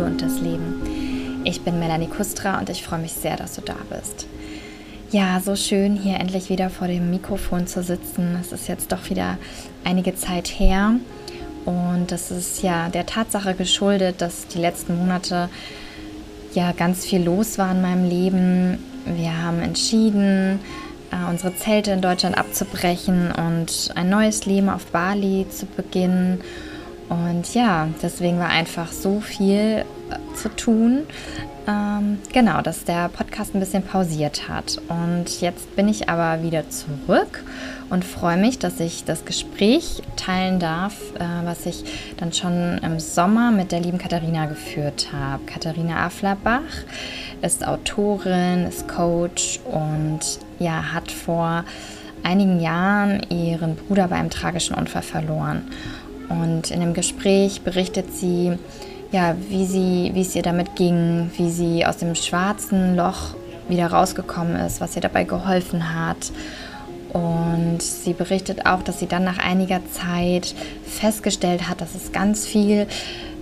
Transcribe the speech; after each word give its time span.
Liebe 0.00 0.10
und 0.10 0.22
das 0.22 0.40
Leben. 0.40 1.42
Ich 1.44 1.60
bin 1.60 1.78
Melanie 1.78 2.06
Kustra 2.06 2.58
und 2.58 2.70
ich 2.70 2.82
freue 2.82 3.00
mich 3.00 3.12
sehr, 3.12 3.36
dass 3.36 3.56
du 3.56 3.60
da 3.60 3.76
bist. 3.90 4.26
Ja, 5.10 5.40
so 5.44 5.56
schön 5.56 5.94
hier 5.94 6.18
endlich 6.18 6.48
wieder 6.48 6.70
vor 6.70 6.86
dem 6.86 7.10
Mikrofon 7.10 7.66
zu 7.66 7.82
sitzen. 7.82 8.38
Es 8.40 8.52
ist 8.52 8.66
jetzt 8.66 8.92
doch 8.92 9.10
wieder 9.10 9.36
einige 9.84 10.14
Zeit 10.14 10.48
her 10.48 10.94
und 11.66 12.06
das 12.08 12.30
ist 12.30 12.62
ja 12.62 12.88
der 12.88 13.04
Tatsache 13.04 13.54
geschuldet, 13.54 14.22
dass 14.22 14.46
die 14.46 14.58
letzten 14.58 14.96
Monate 14.96 15.50
ja 16.54 16.72
ganz 16.72 17.04
viel 17.04 17.22
los 17.22 17.58
war 17.58 17.72
in 17.72 17.82
meinem 17.82 18.08
Leben. 18.08 18.78
Wir 19.04 19.42
haben 19.42 19.60
entschieden, 19.60 20.60
äh, 21.10 21.28
unsere 21.28 21.54
Zelte 21.56 21.90
in 21.90 22.00
Deutschland 22.00 22.38
abzubrechen 22.38 23.32
und 23.32 23.90
ein 23.96 24.08
neues 24.08 24.46
Leben 24.46 24.70
auf 24.70 24.86
Bali 24.86 25.46
zu 25.50 25.66
beginnen. 25.66 26.40
Und 27.10 27.54
ja, 27.54 27.88
deswegen 28.02 28.38
war 28.38 28.48
einfach 28.48 28.92
so 28.92 29.20
viel 29.20 29.84
äh, 29.84 29.84
zu 30.36 30.48
tun. 30.48 31.02
Ähm, 31.66 32.18
genau, 32.32 32.62
dass 32.62 32.84
der 32.84 33.08
Podcast 33.08 33.52
ein 33.54 33.60
bisschen 33.60 33.82
pausiert 33.82 34.48
hat. 34.48 34.80
Und 34.88 35.40
jetzt 35.40 35.74
bin 35.74 35.88
ich 35.88 36.08
aber 36.08 36.44
wieder 36.44 36.70
zurück 36.70 37.44
und 37.90 38.04
freue 38.04 38.36
mich, 38.36 38.60
dass 38.60 38.78
ich 38.78 39.02
das 39.04 39.24
Gespräch 39.24 40.02
teilen 40.14 40.60
darf, 40.60 40.94
äh, 41.18 41.44
was 41.44 41.66
ich 41.66 41.84
dann 42.16 42.32
schon 42.32 42.78
im 42.78 43.00
Sommer 43.00 43.50
mit 43.50 43.72
der 43.72 43.80
lieben 43.80 43.98
Katharina 43.98 44.46
geführt 44.46 45.08
habe. 45.12 45.44
Katharina 45.46 46.06
Afflerbach 46.06 46.60
ist 47.42 47.66
Autorin, 47.66 48.66
ist 48.68 48.86
Coach 48.86 49.58
und 49.64 50.20
ja, 50.60 50.92
hat 50.92 51.10
vor 51.10 51.64
einigen 52.22 52.60
Jahren 52.60 53.20
ihren 53.30 53.76
Bruder 53.76 54.08
bei 54.08 54.16
einem 54.16 54.30
tragischen 54.30 54.74
Unfall 54.74 55.02
verloren. 55.02 55.62
Und 56.30 56.70
in 56.70 56.80
dem 56.80 56.94
Gespräch 56.94 57.60
berichtet 57.62 58.14
sie, 58.14 58.52
ja, 59.12 59.34
wie, 59.48 59.66
sie, 59.66 60.12
wie 60.14 60.20
es 60.22 60.34
ihr 60.34 60.42
damit 60.42 60.76
ging, 60.76 61.30
wie 61.36 61.50
sie 61.50 61.84
aus 61.84 61.98
dem 61.98 62.14
schwarzen 62.14 62.96
Loch 62.96 63.34
wieder 63.68 63.88
rausgekommen 63.88 64.56
ist, 64.56 64.80
was 64.80 64.96
ihr 64.96 65.02
dabei 65.02 65.24
geholfen 65.24 65.94
hat. 65.94 66.32
Und 67.12 67.82
sie 67.82 68.12
berichtet 68.12 68.66
auch, 68.66 68.82
dass 68.82 69.00
sie 69.00 69.06
dann 69.06 69.24
nach 69.24 69.38
einiger 69.38 69.80
Zeit 69.90 70.54
festgestellt 70.84 71.68
hat, 71.68 71.80
dass 71.80 71.94
es 71.96 72.12
ganz 72.12 72.46
viel 72.46 72.86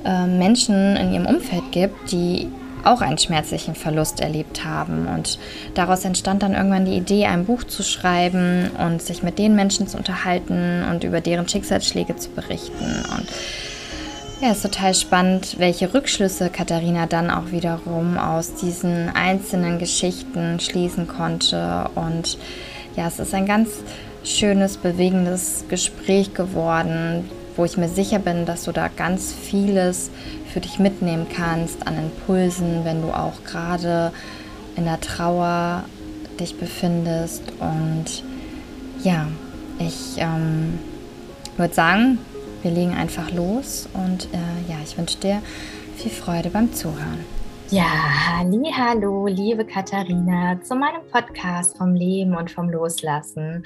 äh, 0.04 0.26
Menschen 0.26 0.96
in 0.96 1.12
ihrem 1.12 1.26
Umfeld 1.26 1.70
gibt, 1.70 2.10
die 2.10 2.48
auch 2.88 3.00
einen 3.00 3.18
schmerzlichen 3.18 3.74
Verlust 3.74 4.20
erlebt 4.20 4.64
haben. 4.64 5.06
Und 5.06 5.38
daraus 5.74 6.04
entstand 6.04 6.42
dann 6.42 6.54
irgendwann 6.54 6.84
die 6.84 6.96
Idee, 6.96 7.26
ein 7.26 7.44
Buch 7.44 7.64
zu 7.64 7.82
schreiben 7.82 8.70
und 8.78 9.02
sich 9.02 9.22
mit 9.22 9.38
den 9.38 9.54
Menschen 9.54 9.86
zu 9.86 9.96
unterhalten 9.96 10.84
und 10.90 11.04
über 11.04 11.20
deren 11.20 11.48
Schicksalsschläge 11.48 12.16
zu 12.16 12.30
berichten. 12.30 13.04
Und 13.16 13.28
ja, 14.40 14.52
ist 14.52 14.62
total 14.62 14.94
spannend, 14.94 15.56
welche 15.58 15.92
Rückschlüsse 15.92 16.48
Katharina 16.48 17.06
dann 17.06 17.28
auch 17.30 17.50
wiederum 17.50 18.18
aus 18.18 18.54
diesen 18.54 19.08
einzelnen 19.08 19.80
Geschichten 19.80 20.60
schließen 20.60 21.08
konnte. 21.08 21.90
Und 21.96 22.38
ja, 22.96 23.08
es 23.08 23.18
ist 23.18 23.34
ein 23.34 23.46
ganz 23.46 23.68
schönes, 24.22 24.76
bewegendes 24.76 25.64
Gespräch 25.68 26.34
geworden, 26.34 27.28
wo 27.56 27.64
ich 27.64 27.76
mir 27.76 27.88
sicher 27.88 28.20
bin, 28.20 28.46
dass 28.46 28.64
du 28.64 28.72
da 28.72 28.88
ganz 28.88 29.32
vieles 29.32 30.10
für 30.52 30.60
dich 30.60 30.78
mitnehmen 30.78 31.26
kannst 31.34 31.86
an 31.86 31.98
Impulsen, 31.98 32.84
wenn 32.84 33.02
du 33.02 33.08
auch 33.08 33.44
gerade 33.44 34.12
in 34.76 34.84
der 34.84 35.00
Trauer 35.00 35.84
dich 36.40 36.58
befindest. 36.58 37.42
Und 37.60 38.24
ja, 39.02 39.28
ich 39.78 40.16
ähm, 40.16 40.78
würde 41.56 41.74
sagen, 41.74 42.18
wir 42.62 42.70
legen 42.70 42.94
einfach 42.94 43.30
los 43.30 43.88
und 43.92 44.24
äh, 44.32 44.70
ja, 44.70 44.76
ich 44.84 44.96
wünsche 44.98 45.18
dir 45.18 45.42
viel 45.96 46.10
Freude 46.10 46.50
beim 46.50 46.72
Zuhören. 46.72 47.24
Ja, 47.70 47.84
halli, 47.84 48.72
hallo, 48.74 49.26
liebe 49.26 49.64
Katharina, 49.64 50.58
zu 50.62 50.74
meinem 50.74 51.02
Podcast 51.12 51.76
vom 51.76 51.94
Leben 51.94 52.34
und 52.34 52.50
vom 52.50 52.70
Loslassen. 52.70 53.62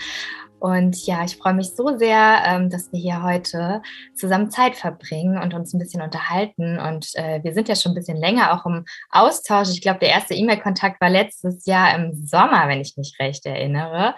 Und 0.62 1.06
ja, 1.06 1.24
ich 1.24 1.38
freue 1.38 1.54
mich 1.54 1.74
so 1.74 1.98
sehr, 1.98 2.40
ähm, 2.46 2.70
dass 2.70 2.92
wir 2.92 3.00
hier 3.00 3.24
heute 3.24 3.82
zusammen 4.14 4.48
Zeit 4.52 4.76
verbringen 4.76 5.36
und 5.36 5.54
uns 5.54 5.74
ein 5.74 5.80
bisschen 5.80 6.02
unterhalten. 6.02 6.78
Und 6.78 7.16
äh, 7.16 7.42
wir 7.42 7.52
sind 7.52 7.68
ja 7.68 7.74
schon 7.74 7.90
ein 7.90 7.94
bisschen 7.96 8.16
länger 8.16 8.54
auch 8.54 8.64
im 8.64 8.84
Austausch. 9.10 9.70
Ich 9.70 9.80
glaube, 9.80 9.98
der 9.98 10.10
erste 10.10 10.34
E-Mail-Kontakt 10.34 11.00
war 11.00 11.10
letztes 11.10 11.66
Jahr 11.66 11.96
im 11.96 12.14
Sommer, 12.14 12.68
wenn 12.68 12.80
ich 12.80 12.96
mich 12.96 13.16
recht 13.18 13.44
erinnere. 13.44 14.14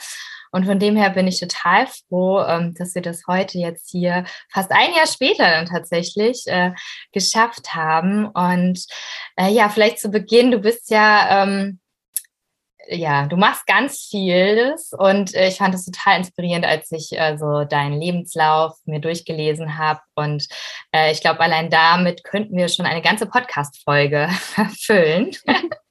Und 0.52 0.66
von 0.66 0.78
dem 0.78 0.96
her 0.96 1.08
bin 1.08 1.26
ich 1.26 1.40
total 1.40 1.86
froh, 1.86 2.42
ähm, 2.42 2.74
dass 2.74 2.94
wir 2.94 3.00
das 3.00 3.22
heute 3.26 3.56
jetzt 3.56 3.90
hier 3.90 4.26
fast 4.52 4.70
ein 4.70 4.92
Jahr 4.94 5.06
später 5.06 5.50
dann 5.50 5.64
tatsächlich 5.64 6.42
äh, 6.44 6.72
geschafft 7.12 7.74
haben. 7.74 8.26
Und 8.26 8.84
äh, 9.36 9.48
ja, 9.48 9.70
vielleicht 9.70 9.98
zu 9.98 10.10
Beginn, 10.10 10.50
du 10.50 10.58
bist 10.58 10.90
ja 10.90 11.42
ähm, 11.42 11.80
ja, 12.88 13.26
du 13.26 13.36
machst 13.36 13.66
ganz 13.66 14.08
vieles 14.10 14.92
und 14.96 15.34
äh, 15.34 15.48
ich 15.48 15.56
fand 15.56 15.74
es 15.74 15.84
total 15.84 16.18
inspirierend, 16.18 16.64
als 16.64 16.90
ich 16.92 17.12
äh, 17.12 17.36
so 17.36 17.64
deinen 17.64 18.00
Lebenslauf 18.00 18.76
mir 18.84 19.00
durchgelesen 19.00 19.78
habe. 19.78 20.00
Und 20.14 20.46
äh, 20.92 21.12
ich 21.12 21.20
glaube, 21.20 21.40
allein 21.40 21.70
damit 21.70 22.24
könnten 22.24 22.56
wir 22.56 22.68
schon 22.68 22.86
eine 22.86 23.02
ganze 23.02 23.26
Podcast-Folge 23.26 24.28
füllen. 24.80 25.30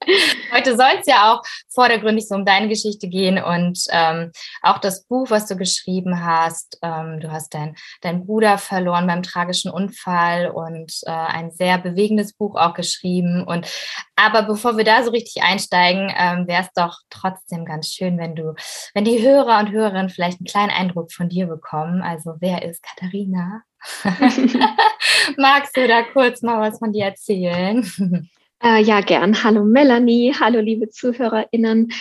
Heute 0.53 0.75
soll 0.75 0.91
es 0.99 1.07
ja 1.07 1.33
auch 1.33 1.41
vordergründig 1.69 2.27
so 2.27 2.35
um 2.35 2.45
deine 2.45 2.67
Geschichte 2.67 3.07
gehen 3.07 3.41
und 3.41 3.79
ähm, 3.89 4.31
auch 4.61 4.77
das 4.79 5.05
Buch, 5.05 5.29
was 5.29 5.47
du 5.47 5.55
geschrieben 5.55 6.23
hast. 6.23 6.77
Ähm, 6.81 7.19
du 7.19 7.31
hast 7.31 7.53
deinen 7.53 7.75
dein 8.01 8.25
Bruder 8.25 8.57
verloren 8.57 9.07
beim 9.07 9.23
tragischen 9.23 9.71
Unfall 9.71 10.49
und 10.49 10.93
äh, 11.05 11.11
ein 11.11 11.51
sehr 11.51 11.77
bewegendes 11.77 12.33
Buch 12.33 12.55
auch 12.55 12.73
geschrieben. 12.73 13.43
Und 13.43 13.67
aber 14.15 14.43
bevor 14.43 14.77
wir 14.77 14.83
da 14.83 15.03
so 15.03 15.11
richtig 15.11 15.43
einsteigen, 15.43 16.13
ähm, 16.17 16.47
wäre 16.47 16.63
es 16.63 16.69
doch 16.75 16.97
trotzdem 17.09 17.65
ganz 17.65 17.87
schön, 17.87 18.17
wenn 18.17 18.35
du, 18.35 18.53
wenn 18.93 19.05
die 19.05 19.21
Hörer 19.21 19.59
und 19.59 19.71
Hörerinnen 19.71 20.09
vielleicht 20.09 20.39
einen 20.39 20.47
kleinen 20.47 20.71
Eindruck 20.71 21.11
von 21.11 21.29
dir 21.29 21.47
bekommen. 21.47 22.01
Also 22.01 22.35
wer 22.39 22.63
ist 22.63 22.83
Katharina? 22.83 23.63
Magst 25.37 25.75
du 25.75 25.87
da 25.87 26.03
kurz 26.03 26.41
mal 26.41 26.59
was 26.59 26.79
von 26.79 26.91
dir 26.91 27.05
erzählen? 27.05 28.29
Äh, 28.63 28.81
ja, 28.81 29.01
gern. 29.01 29.43
Hallo 29.43 29.65
Melanie, 29.65 30.33
hallo 30.39 30.61
liebe 30.61 30.87
ZuhörerInnen. 30.87 31.91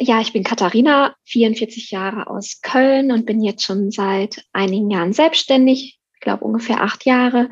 Ja, 0.00 0.20
ich 0.20 0.32
bin 0.32 0.44
Katharina, 0.44 1.16
44 1.24 1.90
Jahre 1.90 2.28
aus 2.28 2.60
Köln 2.62 3.10
und 3.10 3.26
bin 3.26 3.42
jetzt 3.42 3.64
schon 3.64 3.90
seit 3.90 4.44
einigen 4.52 4.92
Jahren 4.92 5.12
selbstständig, 5.12 5.98
ich 6.14 6.20
glaube 6.20 6.44
ungefähr 6.44 6.82
acht 6.82 7.04
Jahre, 7.04 7.50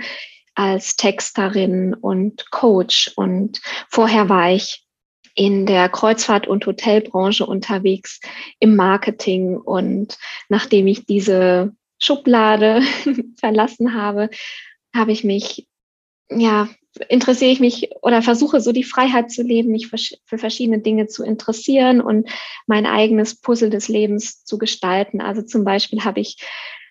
als 0.55 0.95
Texterin 0.95 1.93
und 1.93 2.53
Coach. 2.53 3.13
Und 3.17 3.61
vorher 3.89 4.29
war 4.29 4.53
ich 4.53 4.87
in 5.35 5.67
der 5.67 5.89
Kreuzfahrt- 5.89 6.47
und 6.47 6.65
Hotelbranche 6.65 7.45
unterwegs 7.45 8.21
im 8.61 8.77
Marketing. 8.77 9.57
Und 9.57 10.19
nachdem 10.49 10.87
ich 10.87 11.05
diese 11.05 11.75
Schublade 11.99 12.83
verlassen 13.41 13.95
habe, 13.95 14.31
habe 14.95 15.11
ich 15.11 15.25
mich 15.25 15.67
ja 16.31 16.69
interessiere 17.09 17.51
ich 17.51 17.61
mich 17.61 17.91
oder 18.03 18.23
versuche 18.23 18.61
so 18.61 18.73
die 18.73 18.85
Freiheit 18.85 19.31
zu 19.31 19.43
leben, 19.43 19.73
mich 19.73 19.89
für, 19.89 20.39
verschiedene 20.39 20.81
Dinge 20.81 21.07
zu 21.07 21.25
interessieren 21.25 22.01
und 22.01 22.29
mein 22.67 22.87
eigenes 22.87 23.41
Puzzle 23.41 23.71
des 23.71 23.89
Lebens 23.89 24.45
zu 24.45 24.59
gestalten. 24.59 25.21
Also 25.21 25.43
zum 25.43 25.65
Beispiel 25.65 26.05
habe 26.05 26.21
ich 26.21 26.37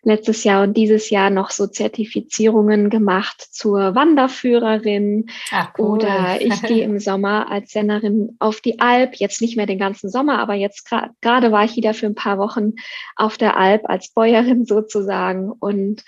letztes 0.04 0.44
Jahr 0.44 0.64
und 0.64 0.76
dieses 0.76 1.10
Jahr 1.12 1.30
noch 1.30 1.52
so 1.52 1.68
Zertifizierungen 1.68 2.90
gemacht 2.90 3.40
zur 3.52 3.94
Wanderführerin 3.94 5.28
Ach, 5.52 5.74
cool. 5.78 5.90
oder 5.98 6.42
ich 6.42 6.62
gehe 6.64 6.84
im 6.84 7.00
Sommer 7.00 7.52
als 7.52 7.72
Sennerin 7.72 8.36
auf 8.40 8.62
die 8.62 8.80
Alp, 8.80 9.16
jetzt 9.16 9.42
nicht 9.42 9.58
mehr 9.58 9.68
den 9.68 9.78
ganzen 9.78 10.09
Sommer, 10.09 10.40
aber 10.40 10.56
jetzt 10.56 10.90
gerade 10.90 11.12
grad, 11.22 11.52
war 11.52 11.66
ich 11.66 11.76
wieder 11.76 11.94
für 11.94 12.08
ein 12.08 12.16
paar 12.16 12.40
Wochen 12.40 12.74
auf 13.16 13.38
der 13.38 13.58
Alp 13.58 13.84
als 13.86 14.09
Bäuerin 14.09 14.66
sozusagen 14.66 15.52
und 15.52 16.04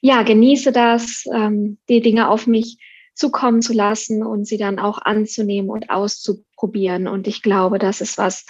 ja, 0.00 0.22
genieße 0.22 0.72
das, 0.72 1.24
ähm, 1.32 1.78
die 1.88 2.00
Dinge 2.00 2.28
auf 2.28 2.46
mich 2.46 2.78
zukommen 3.18 3.62
zu 3.62 3.72
lassen 3.72 4.22
und 4.22 4.46
sie 4.46 4.58
dann 4.58 4.78
auch 4.78 4.98
anzunehmen 4.98 5.70
und 5.70 5.90
auszuprobieren. 5.90 7.08
Und 7.08 7.26
ich 7.26 7.42
glaube, 7.42 7.80
das 7.80 8.00
ist 8.00 8.16
was, 8.16 8.46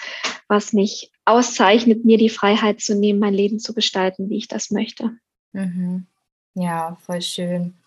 was 0.47 0.75
mich 0.75 1.11
auszeichnet, 1.25 2.05
mir 2.05 2.19
die 2.19 2.29
Freiheit 2.29 2.81
zu 2.81 2.95
nehmen, 2.95 3.19
mein 3.19 3.33
Leben 3.33 3.59
zu 3.59 3.73
gestalten, 3.73 4.29
wie 4.29 4.37
ich 4.37 4.47
das 4.47 4.71
möchte. 4.71 5.13
Mhm. 5.53 6.07
Ja, 6.55 6.99
voll 7.01 7.23
schön. 7.23 7.79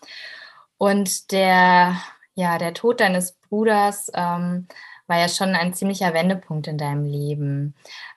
Und 0.76 1.30
der, 1.30 1.96
ja, 2.34 2.58
der 2.58 2.74
Tod 2.74 2.98
deines 2.98 3.32
Bruders 3.32 4.10
ähm, 4.14 4.66
war 5.06 5.18
ja 5.18 5.28
schon 5.28 5.50
ein 5.50 5.74
ziemlicher 5.74 6.14
Wendepunkt 6.14 6.66
in 6.66 6.78
deinem 6.78 7.04
Leben. 7.04 7.74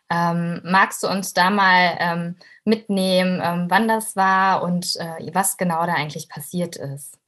Ähm, 0.09 0.61
magst 0.63 1.03
du 1.03 1.07
uns 1.07 1.33
da 1.33 1.51
mal 1.51 1.97
ähm, 1.99 2.35
mitnehmen, 2.63 3.41
ähm, 3.43 3.67
wann 3.69 3.87
das 3.87 4.15
war 4.15 4.63
und 4.63 4.95
äh, 4.95 5.33
was 5.33 5.57
genau 5.57 5.85
da 5.85 5.93
eigentlich 5.93 6.29
passiert 6.29 6.77
ist? 6.77 7.19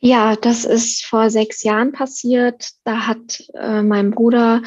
Ja, 0.00 0.36
das 0.36 0.64
ist 0.64 1.04
vor 1.04 1.30
sechs 1.30 1.62
Jahren 1.62 1.92
passiert. 1.92 2.70
Da 2.84 3.06
hat 3.06 3.42
äh, 3.54 3.82
mein 3.82 4.10
Bruder, 4.12 4.62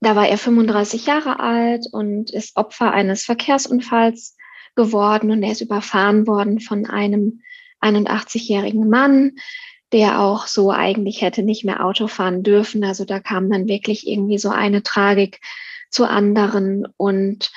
da 0.00 0.14
war 0.16 0.28
er 0.28 0.38
35 0.38 1.06
Jahre 1.06 1.40
alt 1.40 1.86
und 1.90 2.30
ist 2.30 2.56
Opfer 2.56 2.92
eines 2.92 3.24
Verkehrsunfalls 3.24 4.36
geworden 4.76 5.30
und 5.30 5.42
er 5.42 5.52
ist 5.52 5.62
überfahren 5.62 6.26
worden 6.26 6.60
von 6.60 6.86
einem 6.86 7.42
81-jährigen 7.80 8.88
Mann. 8.88 9.32
der 9.92 10.20
auch 10.20 10.48
so 10.48 10.72
eigentlich 10.72 11.22
hätte 11.22 11.44
nicht 11.44 11.64
mehr 11.64 11.84
Auto 11.84 12.08
fahren 12.08 12.42
dürfen. 12.42 12.82
Also 12.82 13.04
da 13.04 13.20
kam 13.20 13.48
dann 13.48 13.68
wirklich 13.68 14.06
irgendwie 14.06 14.36
so 14.36 14.50
eine 14.50 14.82
Tragik 14.82 15.40
zur 15.90 16.10
anderen. 16.10 16.86
Und 16.96 17.52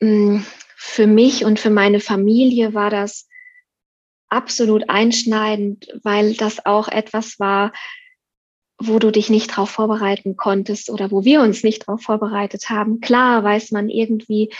mh, 0.00 0.08
mm, 0.08 0.46
für 0.76 1.06
mich 1.08 1.44
und 1.44 1.58
für 1.58 1.70
meine 1.70 1.98
Familie 1.98 2.72
war 2.72 2.88
das 2.88 3.28
absolut 4.34 4.90
einschneidend, 4.90 5.88
weil 6.02 6.34
das 6.34 6.66
auch 6.66 6.88
etwas 6.88 7.38
war, 7.38 7.72
wo 8.78 8.98
du 8.98 9.10
dich 9.10 9.30
nicht 9.30 9.52
darauf 9.52 9.70
vorbereiten 9.70 10.36
konntest 10.36 10.90
oder 10.90 11.10
wo 11.10 11.24
wir 11.24 11.40
uns 11.40 11.62
nicht 11.62 11.86
darauf 11.86 12.02
vorbereitet 12.02 12.68
haben. 12.68 13.00
Klar 13.00 13.44
weiß 13.44 13.70
man 13.70 13.88
irgendwie 13.88 14.50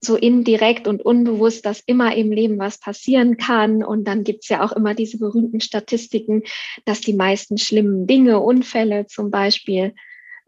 so 0.00 0.14
indirekt 0.16 0.86
und 0.86 1.02
unbewusst, 1.02 1.66
dass 1.66 1.80
immer 1.80 2.14
im 2.14 2.30
Leben 2.30 2.58
was 2.58 2.78
passieren 2.78 3.36
kann. 3.36 3.82
Und 3.82 4.04
dann 4.04 4.22
gibt's 4.22 4.48
ja 4.48 4.64
auch 4.64 4.72
immer 4.72 4.94
diese 4.94 5.18
berühmten 5.18 5.60
Statistiken, 5.60 6.44
dass 6.84 7.00
die 7.00 7.14
meisten 7.14 7.58
schlimmen 7.58 8.06
Dinge, 8.06 8.38
Unfälle 8.40 9.06
zum 9.06 9.30
Beispiel, 9.30 9.94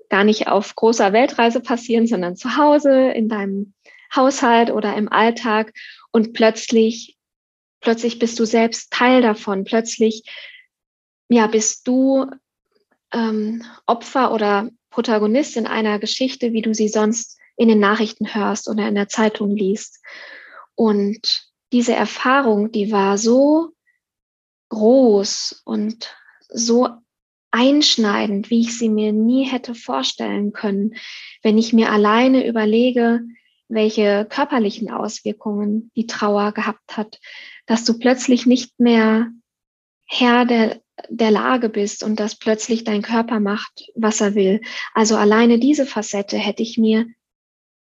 gar 0.08 0.24
nicht 0.24 0.48
auf 0.48 0.74
großer 0.74 1.12
Weltreise 1.12 1.60
passieren, 1.60 2.06
sondern 2.06 2.36
zu 2.36 2.56
Hause, 2.56 3.10
in 3.10 3.28
deinem 3.28 3.74
Haushalt 4.14 4.70
oder 4.70 4.96
im 4.96 5.10
Alltag. 5.10 5.72
Und 6.12 6.32
plötzlich, 6.32 7.16
plötzlich 7.80 8.18
bist 8.18 8.38
du 8.38 8.44
selbst 8.44 8.92
Teil 8.92 9.22
davon. 9.22 9.64
Plötzlich, 9.64 10.24
ja, 11.28 11.46
bist 11.46 11.86
du 11.86 12.26
ähm, 13.12 13.64
Opfer 13.86 14.32
oder 14.32 14.70
Protagonist 14.90 15.56
in 15.56 15.66
einer 15.66 15.98
Geschichte, 15.98 16.52
wie 16.52 16.62
du 16.62 16.74
sie 16.74 16.88
sonst 16.88 17.38
in 17.56 17.68
den 17.68 17.80
Nachrichten 17.80 18.34
hörst 18.34 18.68
oder 18.68 18.88
in 18.88 18.94
der 18.94 19.08
Zeitung 19.08 19.54
liest. 19.56 20.02
Und 20.74 21.50
diese 21.72 21.94
Erfahrung, 21.94 22.72
die 22.72 22.90
war 22.90 23.18
so 23.18 23.72
groß 24.70 25.62
und 25.64 26.14
so 26.48 26.88
einschneidend, 27.50 28.50
wie 28.50 28.60
ich 28.60 28.78
sie 28.78 28.88
mir 28.88 29.12
nie 29.12 29.44
hätte 29.44 29.74
vorstellen 29.74 30.52
können, 30.52 30.94
wenn 31.42 31.58
ich 31.58 31.72
mir 31.72 31.90
alleine 31.90 32.46
überlege, 32.46 33.20
welche 33.70 34.26
körperlichen 34.28 34.90
Auswirkungen 34.90 35.90
die 35.96 36.06
Trauer 36.06 36.52
gehabt 36.52 36.96
hat, 36.96 37.20
dass 37.66 37.84
du 37.84 37.98
plötzlich 37.98 38.46
nicht 38.46 38.78
mehr 38.78 39.28
Herr 40.06 40.44
der, 40.44 40.80
der 41.08 41.30
Lage 41.30 41.68
bist 41.68 42.02
und 42.02 42.18
dass 42.18 42.36
plötzlich 42.36 42.84
dein 42.84 43.02
Körper 43.02 43.40
macht, 43.40 43.90
was 43.94 44.20
er 44.20 44.34
will. 44.34 44.60
Also 44.92 45.16
alleine 45.16 45.58
diese 45.58 45.86
Facette 45.86 46.36
hätte 46.36 46.62
ich 46.62 46.78
mir 46.78 47.06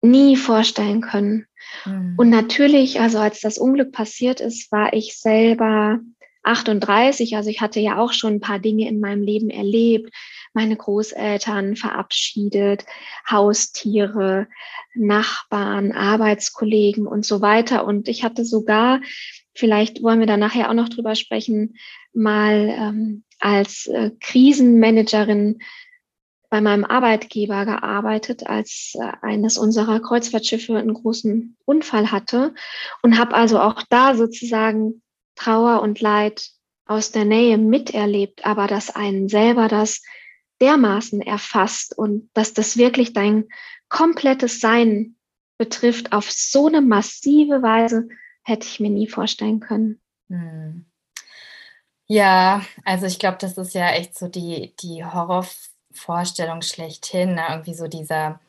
nie 0.00 0.36
vorstellen 0.36 1.00
können. 1.00 1.46
Mhm. 1.84 2.14
Und 2.16 2.30
natürlich, 2.30 3.00
also 3.00 3.18
als 3.18 3.40
das 3.40 3.58
Unglück 3.58 3.90
passiert 3.90 4.40
ist, 4.40 4.70
war 4.70 4.92
ich 4.92 5.18
selber 5.18 5.98
38, 6.44 7.36
also 7.36 7.50
ich 7.50 7.60
hatte 7.60 7.80
ja 7.80 7.98
auch 7.98 8.12
schon 8.12 8.34
ein 8.34 8.40
paar 8.40 8.58
Dinge 8.58 8.86
in 8.86 9.00
meinem 9.00 9.22
Leben 9.22 9.50
erlebt, 9.50 10.12
meine 10.52 10.76
Großeltern 10.76 11.74
verabschiedet, 11.74 12.84
Haustiere, 13.28 14.46
Nachbarn, 14.94 15.92
Arbeitskollegen 15.92 17.06
und 17.06 17.24
so 17.24 17.40
weiter. 17.40 17.84
Und 17.86 18.08
ich 18.08 18.24
hatte 18.24 18.44
sogar, 18.44 19.00
vielleicht 19.54 20.02
wollen 20.02 20.20
wir 20.20 20.26
da 20.26 20.36
nachher 20.36 20.70
auch 20.70 20.74
noch 20.74 20.88
drüber 20.88 21.14
sprechen, 21.14 21.76
mal 22.12 22.74
ähm, 22.76 23.24
als 23.40 23.86
äh, 23.86 24.10
Krisenmanagerin 24.20 25.58
bei 26.54 26.60
meinem 26.60 26.84
Arbeitgeber 26.84 27.64
gearbeitet, 27.64 28.46
als 28.46 28.94
äh, 28.94 29.12
eines 29.22 29.58
unserer 29.58 30.00
Kreuzfahrtschiffe 30.00 30.76
einen 30.76 30.94
großen 30.94 31.56
Unfall 31.64 32.12
hatte 32.12 32.54
und 33.02 33.18
habe 33.18 33.34
also 33.34 33.58
auch 33.58 33.82
da 33.90 34.14
sozusagen 34.14 35.02
Trauer 35.34 35.82
und 35.82 36.00
Leid 36.00 36.48
aus 36.86 37.10
der 37.10 37.24
Nähe 37.24 37.58
miterlebt, 37.58 38.46
aber 38.46 38.66
dass 38.66 38.94
einen 38.94 39.28
selber 39.28 39.68
das 39.68 40.02
dermaßen 40.60 41.20
erfasst 41.20 41.96
und 41.96 42.30
dass 42.34 42.54
das 42.54 42.76
wirklich 42.76 43.12
dein 43.12 43.48
komplettes 43.94 44.58
Sein 44.58 45.14
betrifft, 45.56 46.12
auf 46.12 46.28
so 46.28 46.66
eine 46.66 46.80
massive 46.80 47.62
Weise, 47.62 48.08
hätte 48.42 48.66
ich 48.66 48.80
mir 48.80 48.90
nie 48.90 49.06
vorstellen 49.06 49.60
können. 49.60 50.00
Hm. 50.28 50.86
Ja, 52.06 52.62
also 52.84 53.06
ich 53.06 53.20
glaube, 53.20 53.38
das 53.40 53.56
ist 53.56 53.72
ja 53.72 53.90
echt 53.90 54.18
so 54.18 54.26
die, 54.26 54.74
die 54.80 55.04
Horrorvorstellung 55.04 56.62
schlechthin, 56.62 57.34
ne? 57.34 57.46
irgendwie 57.48 57.74
so 57.74 57.86
dieser, 57.86 58.40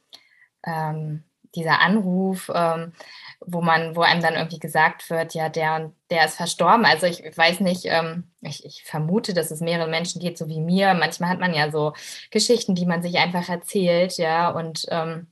ähm, 0.66 1.24
dieser 1.54 1.80
Anruf, 1.80 2.52
ähm, 2.54 2.94
wo 3.40 3.62
man, 3.62 3.96
wo 3.96 4.02
einem 4.02 4.24
dann 4.24 4.34
irgendwie 4.34 4.60
gesagt 4.60 5.12
wird, 5.12 5.36
ja, 5.36 5.50
der 5.50 5.76
und 5.76 5.96
der 6.10 6.26
ist 6.26 6.38
verstorben. 6.38 6.86
Also 6.86 7.06
ich 7.06 7.22
weiß 7.38 7.60
nicht, 7.60 7.86
ähm, 7.86 8.32
ich, 8.42 8.66
ich, 8.66 8.84
vermute, 8.84 9.36
dass 9.36 9.52
es 9.52 9.62
mehreren 9.62 9.92
Menschen 9.92 10.20
geht, 10.20 10.40
so 10.40 10.50
wie 10.50 10.60
mir. 10.60 10.96
Manchmal 10.96 11.30
hat 11.30 11.40
man 11.40 11.54
ja 11.54 11.70
so 11.70 11.94
Geschichten, 12.32 12.74
die 12.74 12.88
man 12.88 13.04
sich 13.04 13.20
einfach 13.20 13.48
erzählt, 13.48 14.18
ja, 14.18 14.50
und 14.50 14.88
ähm, 14.90 15.28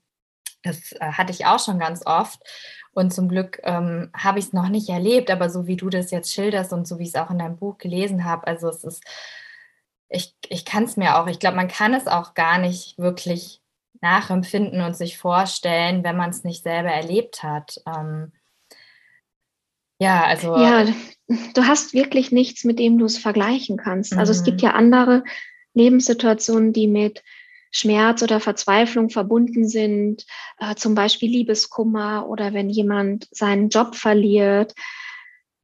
das 0.63 0.93
äh, 0.93 1.11
hatte 1.11 1.31
ich 1.31 1.45
auch 1.45 1.63
schon 1.63 1.79
ganz 1.79 2.05
oft. 2.05 2.41
Und 2.93 3.13
zum 3.13 3.27
Glück 3.27 3.59
ähm, 3.63 4.11
habe 4.15 4.39
ich 4.39 4.45
es 4.45 4.53
noch 4.53 4.69
nicht 4.69 4.89
erlebt, 4.89 5.31
aber 5.31 5.49
so 5.49 5.67
wie 5.67 5.75
du 5.75 5.89
das 5.89 6.11
jetzt 6.11 6.31
schilderst 6.31 6.73
und 6.73 6.87
so 6.87 6.99
wie 6.99 7.03
ich 7.03 7.09
es 7.09 7.15
auch 7.15 7.31
in 7.31 7.39
deinem 7.39 7.57
Buch 7.57 7.77
gelesen 7.79 8.23
habe, 8.23 8.45
also 8.45 8.69
es 8.69 8.83
ist, 8.83 9.03
ich, 10.09 10.35
ich 10.49 10.63
kann 10.63 10.83
es 10.83 10.95
mir 10.95 11.17
auch, 11.17 11.27
ich 11.27 11.39
glaube, 11.39 11.55
man 11.55 11.67
kann 11.67 11.95
es 11.95 12.07
auch 12.07 12.35
gar 12.35 12.59
nicht 12.59 12.99
wirklich 12.99 13.61
nachempfinden 14.01 14.81
und 14.81 14.95
sich 14.95 15.17
vorstellen, 15.17 16.03
wenn 16.03 16.17
man 16.17 16.29
es 16.29 16.43
nicht 16.43 16.61
selber 16.61 16.91
erlebt 16.91 17.41
hat. 17.41 17.81
Ähm, 17.87 18.31
ja, 19.99 20.25
also. 20.25 20.57
Ja, 20.57 20.85
du 21.27 21.63
hast 21.63 21.93
wirklich 21.93 22.31
nichts, 22.31 22.63
mit 22.63 22.77
dem 22.77 22.99
du 22.99 23.05
es 23.05 23.17
vergleichen 23.17 23.77
kannst. 23.77 24.13
Mhm. 24.13 24.19
Also 24.19 24.33
es 24.33 24.43
gibt 24.43 24.61
mhm. 24.61 24.67
ja 24.67 24.73
andere 24.73 25.23
Lebenssituationen, 25.73 26.73
die 26.73 26.87
mit 26.87 27.23
Schmerz 27.73 28.21
oder 28.21 28.39
Verzweiflung 28.39 29.09
verbunden 29.09 29.67
sind, 29.67 30.25
äh, 30.59 30.75
zum 30.75 30.95
Beispiel 30.95 31.29
Liebeskummer 31.29 32.27
oder 32.29 32.53
wenn 32.53 32.69
jemand 32.69 33.27
seinen 33.31 33.69
Job 33.69 33.95
verliert 33.95 34.73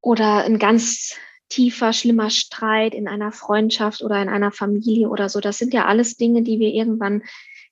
oder 0.02 0.44
ein 0.44 0.60
ganz 0.60 1.16
tiefer, 1.50 1.94
schlimmer 1.94 2.30
Streit 2.30 2.94
in 2.94 3.08
einer 3.08 3.32
Freundschaft 3.32 4.02
oder 4.02 4.22
in 4.22 4.30
einer 4.30 4.52
Familie 4.52 5.10
oder 5.10 5.30
so. 5.30 5.40
Das 5.40 5.58
sind 5.58 5.74
ja 5.74 5.86
alles 5.86 6.18
Dinge, 6.18 6.42
die 6.42 6.60
wir 6.60 6.70
irgendwann 6.70 7.24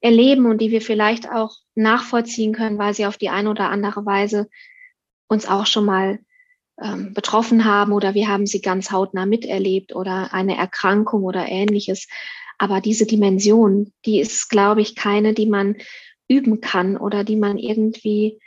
erleben 0.01 0.45
und 0.45 0.59
die 0.59 0.71
wir 0.71 0.81
vielleicht 0.81 1.29
auch 1.29 1.55
nachvollziehen 1.75 2.53
können, 2.53 2.77
weil 2.77 2.93
sie 2.93 3.05
auf 3.05 3.17
die 3.17 3.29
eine 3.29 3.49
oder 3.49 3.69
andere 3.69 4.05
Weise 4.05 4.49
uns 5.27 5.47
auch 5.47 5.65
schon 5.65 5.85
mal 5.85 6.19
ähm, 6.81 7.13
betroffen 7.13 7.65
haben 7.65 7.91
oder 7.91 8.13
wir 8.13 8.27
haben 8.27 8.45
sie 8.45 8.61
ganz 8.61 8.91
hautnah 8.91 9.25
miterlebt 9.25 9.95
oder 9.95 10.33
eine 10.33 10.57
Erkrankung 10.57 11.23
oder 11.23 11.47
ähnliches. 11.47 12.07
Aber 12.57 12.81
diese 12.81 13.05
Dimension, 13.05 13.93
die 14.05 14.19
ist, 14.19 14.49
glaube 14.49 14.81
ich, 14.81 14.95
keine, 14.95 15.33
die 15.33 15.45
man 15.45 15.77
üben 16.27 16.61
kann 16.61 16.97
oder 16.97 17.23
die 17.23 17.35
man 17.35 17.57
irgendwie 17.57 18.39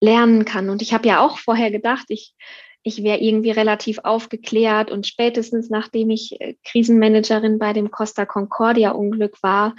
lernen 0.00 0.44
kann. 0.44 0.68
Und 0.68 0.82
ich 0.82 0.92
habe 0.92 1.08
ja 1.08 1.24
auch 1.24 1.38
vorher 1.38 1.70
gedacht, 1.70 2.06
ich, 2.08 2.34
ich 2.82 3.02
wäre 3.02 3.18
irgendwie 3.18 3.52
relativ 3.52 4.00
aufgeklärt 4.02 4.90
und 4.90 5.06
spätestens 5.06 5.70
nachdem 5.70 6.10
ich 6.10 6.40
äh, 6.40 6.56
Krisenmanagerin 6.64 7.58
bei 7.58 7.72
dem 7.72 7.90
Costa 7.90 8.26
Concordia 8.26 8.90
Unglück 8.90 9.42
war, 9.42 9.76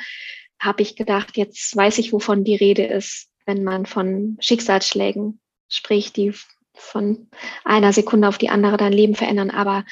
habe 0.60 0.82
ich 0.82 0.96
gedacht, 0.96 1.36
jetzt 1.36 1.76
weiß 1.76 1.98
ich, 1.98 2.14
wovon 2.14 2.46
die 2.46 2.56
Rede 2.56 2.86
ist, 2.86 3.30
wenn 3.46 3.64
man 3.64 3.86
von 3.86 4.38
Schicksalsschlägen 4.40 5.42
spricht, 5.68 6.16
die 6.16 6.34
von 6.76 7.30
einer 7.64 7.94
Sekunde 7.94 8.28
auf 8.28 8.38
die 8.38 8.50
andere 8.50 8.78
dein 8.78 8.94
Leben 8.94 9.16
verändern. 9.16 9.52
Aber 9.52 9.86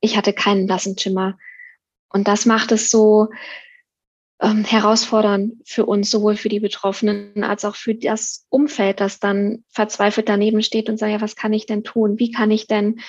ich 0.00 0.16
hatte 0.16 0.32
keinen 0.32 0.66
blassen 0.66 0.98
Schimmer. 0.98 1.38
Und 2.08 2.28
das 2.28 2.46
macht 2.46 2.72
es 2.72 2.90
so 2.90 3.28
ähm, 4.40 4.64
herausfordernd 4.64 5.54
für 5.64 5.86
uns, 5.86 6.10
sowohl 6.10 6.36
für 6.36 6.48
die 6.48 6.60
Betroffenen 6.60 7.42
als 7.42 7.64
auch 7.64 7.76
für 7.76 7.94
das 7.94 8.46
Umfeld, 8.50 9.00
das 9.00 9.18
dann 9.18 9.64
verzweifelt 9.70 10.28
daneben 10.28 10.62
steht 10.62 10.88
und 10.88 10.98
sagt, 10.98 11.12
ja, 11.12 11.20
was 11.20 11.36
kann 11.36 11.52
ich 11.52 11.66
denn 11.66 11.84
tun? 11.84 12.18
Wie 12.18 12.30
kann 12.30 12.50
ich 12.50 12.66
denn 12.66 13.00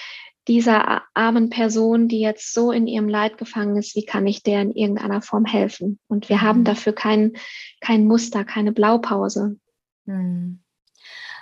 dieser 0.47 1.03
armen 1.13 1.49
Person, 1.49 2.07
die 2.07 2.21
jetzt 2.21 2.53
so 2.53 2.71
in 2.71 2.87
ihrem 2.87 3.09
Leid 3.09 3.37
gefangen 3.37 3.75
ist, 3.75 3.95
wie 3.95 4.05
kann 4.05 4.25
ich 4.25 4.43
der 4.43 4.61
in 4.61 4.71
irgendeiner 4.71 5.21
Form 5.21 5.43
helfen? 5.43 5.99
Und 6.07 6.29
wir 6.29 6.41
haben 6.41 6.59
mhm. 6.59 6.65
dafür 6.65 6.93
kein, 6.93 7.33
kein 7.81 8.07
Muster, 8.07 8.45
keine 8.45 8.71
Blaupause. 8.71 9.57
Hm. 10.05 10.63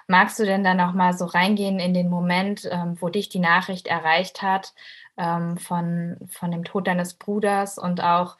Magst 0.07 0.39
du 0.39 0.45
denn 0.45 0.63
dann 0.63 0.77
noch 0.77 0.93
mal 0.93 1.13
so 1.13 1.25
reingehen 1.25 1.79
in 1.79 1.93
den 1.93 2.09
Moment, 2.09 2.67
ähm, 2.71 2.97
wo 2.99 3.09
dich 3.09 3.29
die 3.29 3.39
Nachricht 3.39 3.87
erreicht 3.87 4.41
hat 4.41 4.73
ähm, 5.17 5.57
von, 5.57 6.17
von 6.29 6.51
dem 6.51 6.63
Tod 6.63 6.87
deines 6.87 7.15
Bruders 7.15 7.77
und 7.77 8.01
auch 8.01 8.37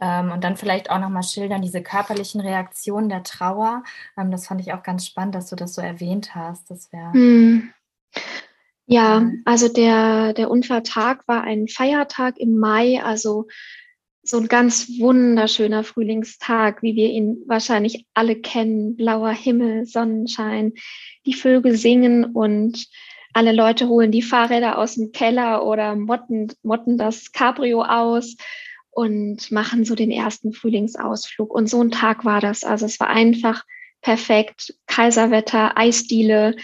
ähm, 0.00 0.30
und 0.30 0.44
dann 0.44 0.56
vielleicht 0.56 0.90
auch 0.90 1.00
noch 1.00 1.08
mal 1.08 1.22
schildern 1.22 1.62
diese 1.62 1.82
körperlichen 1.82 2.40
Reaktionen 2.40 3.08
der 3.08 3.24
Trauer. 3.24 3.82
Ähm, 4.16 4.30
das 4.30 4.46
fand 4.46 4.60
ich 4.60 4.72
auch 4.72 4.82
ganz 4.82 5.06
spannend, 5.06 5.34
dass 5.34 5.50
du 5.50 5.56
das 5.56 5.74
so 5.74 5.82
erwähnt 5.82 6.34
hast. 6.34 6.70
Das 6.70 6.92
wäre 6.92 7.12
hm. 7.12 7.72
Ja, 8.90 9.22
also 9.44 9.68
der, 9.68 10.32
der 10.32 10.50
Unfalltag 10.50 11.28
war 11.28 11.42
ein 11.42 11.68
Feiertag 11.68 12.38
im 12.38 12.56
Mai, 12.56 13.02
also 13.02 13.46
so 14.28 14.36
ein 14.38 14.48
ganz 14.48 14.88
wunderschöner 14.98 15.84
Frühlingstag, 15.84 16.82
wie 16.82 16.94
wir 16.94 17.08
ihn 17.08 17.42
wahrscheinlich 17.46 18.04
alle 18.12 18.36
kennen. 18.36 18.94
Blauer 18.94 19.30
Himmel, 19.30 19.86
Sonnenschein, 19.86 20.74
die 21.24 21.32
Vögel 21.32 21.76
singen 21.76 22.24
und 22.26 22.86
alle 23.32 23.52
Leute 23.52 23.88
holen 23.88 24.12
die 24.12 24.22
Fahrräder 24.22 24.78
aus 24.78 24.96
dem 24.96 25.12
Keller 25.12 25.64
oder 25.64 25.94
motten, 25.94 26.52
motten 26.62 26.98
das 26.98 27.32
Cabrio 27.32 27.82
aus 27.82 28.36
und 28.90 29.50
machen 29.50 29.84
so 29.84 29.94
den 29.94 30.10
ersten 30.10 30.52
Frühlingsausflug. 30.52 31.54
Und 31.54 31.70
so 31.70 31.80
ein 31.80 31.90
Tag 31.90 32.24
war 32.24 32.40
das. 32.40 32.64
Also 32.64 32.84
es 32.84 33.00
war 33.00 33.08
einfach 33.08 33.64
perfekt. 34.02 34.74
Kaiserwetter, 34.86 35.78
Eisdiele. 35.78 36.56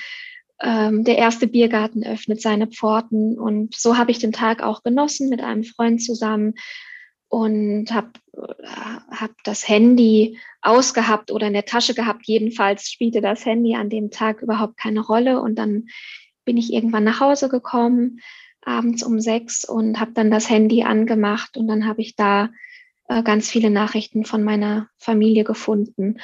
Ähm, 0.60 1.04
der 1.04 1.16
erste 1.16 1.46
Biergarten 1.46 2.04
öffnet 2.04 2.42
seine 2.42 2.66
Pforten. 2.66 3.38
Und 3.38 3.74
so 3.74 3.96
habe 3.96 4.10
ich 4.10 4.18
den 4.18 4.32
Tag 4.32 4.62
auch 4.62 4.82
genossen 4.82 5.28
mit 5.30 5.40
einem 5.40 5.64
Freund 5.64 6.02
zusammen 6.02 6.54
und 7.34 7.92
habe 7.92 8.12
hab 9.10 9.32
das 9.42 9.68
Handy 9.68 10.38
ausgehabt 10.62 11.32
oder 11.32 11.48
in 11.48 11.52
der 11.52 11.64
Tasche 11.64 11.92
gehabt. 11.92 12.26
Jedenfalls 12.26 12.88
spielte 12.88 13.20
das 13.20 13.44
Handy 13.44 13.74
an 13.74 13.90
dem 13.90 14.12
Tag 14.12 14.40
überhaupt 14.40 14.76
keine 14.76 15.00
Rolle. 15.00 15.40
Und 15.40 15.56
dann 15.56 15.88
bin 16.44 16.56
ich 16.56 16.72
irgendwann 16.72 17.02
nach 17.02 17.18
Hause 17.18 17.48
gekommen, 17.48 18.20
abends 18.62 19.02
um 19.02 19.18
sechs 19.18 19.64
und 19.64 19.98
habe 19.98 20.12
dann 20.12 20.30
das 20.30 20.48
Handy 20.48 20.84
angemacht 20.84 21.56
und 21.56 21.66
dann 21.66 21.86
habe 21.86 22.02
ich 22.02 22.14
da 22.14 22.50
äh, 23.08 23.24
ganz 23.24 23.50
viele 23.50 23.68
Nachrichten 23.68 24.24
von 24.24 24.44
meiner 24.44 24.88
Familie 24.96 25.42
gefunden. 25.42 26.20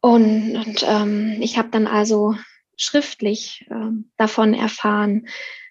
Und, 0.00 0.54
und 0.54 0.86
ähm, 0.88 1.36
ich 1.40 1.58
habe 1.58 1.70
dann 1.70 1.88
also 1.88 2.36
schriftlich 2.76 3.66
äh, 3.70 3.90
davon 4.16 4.54
erfahren, 4.54 5.26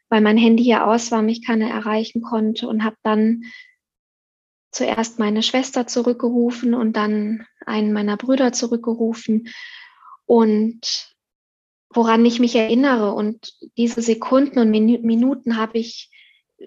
weil 0.10 0.20
mein 0.20 0.38
Handy 0.38 0.64
hier 0.64 0.86
aus 0.86 1.10
war, 1.10 1.22
mich 1.22 1.46
keiner 1.46 1.70
erreichen 1.70 2.22
konnte 2.22 2.68
und 2.68 2.84
habe 2.84 2.98
dann 3.02 3.44
zuerst 4.72 5.20
meine 5.20 5.44
Schwester 5.44 5.88
zurückgerufen 5.88 6.74
und 6.74 6.96
dann 6.96 7.46
einen 7.66 7.94
meiner 7.94 8.18
Brüder 8.18 8.52
zurückgerufen. 8.52 9.50
Und 10.26 11.16
woran 11.94 12.26
ich 12.26 12.40
mich 12.40 12.56
erinnere 12.56 13.14
und 13.14 13.54
diese 13.78 14.02
Sekunden 14.02 14.60
und 14.60 14.70
Minuten 14.70 15.58
habe 15.58 15.80
ich 15.80 16.12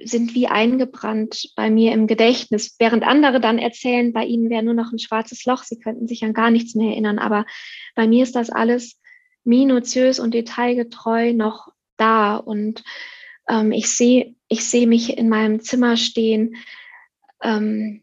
sind 0.05 0.35
wie 0.35 0.47
eingebrannt 0.47 1.53
bei 1.55 1.69
mir 1.69 1.93
im 1.93 2.07
Gedächtnis, 2.07 2.77
während 2.79 3.05
andere 3.05 3.41
dann 3.41 3.59
erzählen, 3.59 4.13
bei 4.15 4.25
ihnen 4.25 4.49
wäre 4.49 4.63
nur 4.63 4.73
noch 4.73 4.91
ein 4.91 4.99
schwarzes 4.99 5.45
Loch, 5.45 5.65
sie 5.65 5.79
könnten 5.79 6.09
sich 6.09 6.25
an 6.25 6.33
gar 6.33 6.51
nichts 6.51 6.75
mehr 6.75 6.93
erinnern, 6.93 7.19
aber 7.19 7.45
bei 7.95 8.07
mir 8.07 8.23
ist 8.23 8.35
das 8.35 8.49
alles 8.49 8.99
minutiös 9.45 10.19
und 10.19 10.33
detailgetreu 10.33 11.35
noch 11.35 11.69
da. 11.97 12.37
Und 12.37 12.83
ähm, 13.49 13.73
ich 13.73 13.89
sehe 13.89 14.35
ich 14.49 14.65
sehe 14.65 14.87
mich 14.87 15.17
in 15.17 15.29
meinem 15.29 15.61
Zimmer 15.61 15.97
stehen 15.97 16.57
ähm, 17.43 18.03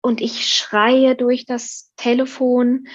und 0.00 0.20
ich 0.20 0.46
schreie 0.46 1.14
durch 1.14 1.46
das 1.46 1.92
Telefon 1.96 2.88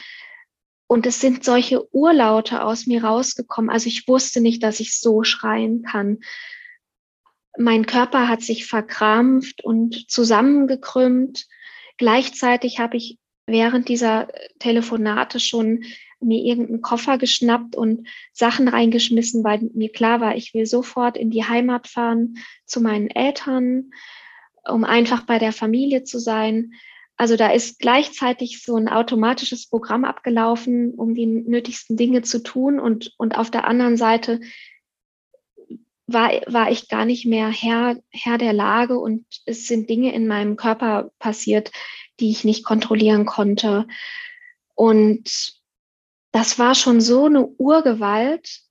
und 0.88 1.05
es 1.05 1.21
sind 1.21 1.43
solche 1.43 1.93
Urlaute 1.93 2.63
aus 2.63 2.86
mir 2.86 3.03
rausgekommen. 3.03 3.69
Also 3.69 3.88
ich 3.88 4.07
wusste 4.07 4.41
nicht, 4.41 4.63
dass 4.63 4.79
ich 4.79 5.00
so 5.00 5.24
schreien 5.24 5.83
kann 5.83 6.19
mein 7.57 7.86
Körper 7.86 8.27
hat 8.27 8.41
sich 8.41 8.65
verkrampft 8.65 9.63
und 9.63 10.09
zusammengekrümmt. 10.09 11.47
Gleichzeitig 11.97 12.79
habe 12.79 12.97
ich 12.97 13.17
während 13.47 13.89
dieser 13.89 14.27
Telefonate 14.59 15.39
schon 15.39 15.83
mir 16.19 16.39
irgendeinen 16.43 16.81
Koffer 16.81 17.17
geschnappt 17.17 17.75
und 17.75 18.07
Sachen 18.33 18.67
reingeschmissen, 18.67 19.43
weil 19.43 19.69
mir 19.74 19.91
klar 19.91 20.19
war, 20.19 20.36
ich 20.36 20.53
will 20.53 20.65
sofort 20.65 21.17
in 21.17 21.29
die 21.29 21.43
Heimat 21.43 21.88
fahren 21.88 22.38
zu 22.65 22.81
meinen 22.81 23.09
Eltern, 23.09 23.91
um 24.69 24.83
einfach 24.83 25.25
bei 25.25 25.39
der 25.39 25.53
Familie 25.53 26.03
zu 26.03 26.19
sein. 26.19 26.74
Also 27.15 27.36
da 27.36 27.51
ist 27.51 27.79
gleichzeitig 27.79 28.62
so 28.63 28.75
ein 28.75 28.88
automatisches 28.88 29.67
Programm 29.67 30.05
abgelaufen, 30.05 30.93
um 30.93 31.15
die 31.15 31.25
nötigsten 31.25 31.97
Dinge 31.97 32.21
zu 32.21 32.43
tun 32.43 32.79
und, 32.79 33.13
und 33.17 33.38
auf 33.38 33.50
der 33.50 33.65
anderen 33.65 33.97
Seite 33.97 34.39
war, 36.07 36.29
war 36.47 36.71
ich 36.71 36.88
gar 36.88 37.05
nicht 37.05 37.25
mehr 37.25 37.50
Herr, 37.50 37.97
Herr 38.12 38.38
der 38.38 38.53
Lage 38.53 38.97
und 38.97 39.25
es 39.45 39.67
sind 39.67 39.89
Dinge 39.89 40.13
in 40.13 40.27
meinem 40.27 40.55
Körper 40.55 41.12
passiert, 41.19 41.71
die 42.19 42.31
ich 42.31 42.43
nicht 42.43 42.63
kontrollieren 42.63 43.25
konnte. 43.25 43.88
Und 44.74 45.57
das 46.31 46.59
war 46.59 46.75
schon 46.75 47.01
so 47.01 47.25
eine 47.25 47.45
Urgewalt. 47.45 48.62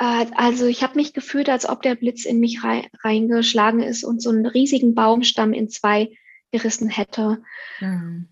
Äh, 0.00 0.26
also 0.34 0.66
ich 0.66 0.82
habe 0.82 0.96
mich 0.96 1.12
gefühlt, 1.12 1.48
als 1.48 1.68
ob 1.68 1.82
der 1.82 1.94
Blitz 1.94 2.24
in 2.24 2.40
mich 2.40 2.60
reingeschlagen 2.64 3.82
ist 3.82 4.02
und 4.02 4.20
so 4.20 4.30
einen 4.30 4.46
riesigen 4.46 4.94
Baumstamm 4.94 5.52
in 5.52 5.68
zwei 5.68 6.10
gerissen 6.50 6.88
hätte. 6.88 7.42
Mhm. 7.78 8.28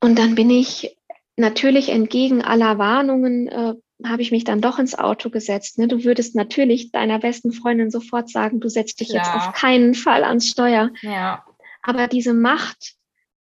Und 0.00 0.18
dann 0.18 0.34
bin 0.34 0.48
ich 0.48 0.96
natürlich 1.36 1.90
entgegen 1.90 2.42
aller 2.42 2.78
Warnungen 2.78 3.48
äh, 3.48 3.74
habe 4.04 4.22
ich 4.22 4.32
mich 4.32 4.44
dann 4.44 4.60
doch 4.60 4.78
ins 4.78 4.98
Auto 4.98 5.30
gesetzt. 5.30 5.78
Ne? 5.78 5.86
Du 5.86 6.04
würdest 6.04 6.34
natürlich 6.34 6.90
deiner 6.90 7.18
besten 7.18 7.52
Freundin 7.52 7.90
sofort 7.90 8.28
sagen, 8.28 8.60
du 8.60 8.68
setzt 8.68 9.00
dich 9.00 9.10
ja. 9.10 9.18
jetzt 9.18 9.32
auf 9.32 9.52
keinen 9.52 9.94
Fall 9.94 10.24
ans 10.24 10.48
Steuer. 10.48 10.90
Ja. 11.02 11.44
Aber 11.82 12.08
diese 12.08 12.34
Macht, 12.34 12.94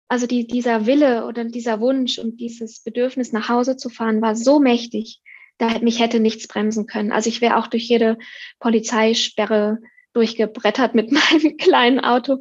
also 0.08 0.28
die, 0.28 0.46
dieser 0.46 0.86
Wille 0.86 1.26
oder 1.26 1.46
dieser 1.46 1.80
Wunsch 1.80 2.20
und 2.20 2.40
dieses 2.40 2.84
Bedürfnis 2.84 3.32
nach 3.32 3.50
Hause 3.50 3.76
zu 3.76 3.90
fahren, 3.90 4.22
war 4.22 4.36
so 4.36 4.60
mächtig, 4.60 5.22
da 5.62 5.78
mich 5.80 6.00
hätte 6.00 6.20
nichts 6.20 6.48
bremsen 6.48 6.88
können. 6.88 7.12
Also 7.12 7.30
ich 7.30 7.40
wäre 7.40 7.58
auch 7.58 7.68
durch 7.68 7.84
jede 7.84 8.18
Polizeisperre 8.60 9.78
durchgebrettert 10.14 10.96
mit 10.96 11.12
meinem 11.32 11.58
kleinen 11.58 12.00
Auto. 12.00 12.40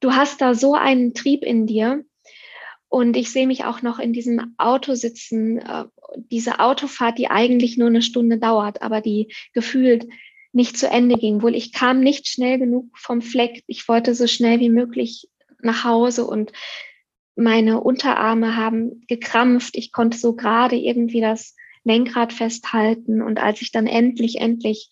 Du 0.00 0.14
hast 0.14 0.40
da 0.40 0.54
so 0.54 0.74
einen 0.74 1.14
Trieb 1.14 1.44
in 1.44 1.66
dir. 1.66 2.04
Und 2.88 3.16
ich 3.16 3.30
sehe 3.30 3.48
mich 3.48 3.64
auch 3.64 3.82
noch 3.82 3.98
in 3.98 4.12
diesem 4.12 4.54
Auto 4.58 4.94
sitzen, 4.94 5.58
äh, 5.58 5.84
diese 6.16 6.60
Autofahrt, 6.60 7.18
die 7.18 7.28
eigentlich 7.28 7.76
nur 7.76 7.88
eine 7.88 8.00
Stunde 8.00 8.38
dauert, 8.38 8.80
aber 8.80 9.00
die 9.00 9.34
gefühlt 9.52 10.06
nicht 10.52 10.78
zu 10.78 10.88
Ende 10.88 11.16
ging. 11.16 11.42
Wohl, 11.42 11.54
ich 11.54 11.72
kam 11.72 12.00
nicht 12.00 12.28
schnell 12.28 12.58
genug 12.58 12.86
vom 12.96 13.22
Fleck. 13.22 13.64
Ich 13.66 13.88
wollte 13.88 14.14
so 14.14 14.26
schnell 14.28 14.60
wie 14.60 14.70
möglich 14.70 15.28
nach 15.60 15.84
Hause 15.84 16.24
und 16.24 16.52
meine 17.34 17.80
Unterarme 17.80 18.56
haben 18.56 19.04
gekrampft. 19.08 19.76
Ich 19.76 19.90
konnte 19.90 20.16
so 20.16 20.34
gerade 20.34 20.76
irgendwie 20.76 21.20
das 21.20 21.55
Lenkrad 21.86 22.32
festhalten. 22.32 23.22
Und 23.22 23.38
als 23.38 23.62
ich 23.62 23.70
dann 23.72 23.86
endlich, 23.86 24.40
endlich 24.40 24.90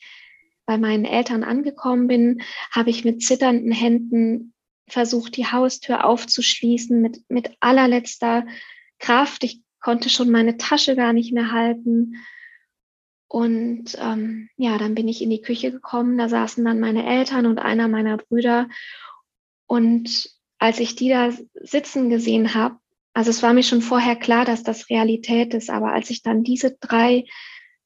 bei 0.65 0.79
meinen 0.79 1.05
Eltern 1.05 1.45
angekommen 1.45 2.07
bin, 2.07 2.43
habe 2.71 2.91
ich 2.91 3.05
mit 3.05 3.23
zitternden 3.23 3.73
Händen 3.73 4.55
versucht, 4.89 5.37
die 5.37 5.47
Haustür 5.47 6.05
aufzuschließen 6.05 7.01
mit, 7.01 7.23
mit 7.29 7.51
allerletzter 7.61 8.47
Kraft. 8.99 9.45
Ich 9.45 9.61
konnte 9.81 10.09
schon 10.09 10.31
meine 10.31 10.57
Tasche 10.57 10.95
gar 10.95 11.13
nicht 11.13 11.33
mehr 11.35 11.53
halten. 11.53 12.15
Und 13.29 13.99
ähm, 14.01 14.49
ja, 14.57 14.79
dann 14.79 14.95
bin 14.95 15.09
ich 15.09 15.21
in 15.21 15.31
die 15.31 15.43
Küche 15.43 15.73
gekommen. 15.73 16.17
Da 16.17 16.29
saßen 16.29 16.65
dann 16.65 16.79
meine 16.79 17.05
Eltern 17.05 17.47
und 17.47 17.59
einer 17.59 17.89
meiner 17.89 18.19
Brüder. 18.19 18.69
Und 19.67 20.31
als 20.59 20.79
ich 20.79 20.95
die 20.95 21.09
da 21.09 21.33
sitzen 21.55 22.09
gesehen 22.09 22.55
habe, 22.55 22.77
also 23.15 23.31
es 23.31 23.43
war 23.43 23.53
mir 23.55 23.63
schon 23.63 23.81
vorher 23.81 24.17
klar, 24.17 24.45
dass 24.45 24.65
das 24.65 24.91
Realität 24.91 25.55
ist, 25.55 25.71
aber 25.71 25.93
als 25.93 26.11
ich 26.11 26.23
dann 26.23 26.43
diese 26.43 26.77
drei 26.81 27.25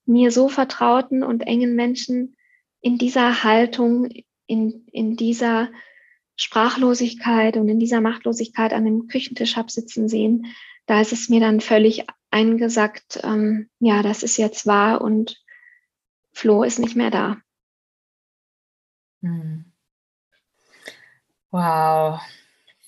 mir 0.07 0.33
so 0.33 0.49
vertrauten 0.49 1.23
und 1.23 1.43
engen 1.43 1.77
Menschen 1.77 2.37
in 2.81 2.97
dieser 2.97 3.45
Haltung, 3.45 4.09
in, 4.47 4.87
in 4.91 5.17
dieser 5.17 5.69
Sprachlosigkeit 6.37 7.59
und 7.59 7.69
in 7.69 7.79
dieser 7.79 8.01
Machtlosigkeit 8.01 8.73
an 8.73 8.87
dem 8.87 9.07
Küchentisch 9.07 9.57
habe 9.57 9.71
sitzen 9.71 10.09
sehen, 10.09 10.47
da 10.87 11.01
ist 11.03 11.13
es 11.13 11.29
mir 11.29 11.41
dann 11.41 11.61
völlig 11.61 12.07
eingesackt, 12.31 13.21
ähm, 13.23 13.69
ja, 13.81 14.03
das 14.03 14.23
ist 14.23 14.39
jetzt 14.39 14.67
wahr 14.67 15.03
und 15.03 15.37
Flo 16.33 16.63
ist 16.63 16.79
nicht 16.79 16.97
mehr 16.97 17.11
da. 17.11 17.37
Hm. 19.21 19.73
Wow. 21.51 22.21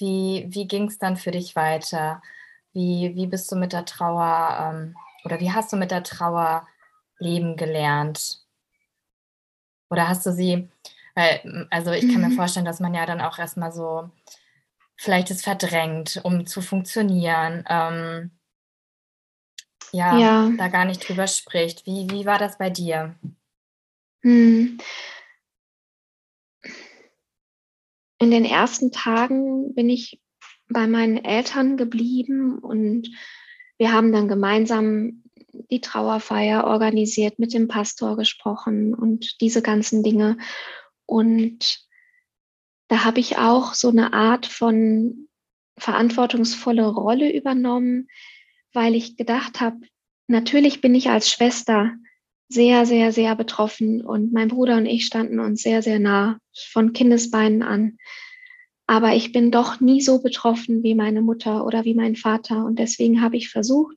Wie, 0.00 0.47
wie 0.49 0.66
ging 0.66 0.88
es 0.88 0.99
dann 0.99 1.16
für 1.16 1.30
dich 1.30 1.54
weiter? 1.54 2.23
Wie, 2.73 3.12
wie 3.14 3.26
bist 3.26 3.50
du 3.52 3.57
mit 3.57 3.73
der 3.73 3.85
Trauer 3.85 4.73
ähm, 4.73 4.97
oder 5.25 5.40
wie 5.40 5.52
hast 5.52 5.73
du 5.73 5.76
mit 5.76 5.90
der 5.90 6.02
Trauer 6.02 6.66
leben 7.19 7.57
gelernt? 7.57 8.45
Oder 9.90 10.09
hast 10.09 10.25
du 10.25 10.33
sie, 10.33 10.69
weil, 11.14 11.66
also 11.71 11.90
ich 11.92 12.02
kann 12.12 12.23
mhm. 12.23 12.28
mir 12.28 12.37
vorstellen, 12.37 12.64
dass 12.64 12.80
man 12.80 12.95
ja 12.95 13.07
dann 13.07 13.21
auch 13.21 13.38
erstmal 13.38 13.73
so 13.73 14.11
vielleicht 14.97 15.30
es 15.30 15.42
verdrängt, 15.42 16.21
um 16.23 16.47
zu 16.47 16.62
funktionieren. 16.62 17.64
Ähm, 17.69 18.30
ja, 19.92 20.19
ja, 20.19 20.50
da 20.57 20.69
gar 20.69 20.85
nicht 20.85 21.09
drüber 21.09 21.26
spricht. 21.26 21.87
Wie, 21.87 22.09
wie 22.11 22.26
war 22.26 22.38
das 22.38 22.59
bei 22.59 22.71
dir? 22.71 23.16
Hm. 24.23 24.78
In 28.21 28.31
den 28.31 28.45
ersten 28.45 28.93
Tagen 28.93 29.75
bin 29.75 29.89
ich 29.89 30.21
bei 30.69 30.87
meinen 30.87 31.25
Eltern 31.25 31.79
geblieben 31.79 32.59
und 32.59 33.09
wir 33.79 33.93
haben 33.93 34.12
dann 34.12 34.29
gemeinsam 34.29 35.25
die 35.53 35.81
Trauerfeier 35.81 36.65
organisiert, 36.65 37.39
mit 37.39 37.55
dem 37.55 37.67
Pastor 37.67 38.17
gesprochen 38.17 38.95
und 38.95 39.41
diese 39.41 39.62
ganzen 39.62 40.03
Dinge. 40.03 40.37
Und 41.07 41.81
da 42.89 43.05
habe 43.05 43.21
ich 43.21 43.39
auch 43.39 43.73
so 43.73 43.89
eine 43.89 44.12
Art 44.12 44.45
von 44.45 45.29
verantwortungsvolle 45.79 46.87
Rolle 46.87 47.35
übernommen, 47.35 48.09
weil 48.75 48.95
ich 48.95 49.17
gedacht 49.17 49.61
habe, 49.61 49.81
natürlich 50.27 50.83
bin 50.83 50.95
ich 50.95 51.09
als 51.09 51.31
Schwester 51.31 51.93
sehr, 52.50 52.85
sehr, 52.85 53.12
sehr 53.12 53.37
betroffen. 53.37 54.04
Und 54.04 54.33
mein 54.33 54.49
Bruder 54.49 54.76
und 54.76 54.87
ich 54.87 55.07
standen 55.07 55.38
uns 55.38 55.62
sehr, 55.62 55.83
sehr 55.83 56.00
nah 56.00 56.38
von 56.52 56.92
Kindesbeinen 56.92 57.62
an. 57.62 57.97
Aber 58.87 59.14
ich 59.14 59.30
bin 59.30 59.52
doch 59.52 59.80
nie 59.80 60.00
so 60.00 60.21
betroffen 60.21 60.83
wie 60.83 60.97
meine 60.97 61.23
Mutter 61.23 61.64
oder 61.64 61.85
wie 61.85 61.95
mein 61.95 62.16
Vater. 62.16 62.64
Und 62.64 62.80
deswegen 62.80 63.23
habe 63.23 63.37
ich 63.37 63.49
versucht, 63.49 63.97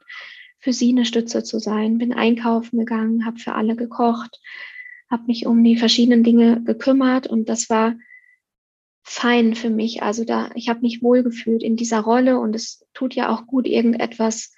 für 0.59 0.71
sie 0.71 0.89
eine 0.89 1.05
Stütze 1.05 1.43
zu 1.43 1.59
sein, 1.59 1.97
bin 1.97 2.13
einkaufen 2.13 2.77
gegangen, 2.77 3.25
habe 3.25 3.39
für 3.39 3.53
alle 3.53 3.75
gekocht, 3.75 4.39
habe 5.09 5.23
mich 5.25 5.47
um 5.47 5.63
die 5.63 5.75
verschiedenen 5.75 6.23
Dinge 6.23 6.61
gekümmert. 6.63 7.25
Und 7.25 7.49
das 7.49 7.71
war 7.71 7.95
fein 9.01 9.55
für 9.55 9.71
mich. 9.71 10.03
Also 10.03 10.25
da, 10.25 10.51
ich 10.53 10.69
habe 10.69 10.81
mich 10.81 11.01
wohlgefühlt 11.01 11.63
in 11.63 11.75
dieser 11.75 12.01
Rolle. 12.01 12.37
Und 12.37 12.55
es 12.55 12.85
tut 12.93 13.15
ja 13.15 13.29
auch 13.29 13.47
gut, 13.47 13.65
irgendetwas 13.65 14.53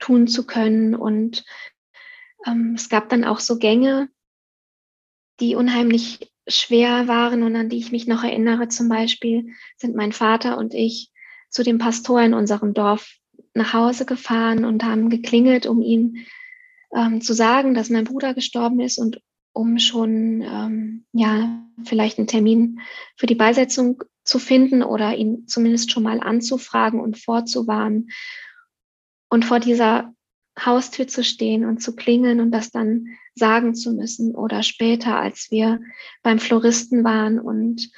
tun 0.00 0.26
zu 0.26 0.44
können. 0.44 0.96
Und 0.96 1.44
ähm, 2.46 2.74
es 2.76 2.88
gab 2.88 3.08
dann 3.08 3.24
auch 3.24 3.40
so 3.40 3.58
Gänge, 3.58 4.08
die 5.40 5.54
unheimlich 5.54 6.32
schwer 6.48 7.08
waren 7.08 7.42
und 7.42 7.54
an 7.56 7.68
die 7.68 7.78
ich 7.78 7.92
mich 7.92 8.06
noch 8.06 8.24
erinnere. 8.24 8.68
Zum 8.68 8.88
Beispiel 8.88 9.50
sind 9.76 9.94
mein 9.94 10.12
Vater 10.12 10.58
und 10.58 10.74
ich 10.74 11.10
zu 11.50 11.62
dem 11.62 11.78
Pastor 11.78 12.22
in 12.22 12.34
unserem 12.34 12.74
Dorf 12.74 13.16
nach 13.54 13.72
Hause 13.72 14.06
gefahren 14.06 14.64
und 14.64 14.84
haben 14.84 15.10
geklingelt, 15.10 15.66
um 15.66 15.82
ihm 15.82 16.16
ähm, 16.94 17.20
zu 17.20 17.34
sagen, 17.34 17.74
dass 17.74 17.90
mein 17.90 18.04
Bruder 18.04 18.34
gestorben 18.34 18.80
ist 18.80 18.98
und 18.98 19.20
um 19.52 19.78
schon 19.78 20.42
ähm, 20.42 21.04
ja 21.12 21.64
vielleicht 21.84 22.18
einen 22.18 22.26
Termin 22.26 22.80
für 23.16 23.26
die 23.26 23.34
Beisetzung 23.34 24.02
zu 24.24 24.38
finden 24.38 24.82
oder 24.82 25.16
ihn 25.16 25.46
zumindest 25.46 25.90
schon 25.90 26.02
mal 26.02 26.20
anzufragen 26.20 27.00
und 27.00 27.18
vorzuwarnen. 27.18 28.10
Und 29.30 29.44
vor 29.44 29.60
dieser 29.60 30.14
Haustür 30.64 31.06
zu 31.06 31.22
stehen 31.22 31.64
und 31.64 31.82
zu 31.82 31.94
klingeln 31.94 32.40
und 32.40 32.50
das 32.50 32.70
dann 32.70 33.06
sagen 33.34 33.74
zu 33.74 33.92
müssen 33.92 34.34
oder 34.34 34.62
später, 34.62 35.16
als 35.16 35.50
wir 35.50 35.80
beim 36.22 36.38
Floristen 36.38 37.04
waren 37.04 37.38
und 37.38 37.90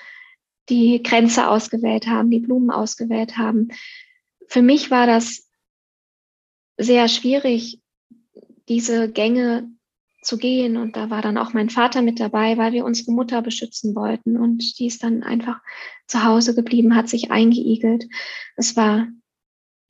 die 0.69 1.03
Grenze 1.03 1.49
ausgewählt 1.49 2.07
haben, 2.07 2.31
die 2.31 2.41
Blumen 2.41 2.71
ausgewählt 2.71 3.37
haben. 3.37 3.69
Für 4.47 4.63
mich 4.63 4.91
war 4.91 5.07
das 5.07 5.49
sehr 6.77 7.09
schwierig, 7.09 7.81
diese 8.69 9.11
Gänge 9.11 9.69
zu 10.23 10.39
gehen. 10.39 10.77
Und 10.77 10.97
da 10.97 11.11
war 11.11 11.23
dann 11.23 11.39
auch 11.39 11.53
mein 11.53 11.71
Vater 11.71 12.03
mit 12.03 12.21
dabei, 12.21 12.57
weil 12.57 12.73
wir 12.73 12.85
unsere 12.85 13.13
Mutter 13.13 13.43
beschützen 13.43 13.95
wollten. 13.95 14.37
Und 14.37 14.79
die 14.79 14.87
ist 14.87 15.03
dann 15.03 15.23
einfach 15.23 15.61
zu 16.07 16.25
Hause 16.25 16.55
geblieben, 16.55 16.97
hat 16.97 17.09
sich 17.09 17.31
eingeigelt. 17.31 18.07
Es 18.57 18.77
war 18.77 19.09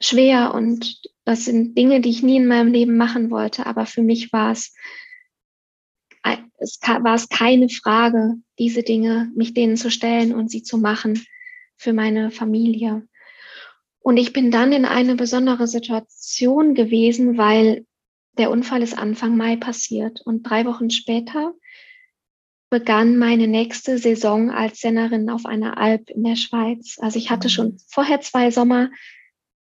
schwer 0.00 0.54
und 0.54 1.00
das 1.24 1.44
sind 1.44 1.76
Dinge, 1.76 2.00
die 2.00 2.10
ich 2.10 2.22
nie 2.22 2.36
in 2.36 2.46
meinem 2.46 2.72
Leben 2.72 2.96
machen 2.96 3.30
wollte. 3.30 3.66
Aber 3.66 3.86
für 3.86 4.02
mich 4.02 4.32
war 4.32 4.52
es, 4.52 4.74
es 6.58 6.80
war 6.82 7.14
es 7.14 7.28
keine 7.28 7.68
Frage, 7.68 8.36
diese 8.58 8.82
Dinge, 8.82 9.30
mich 9.34 9.54
denen 9.54 9.76
zu 9.76 9.90
stellen 9.90 10.34
und 10.34 10.50
sie 10.50 10.62
zu 10.62 10.78
machen 10.78 11.24
für 11.76 11.92
meine 11.92 12.30
Familie. 12.30 13.06
Und 14.00 14.16
ich 14.16 14.32
bin 14.32 14.50
dann 14.50 14.72
in 14.72 14.84
eine 14.84 15.14
besondere 15.14 15.66
Situation 15.66 16.74
gewesen, 16.74 17.36
weil 17.36 17.86
der 18.38 18.50
Unfall 18.50 18.82
ist 18.82 18.96
Anfang 18.96 19.36
Mai 19.36 19.56
passiert 19.56 20.20
und 20.22 20.42
drei 20.42 20.64
Wochen 20.64 20.90
später 20.90 21.54
begann 22.70 23.18
meine 23.18 23.48
nächste 23.48 23.98
Saison 23.98 24.50
als 24.50 24.80
Sennerin 24.80 25.28
auf 25.28 25.44
einer 25.44 25.76
Alp 25.76 26.08
in 26.08 26.22
der 26.22 26.36
Schweiz. 26.36 26.96
Also 27.00 27.18
ich 27.18 27.30
hatte 27.30 27.50
schon 27.50 27.72
mhm. 27.72 27.78
vorher 27.88 28.20
zwei 28.20 28.50
Sommer 28.50 28.90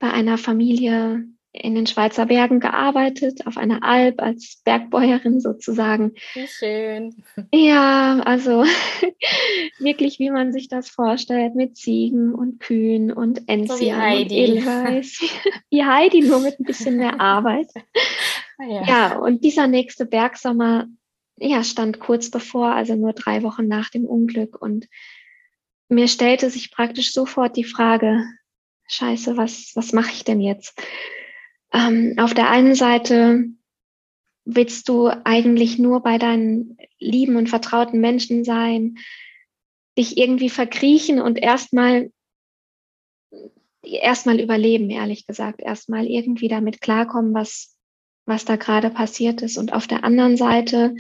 bei 0.03 0.11
einer 0.11 0.37
Familie 0.37 1.23
in 1.53 1.75
den 1.75 1.87
Schweizer 1.87 2.25
Bergen 2.25 2.59
gearbeitet, 2.59 3.47
auf 3.47 3.55
einer 3.55 3.85
Alp 3.85 4.21
als 4.21 4.61
Bergbäuerin 4.65 5.39
sozusagen. 5.39 6.15
Wie 6.33 6.45
schön. 6.45 7.23
Ja, 7.53 8.19
also 8.25 8.65
wirklich, 9.79 10.19
wie 10.19 10.29
man 10.29 10.51
sich 10.51 10.67
das 10.67 10.89
vorstellt, 10.89 11.55
mit 11.55 11.77
Ziegen 11.77 12.35
und 12.35 12.59
Kühen 12.59 13.13
und 13.13 13.47
Enzian 13.47 13.77
so 13.77 13.85
wie 13.85 13.93
Heidi. 13.93 14.23
und 14.23 14.57
Edelweiß. 14.57 15.21
wie 15.69 15.85
Heidi, 15.85 16.19
nur 16.23 16.41
mit 16.41 16.59
ein 16.59 16.65
bisschen 16.65 16.97
mehr 16.97 17.21
Arbeit. 17.21 17.67
Ah, 18.59 18.65
ja. 18.65 18.85
ja, 18.85 19.17
und 19.17 19.43
dieser 19.43 19.65
nächste 19.65 20.05
Bergsommer 20.05 20.85
ja, 21.37 21.63
stand 21.63 21.99
kurz 21.99 22.29
bevor, 22.29 22.67
also 22.67 22.95
nur 22.95 23.13
drei 23.13 23.41
Wochen 23.41 23.67
nach 23.67 23.89
dem 23.89 24.05
Unglück. 24.05 24.61
Und 24.61 24.85
mir 25.89 26.07
stellte 26.07 26.51
sich 26.51 26.69
praktisch 26.69 27.13
sofort 27.13 27.57
die 27.57 27.63
Frage, 27.63 28.23
scheiße, 28.93 29.37
was, 29.37 29.71
was 29.75 29.93
mache 29.93 30.11
ich 30.11 30.23
denn 30.23 30.41
jetzt? 30.41 30.79
Ähm, 31.73 32.15
auf 32.17 32.33
der 32.33 32.49
einen 32.49 32.75
Seite 32.75 33.45
willst 34.45 34.89
du 34.89 35.07
eigentlich 35.07 35.79
nur 35.79 36.01
bei 36.01 36.17
deinen 36.17 36.77
lieben 36.99 37.35
und 37.35 37.49
vertrauten 37.49 37.99
Menschen 37.99 38.43
sein, 38.43 38.97
dich 39.97 40.17
irgendwie 40.17 40.49
verkriechen 40.49 41.21
und 41.21 41.37
erstmal 41.37 42.11
erstmal 43.83 44.39
überleben, 44.39 44.89
ehrlich 44.89 45.27
gesagt, 45.27 45.61
erstmal 45.61 46.05
irgendwie 46.05 46.47
damit 46.47 46.81
klarkommen, 46.81 47.33
was, 47.33 47.75
was 48.25 48.45
da 48.45 48.55
gerade 48.55 48.89
passiert 48.89 49.41
ist. 49.41 49.57
Und 49.57 49.73
auf 49.73 49.87
der 49.87 50.03
anderen 50.03 50.37
Seite 50.37 50.95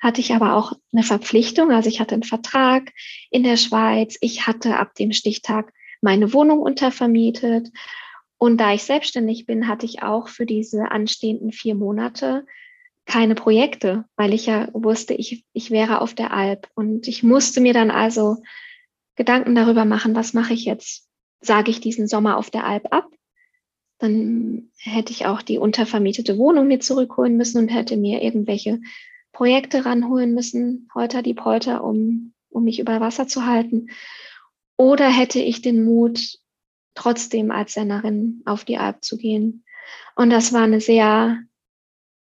hatte 0.00 0.20
ich 0.20 0.32
aber 0.32 0.54
auch 0.54 0.72
eine 0.92 1.02
Verpflichtung. 1.02 1.70
Also 1.70 1.88
ich 1.88 2.00
hatte 2.00 2.14
einen 2.14 2.24
Vertrag 2.24 2.92
in 3.30 3.42
der 3.42 3.56
Schweiz. 3.56 4.16
Ich 4.20 4.46
hatte 4.46 4.76
ab 4.76 4.94
dem 4.94 5.12
Stichtag 5.12 5.72
meine 6.00 6.32
Wohnung 6.32 6.60
untervermietet. 6.60 7.70
Und 8.38 8.58
da 8.58 8.72
ich 8.72 8.84
selbstständig 8.84 9.46
bin, 9.46 9.68
hatte 9.68 9.86
ich 9.86 10.02
auch 10.02 10.28
für 10.28 10.46
diese 10.46 10.90
anstehenden 10.90 11.52
vier 11.52 11.74
Monate 11.74 12.46
keine 13.08 13.34
Projekte, 13.34 14.04
weil 14.16 14.34
ich 14.34 14.46
ja 14.46 14.68
wusste, 14.74 15.14
ich, 15.14 15.44
ich 15.54 15.70
wäre 15.70 16.00
auf 16.02 16.14
der 16.14 16.32
Alp. 16.32 16.68
Und 16.74 17.08
ich 17.08 17.22
musste 17.22 17.60
mir 17.60 17.72
dann 17.72 17.90
also 17.90 18.36
Gedanken 19.16 19.54
darüber 19.54 19.84
machen, 19.84 20.14
was 20.14 20.34
mache 20.34 20.52
ich 20.52 20.66
jetzt? 20.66 21.08
Sage 21.40 21.70
ich 21.70 21.80
diesen 21.80 22.06
Sommer 22.06 22.36
auf 22.36 22.50
der 22.50 22.66
Alp 22.66 22.92
ab? 22.92 23.08
Dann 23.98 24.70
hätte 24.76 25.12
ich 25.12 25.26
auch 25.26 25.42
die 25.42 25.58
untervermietete 25.58 26.38
Wohnung 26.38 26.68
mir 26.68 26.80
zurückholen 26.80 27.36
müssen 27.36 27.58
und 27.58 27.68
hätte 27.68 27.96
mir 27.96 28.22
irgendwelche 28.22 28.80
Projekte 29.32 29.84
ranholen 29.84 30.34
müssen, 30.34 30.88
heute 30.94 31.22
die 31.22 31.34
Polter, 31.34 31.82
um, 31.82 32.34
um 32.50 32.64
mich 32.64 32.78
über 32.78 33.00
Wasser 33.00 33.26
zu 33.26 33.46
halten. 33.46 33.88
Oder 34.78 35.10
hätte 35.10 35.40
ich 35.40 35.60
den 35.60 35.84
Mut, 35.84 36.38
trotzdem 36.94 37.50
als 37.50 37.74
Sennerin 37.74 38.42
auf 38.46 38.64
die 38.64 38.78
Alp 38.78 39.04
zu 39.04 39.18
gehen? 39.18 39.64
Und 40.14 40.30
das 40.30 40.52
war 40.52 40.62
eine 40.62 40.80
sehr, 40.80 41.42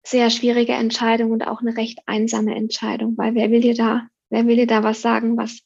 sehr 0.03 0.31
schwierige 0.31 0.73
Entscheidung 0.73 1.31
und 1.31 1.47
auch 1.47 1.61
eine 1.61 1.77
recht 1.77 2.01
einsame 2.07 2.57
Entscheidung, 2.57 3.19
weil 3.19 3.35
wer 3.35 3.51
will 3.51 3.61
dir 3.61 3.75
da, 3.75 4.09
wer 4.31 4.47
will 4.47 4.57
dir 4.57 4.67
da 4.67 4.83
was 4.83 5.03
sagen, 5.03 5.37
was, 5.37 5.61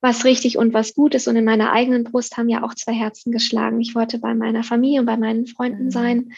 was 0.00 0.24
richtig 0.24 0.58
und 0.58 0.74
was 0.74 0.94
gut 0.94 1.14
ist? 1.14 1.28
Und 1.28 1.36
in 1.36 1.44
meiner 1.44 1.72
eigenen 1.72 2.02
Brust 2.02 2.36
haben 2.36 2.48
ja 2.48 2.64
auch 2.64 2.74
zwei 2.74 2.92
Herzen 2.92 3.30
geschlagen. 3.30 3.80
Ich 3.80 3.94
wollte 3.94 4.18
bei 4.18 4.34
meiner 4.34 4.64
Familie 4.64 5.00
und 5.00 5.06
bei 5.06 5.16
meinen 5.16 5.46
Freunden 5.46 5.86
mhm. 5.86 5.90
sein. 5.90 6.32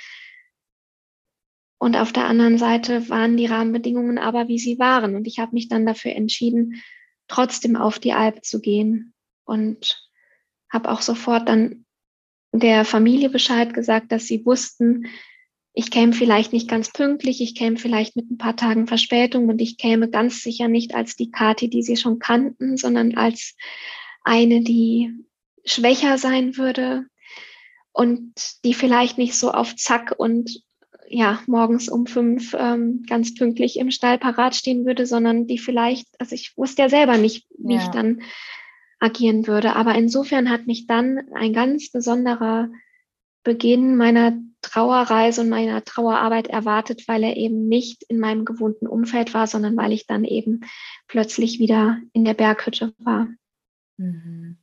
Und 1.78 1.96
auf 1.96 2.12
der 2.12 2.26
anderen 2.26 2.58
Seite 2.58 3.08
waren 3.08 3.38
die 3.38 3.46
Rahmenbedingungen 3.46 4.18
aber, 4.18 4.48
wie 4.48 4.58
sie 4.58 4.78
waren. 4.78 5.16
Und 5.16 5.26
ich 5.26 5.38
habe 5.38 5.54
mich 5.54 5.68
dann 5.68 5.86
dafür 5.86 6.12
entschieden, 6.12 6.82
trotzdem 7.26 7.74
auf 7.76 7.98
die 7.98 8.12
Alp 8.12 8.44
zu 8.44 8.60
gehen 8.60 9.14
und 9.44 10.08
habe 10.70 10.90
auch 10.90 11.02
sofort 11.02 11.48
dann 11.48 11.84
der 12.52 12.84
Familie 12.84 13.30
Bescheid 13.30 13.74
gesagt, 13.74 14.12
dass 14.12 14.26
sie 14.26 14.44
wussten, 14.44 15.06
ich 15.74 15.90
käme 15.90 16.12
vielleicht 16.12 16.52
nicht 16.52 16.68
ganz 16.68 16.92
pünktlich, 16.92 17.40
ich 17.40 17.54
käme 17.54 17.78
vielleicht 17.78 18.14
mit 18.14 18.30
ein 18.30 18.36
paar 18.36 18.56
Tagen 18.56 18.86
Verspätung 18.86 19.48
und 19.48 19.60
ich 19.60 19.78
käme 19.78 20.10
ganz 20.10 20.42
sicher 20.42 20.68
nicht 20.68 20.94
als 20.94 21.16
die 21.16 21.30
Kati, 21.30 21.70
die 21.70 21.82
sie 21.82 21.96
schon 21.96 22.18
kannten, 22.18 22.76
sondern 22.76 23.16
als 23.16 23.56
eine, 24.22 24.62
die 24.62 25.12
schwächer 25.64 26.18
sein 26.18 26.56
würde 26.58 27.06
und 27.92 28.34
die 28.64 28.74
vielleicht 28.74 29.16
nicht 29.16 29.34
so 29.34 29.50
auf 29.50 29.74
Zack 29.76 30.14
und 30.18 30.62
ja, 31.08 31.40
morgens 31.46 31.88
um 31.88 32.06
fünf 32.06 32.54
ähm, 32.58 33.04
ganz 33.06 33.34
pünktlich 33.34 33.78
im 33.78 33.90
Stall 33.90 34.18
parat 34.18 34.54
stehen 34.54 34.86
würde, 34.86 35.04
sondern 35.06 35.46
die 35.46 35.58
vielleicht, 35.58 36.06
also 36.18 36.34
ich 36.34 36.56
wusste 36.56 36.82
ja 36.82 36.88
selber 36.88 37.18
nicht, 37.18 37.46
wie 37.58 37.74
ja. 37.74 37.82
ich 37.82 37.88
dann 37.88 38.22
agieren 39.02 39.46
würde. 39.46 39.74
Aber 39.76 39.94
insofern 39.94 40.48
hat 40.48 40.66
mich 40.66 40.86
dann 40.86 41.20
ein 41.34 41.52
ganz 41.52 41.90
besonderer 41.90 42.68
Beginn 43.42 43.96
meiner 43.96 44.38
Trauerreise 44.62 45.40
und 45.40 45.48
meiner 45.48 45.84
Trauerarbeit 45.84 46.46
erwartet, 46.46 47.08
weil 47.08 47.24
er 47.24 47.36
eben 47.36 47.68
nicht 47.68 48.04
in 48.04 48.20
meinem 48.20 48.44
gewohnten 48.44 48.86
Umfeld 48.86 49.34
war, 49.34 49.48
sondern 49.48 49.76
weil 49.76 49.92
ich 49.92 50.06
dann 50.06 50.24
eben 50.24 50.60
plötzlich 51.08 51.58
wieder 51.58 51.98
in 52.12 52.24
der 52.24 52.34
Berghütte 52.34 52.94
war. 52.98 53.26
Mhm. 53.96 54.58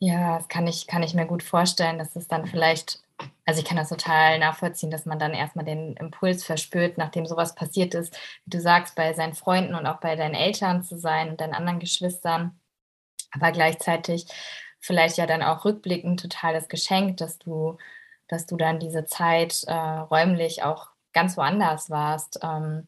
Ja, 0.00 0.36
das 0.36 0.48
kann 0.48 0.66
ich, 0.66 0.88
kann 0.88 1.04
ich 1.04 1.14
mir 1.14 1.26
gut 1.26 1.44
vorstellen, 1.44 1.98
dass 2.00 2.16
es 2.16 2.26
dann 2.26 2.46
vielleicht, 2.46 3.00
also 3.44 3.60
ich 3.60 3.64
kann 3.64 3.76
das 3.76 3.90
total 3.90 4.40
nachvollziehen, 4.40 4.90
dass 4.90 5.06
man 5.06 5.20
dann 5.20 5.32
erstmal 5.32 5.64
den 5.64 5.94
Impuls 5.94 6.42
verspürt, 6.42 6.98
nachdem 6.98 7.24
sowas 7.24 7.54
passiert 7.54 7.94
ist, 7.94 8.12
wie 8.44 8.50
du 8.50 8.60
sagst, 8.60 8.96
bei 8.96 9.12
seinen 9.12 9.34
Freunden 9.34 9.76
und 9.76 9.86
auch 9.86 10.00
bei 10.00 10.16
deinen 10.16 10.34
Eltern 10.34 10.82
zu 10.82 10.98
sein 10.98 11.30
und 11.30 11.40
deinen 11.40 11.54
anderen 11.54 11.78
Geschwistern 11.78 12.58
aber 13.32 13.52
gleichzeitig 13.52 14.26
vielleicht 14.78 15.16
ja 15.16 15.26
dann 15.26 15.42
auch 15.42 15.64
rückblickend 15.64 16.20
totales 16.20 16.68
Geschenk, 16.68 17.16
dass 17.18 17.38
du, 17.38 17.78
dass 18.28 18.46
du 18.46 18.56
dann 18.56 18.80
diese 18.80 19.04
Zeit 19.04 19.62
äh, 19.66 19.72
räumlich 19.72 20.62
auch 20.62 20.88
ganz 21.12 21.36
woanders 21.36 21.90
warst. 21.90 22.40
Ähm, 22.42 22.86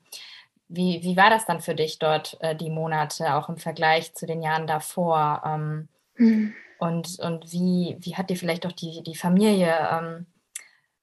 wie, 0.69 1.03
wie 1.03 1.17
war 1.17 1.31
das 1.31 1.47
dann 1.47 1.61
für 1.61 1.75
dich 1.75 1.99
dort, 1.99 2.37
äh, 2.41 2.57
die 2.57 2.71
Monate, 2.71 3.35
auch 3.35 3.49
im 3.49 3.59
Vergleich 3.59 4.15
zu 4.15 4.27
den 4.27 4.43
Jahren 4.43 4.67
davor? 4.67 5.43
Ähm, 5.45 5.89
mhm. 6.17 6.55
Und, 6.79 7.19
und 7.21 7.53
wie, 7.53 7.97
wie 8.01 8.17
hat 8.17 8.31
dir 8.31 8.37
vielleicht 8.37 8.67
auch 8.67 8.73
die, 8.73 9.03
die 9.03 9.15
Familie 9.15 9.73
ähm, 9.91 10.27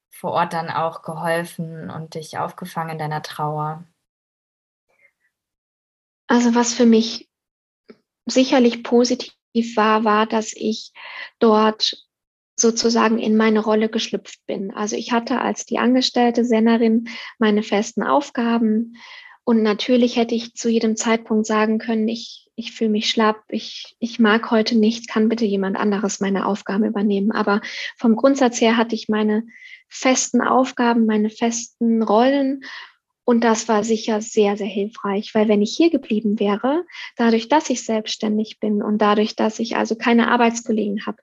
vor 0.10 0.32
Ort 0.34 0.54
dann 0.54 0.70
auch 0.70 1.02
geholfen 1.02 1.90
und 1.90 2.16
dich 2.16 2.38
aufgefangen 2.38 2.92
in 2.92 3.00
deiner 3.00 3.22
Trauer? 3.22 3.86
Also 6.28 6.54
was 6.54 6.74
für 6.74 6.86
mich 6.86 7.31
sicherlich 8.26 8.84
positiv 8.84 9.34
war, 9.76 10.04
war, 10.04 10.26
dass 10.26 10.54
ich 10.54 10.92
dort 11.40 12.06
sozusagen 12.56 13.18
in 13.18 13.38
meine 13.38 13.60
Rolle 13.60 13.90
geschlüpft 13.90 14.46
bin. 14.46 14.72
Also 14.72 14.96
ich 14.96 15.12
hatte 15.12 15.42
als 15.42 15.66
die 15.66 15.80
angestellte 15.80 16.46
Sennerin 16.46 17.10
meine 17.40 17.64
festen 17.64 18.04
Aufgaben 18.04 18.96
und 19.44 19.64
natürlich 19.64 20.16
hätte 20.16 20.36
ich 20.36 20.54
zu 20.54 20.70
jedem 20.70 20.96
Zeitpunkt 20.96 21.48
sagen 21.48 21.80
können, 21.80 22.08
ich, 22.08 22.50
ich 22.56 22.72
fühle 22.72 22.92
mich 22.92 23.10
schlapp, 23.10 23.44
ich, 23.50 23.96
ich 24.00 24.20
mag 24.20 24.52
heute 24.52 24.78
nicht, 24.78 25.10
kann 25.10 25.30
bitte 25.30 25.46
jemand 25.46 25.78
anderes 25.78 26.20
meine 26.20 26.46
Aufgaben 26.46 26.86
übernehmen. 26.86 27.32
Aber 27.32 27.62
vom 27.98 28.16
Grundsatz 28.16 28.62
her 28.62 28.78
hatte 28.78 28.96
ich 28.96 29.10
meine 29.10 29.44
festen 29.90 30.42
Aufgaben, 30.42 31.06
meine 31.06 31.30
festen 31.30 32.04
Rollen 32.04 32.64
und 33.24 33.44
das 33.44 33.68
war 33.68 33.84
sicher 33.84 34.20
sehr, 34.20 34.58
sehr 34.58 34.68
hilfreich, 34.68 35.36
weil 35.36 35.48
wenn 35.48 35.62
ich 35.62 35.76
hier 35.78 35.92
geblieben 35.92 36.40
wäre, 36.40 36.84
dadurch, 37.18 37.48
dass 37.48 37.70
ich 37.70 37.84
selbstständig 37.84 38.60
bin 38.60 38.82
und 38.82 38.98
dadurch, 38.98 39.36
dass 39.36 39.60
ich 39.60 39.76
also 39.76 39.96
keine 39.96 40.30
Arbeitskollegen 40.30 41.06
habe, 41.06 41.18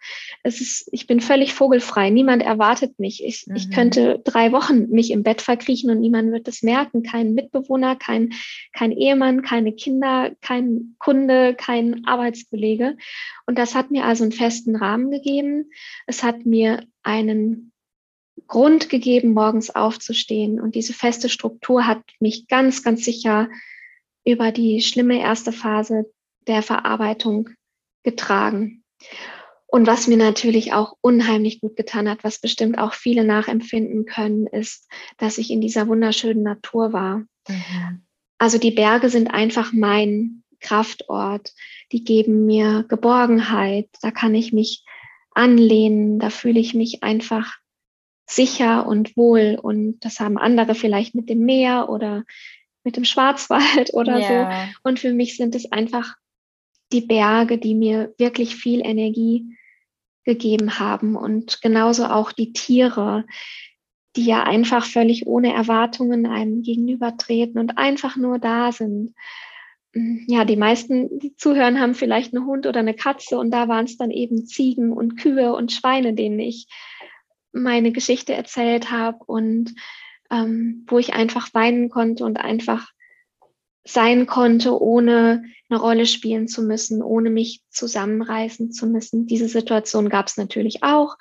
es 0.45 0.61
ist, 0.61 0.89
ich 0.93 1.09
bin 1.09 1.21
völlig 1.21 1.55
vogelfrei. 1.55 2.11
Niemand 2.11 2.45
erwartet 2.45 2.99
mich. 3.01 3.25
Ich, 3.25 3.47
mhm. 3.47 3.57
ich 3.57 3.71
könnte 3.71 4.21
drei 4.25 4.53
Wochen 4.53 4.89
mich 4.91 5.11
im 5.11 5.25
Bett 5.25 5.43
verkriechen 5.43 5.91
und 5.91 6.01
niemand 6.01 6.31
wird 6.31 6.47
es 6.47 6.63
merken. 6.63 7.03
Kein 7.03 7.35
Mitbewohner, 7.35 7.97
kein, 7.97 8.33
kein 8.73 8.93
Ehemann, 8.93 9.43
keine 9.43 9.73
Kinder, 9.73 10.31
kein 10.41 10.95
Kunde, 11.01 11.55
kein 11.55 12.05
Arbeitskollege. 12.07 12.97
Und 13.47 13.59
das 13.59 13.75
hat 13.75 13.91
mir 13.91 14.05
also 14.05 14.23
einen 14.23 14.33
festen 14.33 14.77
Rahmen 14.77 15.11
gegeben. 15.11 15.71
Es 16.07 16.23
hat 16.23 16.47
mir 16.47 16.85
einen 17.03 17.73
Grund 18.47 18.89
gegeben, 18.89 19.33
morgens 19.33 19.71
aufzustehen. 19.75 20.61
Und 20.61 20.75
diese 20.75 20.93
feste 20.93 21.29
Struktur 21.29 21.87
hat 21.87 22.03
mich 22.21 22.49
ganz, 22.49 22.83
ganz 22.83 23.05
sicher 23.05 23.49
über 24.25 24.53
die 24.53 24.81
schlimme 24.81 25.21
erste 25.21 25.53
Phase 25.53 26.11
der 26.47 26.63
Verarbeitung 26.63 27.51
getragen. 28.03 28.85
Und 29.67 29.87
was 29.87 30.07
mir 30.07 30.17
natürlich 30.17 30.73
auch 30.73 30.95
unheimlich 31.03 31.61
gut 31.61 31.77
getan 31.77 32.09
hat, 32.09 32.25
was 32.25 32.41
bestimmt 32.41 32.79
auch 32.79 32.95
viele 32.95 33.23
nachempfinden 33.23 34.07
können, 34.07 34.47
ist, 34.47 34.89
dass 35.19 35.37
ich 35.37 35.51
in 35.51 35.61
dieser 35.61 35.89
wunderschönen 35.89 36.43
Natur 36.43 36.95
war. 36.95 37.19
Mhm. 37.49 38.03
Also 38.39 38.57
die 38.57 38.71
Berge 38.71 39.11
sind 39.11 39.29
einfach 39.29 39.73
mein 39.73 40.43
Kraftort. 40.61 41.53
Die 41.93 42.03
geben 42.03 42.47
mir 42.47 42.85
Geborgenheit. 42.89 43.89
Da 44.01 44.11
kann 44.11 44.35
ich 44.35 44.53
mich 44.53 44.85
anlehnen. 45.33 46.19
Da 46.19 46.31
fühle 46.31 46.61
ich 46.61 46.73
mich 46.73 47.03
einfach 47.03 47.59
sicher 48.29 48.87
und 48.87 49.17
wohl. 49.17 49.59
Und 49.61 50.01
das 50.01 50.21
haben 50.21 50.39
andere 50.39 50.75
vielleicht 50.75 51.15
mit 51.15 51.29
dem 51.29 51.45
Meer 51.45 51.89
oder 51.89 52.25
mit 52.85 52.97
dem 52.97 53.05
Schwarzwald 53.05 53.91
oder 53.95 54.19
yeah. 54.19 54.67
so. 54.67 54.79
Und 54.85 55.01
für 55.01 55.13
mich 55.13 55.37
sind 55.37 55.55
es 55.55 55.73
einfach 55.73 56.17
die 56.93 57.03
Berge, 57.03 57.59
die 57.59 57.75
mir 57.75 58.15
wirklich 58.19 58.57
viel 58.57 58.81
Energie 58.85 59.57
gegeben 60.25 60.79
haben. 60.79 61.17
Und 61.17 61.61
genauso 61.63 62.07
auch 62.07 62.33
die 62.33 62.53
Tiere, 62.53 63.25
die 64.17 64.25
ja 64.25 64.43
einfach 64.43 64.85
völlig 64.85 65.27
ohne 65.27 65.53
Erwartungen 65.53 66.27
einem 66.27 66.63
gegenübertreten 66.63 67.59
und 67.59 67.79
einfach 67.79 68.17
nur 68.17 68.39
da 68.39 68.73
sind. 68.73 69.15
Ja, 69.95 70.45
die 70.45 70.57
meisten, 70.57 71.19
die 71.19 71.35
zuhören, 71.35 71.81
haben 71.81 71.95
vielleicht 71.95 72.35
einen 72.35 72.47
Hund 72.47 72.67
oder 72.67 72.81
eine 72.81 72.95
Katze 72.95 73.39
und 73.39 73.51
da 73.51 73.69
waren 73.69 73.87
es 73.87 73.97
dann 73.97 74.11
eben 74.11 74.47
Ziegen 74.47 74.93
und 74.93 75.17
Kühe 75.17 75.55
und 75.55 75.73
Schweine, 75.73 76.15
denen 76.15 76.41
ich 76.41 76.69
meine 77.53 77.93
Geschichte 77.93 78.35
erzählt 78.35 78.91
habe 78.91 79.19
und 79.27 79.75
ähm, 80.31 80.85
wo 80.87 80.99
ich 80.99 81.15
einfach 81.15 81.53
weinen 81.55 81.89
konnte 81.89 82.25
und 82.25 82.39
einfach 82.39 82.91
sein 83.85 84.27
konnte, 84.27 84.79
ohne 84.81 85.45
eine 85.71 85.81
Rolle 85.81 86.07
spielen 86.07 86.47
zu 86.49 86.63
müssen, 86.63 87.03
ohne 87.03 87.31
mich 87.31 87.63
zusammenreißen 87.71 88.71
zu 88.71 88.87
müssen. 88.87 89.27
Diese 89.27 89.49
Situation 89.49 90.11
gab 90.11 90.27
es 90.27 90.37
natürlich 90.37 90.83
auch. 90.83 91.17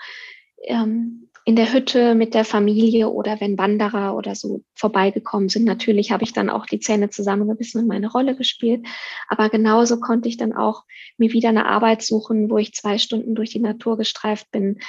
Ähm, 0.64 1.27
in 1.48 1.56
der 1.56 1.72
Hütte 1.72 2.14
mit 2.14 2.34
der 2.34 2.44
Familie 2.44 3.08
oder 3.08 3.40
wenn 3.40 3.58
Wanderer 3.58 4.18
oder 4.18 4.36
so 4.36 4.66
vorbeigekommen 4.76 5.48
sind. 5.48 5.64
Natürlich 5.64 6.12
habe 6.12 6.26
ich 6.26 6.34
dann 6.34 6.50
auch 6.50 6.66
die 6.66 6.82
Zähne 6.82 7.10
zusammengebissen 7.10 7.80
und 7.80 7.88
meine 7.88 8.12
Rolle 8.12 8.36
gespielt. 8.36 8.86
Aber 9.30 9.48
genauso 9.48 10.02
konnte 10.02 10.28
ich 10.28 10.36
dann 10.36 10.52
auch 10.52 10.84
mir 11.18 11.32
wieder 11.32 11.48
eine 11.48 11.66
Arbeit 11.66 12.02
suchen, 12.02 12.50
wo 12.50 12.58
ich 12.58 12.74
zwei 12.74 12.98
Stunden 12.98 13.34
durch 13.34 13.52
die 13.52 13.62
Natur 13.62 13.98
gestreift 13.98 14.52
bin, 14.52 14.80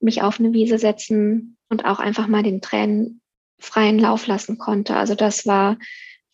mich 0.00 0.20
auf 0.20 0.38
eine 0.38 0.52
Wiese 0.52 0.76
setzen 0.76 1.56
und 1.70 1.86
auch 1.86 1.98
einfach 1.98 2.26
mal 2.26 2.42
den 2.42 2.60
Tränen 2.60 3.22
freien 3.58 3.98
Lauf 3.98 4.26
lassen 4.26 4.58
konnte. 4.58 4.94
Also 4.94 5.14
das 5.14 5.46
war, 5.46 5.78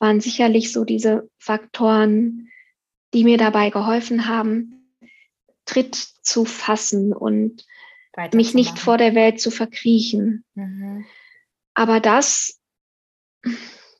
waren 0.01 0.21
sicherlich 0.21 0.73
so 0.73 0.85
diese 0.85 1.31
Faktoren, 1.39 2.49
die 3.15 3.23
mir 3.23 3.39
dabei 3.39 3.71
geholfen 3.71 4.27
haben, 4.27 4.93
Tritt 5.67 5.95
zu 5.95 6.45
fassen 6.45 7.13
und 7.13 7.65
mich 8.33 8.55
nicht 8.55 8.79
vor 8.79 8.99
der 8.99 9.15
Welt 9.15 9.41
zu 9.41 9.51
verkriechen. 9.51 10.45
Mhm. 10.55 11.05
Aber 11.75 12.01
das, 12.01 12.61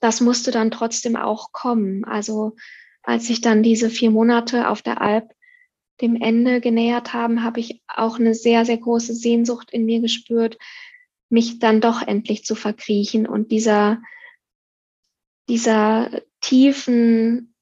das 0.01 0.21
musste 0.21 0.51
dann 0.51 0.71
trotzdem 0.71 1.17
auch 1.17 1.53
kommen. 1.53 2.05
Also 2.05 2.57
als 3.03 3.27
sich 3.27 3.41
dann 3.41 3.63
diese 3.63 3.91
vier 3.91 4.11
Monate 4.11 4.69
auf 4.69 4.83
der 4.83 5.01
Alp 5.01 5.33
dem 6.01 6.17
Ende 6.17 6.61
genähert 6.61 7.13
haben, 7.13 7.43
habe 7.43 7.61
ich 7.61 7.83
auch 7.89 8.19
eine 8.19 8.35
sehr, 8.35 8.65
sehr 8.65 8.79
große 8.79 9.15
Sehnsucht 9.15 9.71
in 9.71 9.85
mir 9.85 10.01
gespürt, 10.01 10.59
mich 11.29 11.59
dann 11.59 11.81
doch 11.81 12.03
endlich 12.03 12.45
zu 12.45 12.55
verkriechen 12.55 13.27
und 13.27 13.51
dieser, 13.51 14.01
dieser 15.49 16.23
tiefen 16.41 17.55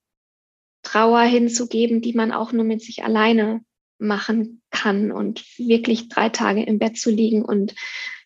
Trauer 0.83 1.23
hinzugeben, 1.23 2.01
die 2.01 2.13
man 2.13 2.31
auch 2.31 2.53
nur 2.53 2.65
mit 2.65 2.83
sich 2.83 3.03
alleine 3.03 3.65
machen 3.99 4.63
kann 4.71 5.11
und 5.11 5.45
wirklich 5.59 6.09
drei 6.09 6.29
Tage 6.29 6.63
im 6.63 6.79
Bett 6.79 6.99
zu 6.99 7.11
liegen 7.11 7.45
und 7.45 7.75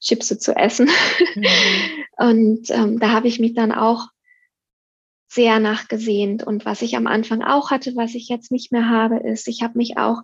Chipse 0.01 0.39
zu 0.39 0.57
essen. 0.57 0.89
Mhm. 1.35 1.45
Und 2.19 2.69
ähm, 2.69 2.99
da 2.99 3.13
habe 3.13 3.29
ich 3.29 3.41
mich 3.41 3.55
dann 3.55 3.73
auch 3.73 4.09
sehr 5.27 5.59
nachgesehnt. 5.59 6.43
Und 6.43 6.67
was 6.67 6.83
ich 6.83 6.97
am 6.97 7.07
Anfang 7.07 7.43
auch 7.43 7.71
hatte, 7.71 7.97
was 7.97 8.15
ich 8.15 8.29
jetzt 8.29 8.53
nicht 8.53 8.73
mehr 8.73 8.91
habe, 8.91 9.17
ist, 9.19 9.49
ich 9.49 9.63
habe 9.63 9.79
mich 9.79 9.97
auch 9.97 10.23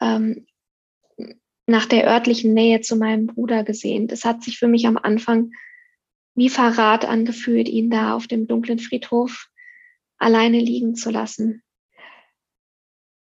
ähm, 0.00 0.46
nach 1.66 1.86
der 1.86 2.06
örtlichen 2.06 2.54
Nähe 2.54 2.80
zu 2.80 2.96
meinem 2.96 3.26
Bruder 3.26 3.62
gesehnt. 3.62 4.10
Es 4.10 4.24
hat 4.24 4.42
sich 4.42 4.58
für 4.58 4.68
mich 4.68 4.86
am 4.86 4.96
Anfang 4.96 5.52
wie 6.34 6.48
Verrat 6.48 7.04
angefühlt, 7.04 7.68
ihn 7.68 7.90
da 7.90 8.14
auf 8.14 8.26
dem 8.26 8.46
dunklen 8.46 8.78
Friedhof 8.78 9.48
alleine 10.18 10.58
liegen 10.58 10.94
zu 10.94 11.10
lassen. 11.10 11.62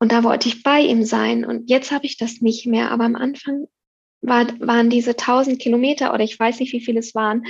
Und 0.02 0.10
da 0.10 0.24
wollte 0.24 0.48
ich 0.48 0.64
bei 0.64 0.80
ihm 0.80 1.04
sein. 1.04 1.44
Und 1.44 1.70
jetzt 1.70 1.92
habe 1.92 2.06
ich 2.06 2.16
das 2.16 2.40
nicht 2.40 2.66
mehr. 2.66 2.90
Aber 2.90 3.04
am 3.04 3.14
Anfang 3.14 3.68
war, 4.20 4.48
waren 4.58 4.90
diese 4.90 5.14
tausend 5.14 5.60
Kilometer 5.60 6.12
oder 6.12 6.24
ich 6.24 6.36
weiß 6.36 6.58
nicht, 6.58 6.72
wie 6.72 6.80
viele 6.80 6.98
es 6.98 7.14
waren, 7.14 7.44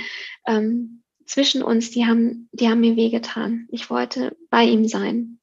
ähm, 0.45 1.01
zwischen 1.25 1.63
uns, 1.63 1.89
die 1.89 2.05
haben, 2.05 2.49
die 2.51 2.69
haben 2.69 2.81
mir 2.81 2.95
wehgetan. 2.95 3.67
Ich 3.71 3.89
wollte 3.89 4.37
bei 4.51 4.65
ihm 4.65 4.87
sein. 4.87 5.39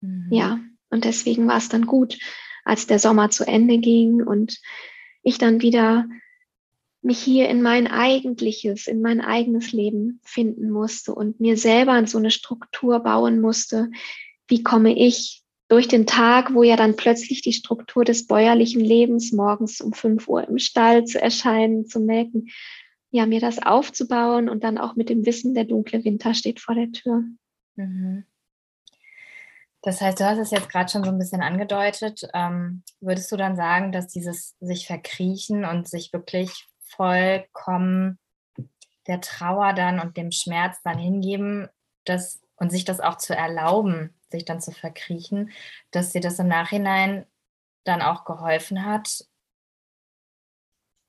Mhm. 0.00 0.28
Ja. 0.30 0.60
Und 0.88 1.04
deswegen 1.04 1.46
war 1.46 1.58
es 1.58 1.68
dann 1.68 1.84
gut, 1.84 2.18
als 2.64 2.86
der 2.86 2.98
Sommer 2.98 3.28
zu 3.28 3.46
Ende 3.46 3.76
ging 3.76 4.22
und 4.22 4.58
ich 5.22 5.36
dann 5.36 5.60
wieder 5.60 6.08
mich 7.02 7.18
hier 7.18 7.50
in 7.50 7.60
mein 7.60 7.88
eigentliches, 7.88 8.86
in 8.86 9.02
mein 9.02 9.20
eigenes 9.20 9.72
Leben 9.72 10.18
finden 10.24 10.70
musste 10.70 11.14
und 11.14 11.40
mir 11.40 11.58
selber 11.58 12.06
so 12.06 12.16
eine 12.16 12.30
Struktur 12.30 13.00
bauen 13.00 13.42
musste. 13.42 13.90
Wie 14.48 14.62
komme 14.62 14.98
ich 14.98 15.43
durch 15.68 15.88
den 15.88 16.06
Tag, 16.06 16.54
wo 16.54 16.62
ja 16.62 16.76
dann 16.76 16.96
plötzlich 16.96 17.42
die 17.42 17.52
Struktur 17.52 18.04
des 18.04 18.26
bäuerlichen 18.26 18.80
Lebens 18.80 19.32
morgens 19.32 19.80
um 19.80 19.92
fünf 19.92 20.28
Uhr 20.28 20.46
im 20.46 20.58
Stall 20.58 21.04
zu 21.04 21.20
erscheinen, 21.20 21.86
zu 21.86 22.00
melken, 22.00 22.48
ja, 23.10 23.26
mir 23.26 23.40
das 23.40 23.64
aufzubauen 23.64 24.48
und 24.48 24.64
dann 24.64 24.76
auch 24.76 24.96
mit 24.96 25.08
dem 25.08 25.24
Wissen, 25.24 25.54
der 25.54 25.64
dunkle 25.64 26.04
Winter 26.04 26.34
steht 26.34 26.60
vor 26.60 26.74
der 26.74 26.90
Tür. 26.90 27.22
Mhm. 27.76 28.24
Das 29.82 30.00
heißt, 30.00 30.18
du 30.18 30.24
hast 30.24 30.38
es 30.38 30.50
jetzt 30.50 30.70
gerade 30.70 30.90
schon 30.90 31.04
so 31.04 31.10
ein 31.10 31.18
bisschen 31.18 31.42
angedeutet. 31.42 32.26
Ähm, 32.32 32.82
würdest 33.00 33.30
du 33.30 33.36
dann 33.36 33.54
sagen, 33.54 33.92
dass 33.92 34.08
dieses 34.08 34.56
sich 34.58 34.86
verkriechen 34.86 35.66
und 35.66 35.88
sich 35.88 36.12
wirklich 36.12 36.66
vollkommen 36.86 38.18
der 39.06 39.20
Trauer 39.20 39.74
dann 39.74 40.00
und 40.00 40.16
dem 40.16 40.30
Schmerz 40.30 40.78
dann 40.82 40.98
hingeben, 40.98 41.68
das 42.04 42.40
und 42.56 42.70
sich 42.70 42.84
das 42.84 43.00
auch 43.00 43.18
zu 43.18 43.36
erlauben, 43.36 44.13
sich 44.34 44.44
dann 44.44 44.60
zu 44.60 44.72
verkriechen, 44.72 45.50
dass 45.90 46.12
dir 46.12 46.20
das 46.20 46.38
im 46.38 46.48
Nachhinein 46.48 47.26
dann 47.84 48.02
auch 48.02 48.24
geholfen 48.24 48.84
hat, 48.84 49.24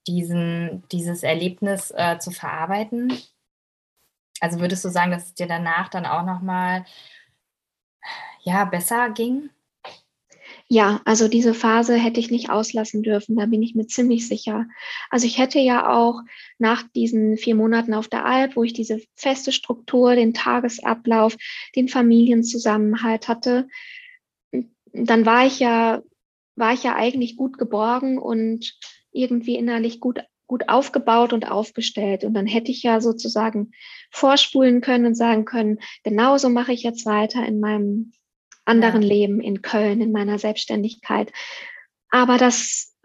diesen, 0.07 0.87
dieses 0.91 1.23
Erlebnis 1.23 1.91
äh, 1.91 2.19
zu 2.19 2.31
verarbeiten? 2.31 3.11
Also 4.39 4.59
würdest 4.59 4.85
du 4.85 4.89
sagen, 4.89 5.11
dass 5.11 5.27
es 5.27 5.33
dir 5.33 5.47
danach 5.47 5.89
dann 5.89 6.05
auch 6.05 6.23
nochmal 6.23 6.85
ja, 8.41 8.65
besser 8.65 9.09
ging? 9.09 9.49
Ja, 10.67 11.01
also 11.05 11.27
diese 11.27 11.53
Phase 11.53 11.95
hätte 11.95 12.19
ich 12.19 12.31
nicht 12.31 12.49
auslassen 12.49 13.03
dürfen, 13.03 13.35
da 13.35 13.45
bin 13.45 13.61
ich 13.61 13.75
mir 13.75 13.85
ziemlich 13.85 14.27
sicher. 14.27 14.65
Also 15.11 15.27
ich 15.27 15.37
hätte 15.37 15.59
ja 15.59 15.95
auch 15.95 16.21
nach 16.57 16.81
diesen 16.95 17.37
vier 17.37 17.53
Monaten 17.53 17.93
auf 17.93 18.07
der 18.07 18.25
Alp, 18.25 18.55
wo 18.55 18.63
ich 18.63 18.73
diese 18.73 18.99
feste 19.15 19.51
Struktur, 19.51 20.15
den 20.15 20.33
Tagesablauf, 20.33 21.37
den 21.75 21.87
Familienzusammenhalt 21.87 23.27
hatte, 23.27 23.67
dann 24.91 25.25
war 25.27 25.45
ich 25.45 25.59
ja, 25.59 26.01
war 26.55 26.73
ich 26.73 26.83
ja 26.83 26.95
eigentlich 26.95 27.37
gut 27.37 27.59
geborgen 27.59 28.17
und 28.17 28.75
irgendwie 29.11 29.57
innerlich 29.57 29.99
gut, 29.99 30.21
gut 30.47 30.67
aufgebaut 30.67 31.31
und 31.31 31.49
aufgestellt. 31.49 32.23
Und 32.23 32.33
dann 32.33 32.47
hätte 32.47 32.71
ich 32.71 32.81
ja 32.81 33.01
sozusagen 33.01 33.71
vorspulen 34.09 34.81
können 34.81 35.05
und 35.05 35.15
sagen 35.15 35.45
können, 35.45 35.79
genauso 36.03 36.49
mache 36.49 36.73
ich 36.73 36.81
jetzt 36.81 37.05
weiter 37.05 37.45
in 37.45 37.59
meinem 37.59 38.13
anderen 38.65 39.01
ja. 39.01 39.07
Leben 39.07 39.41
in 39.41 39.61
Köln, 39.61 40.01
in 40.01 40.11
meiner 40.11 40.39
Selbstständigkeit. 40.39 41.31
Aber 42.09 42.37
das, 42.37 42.95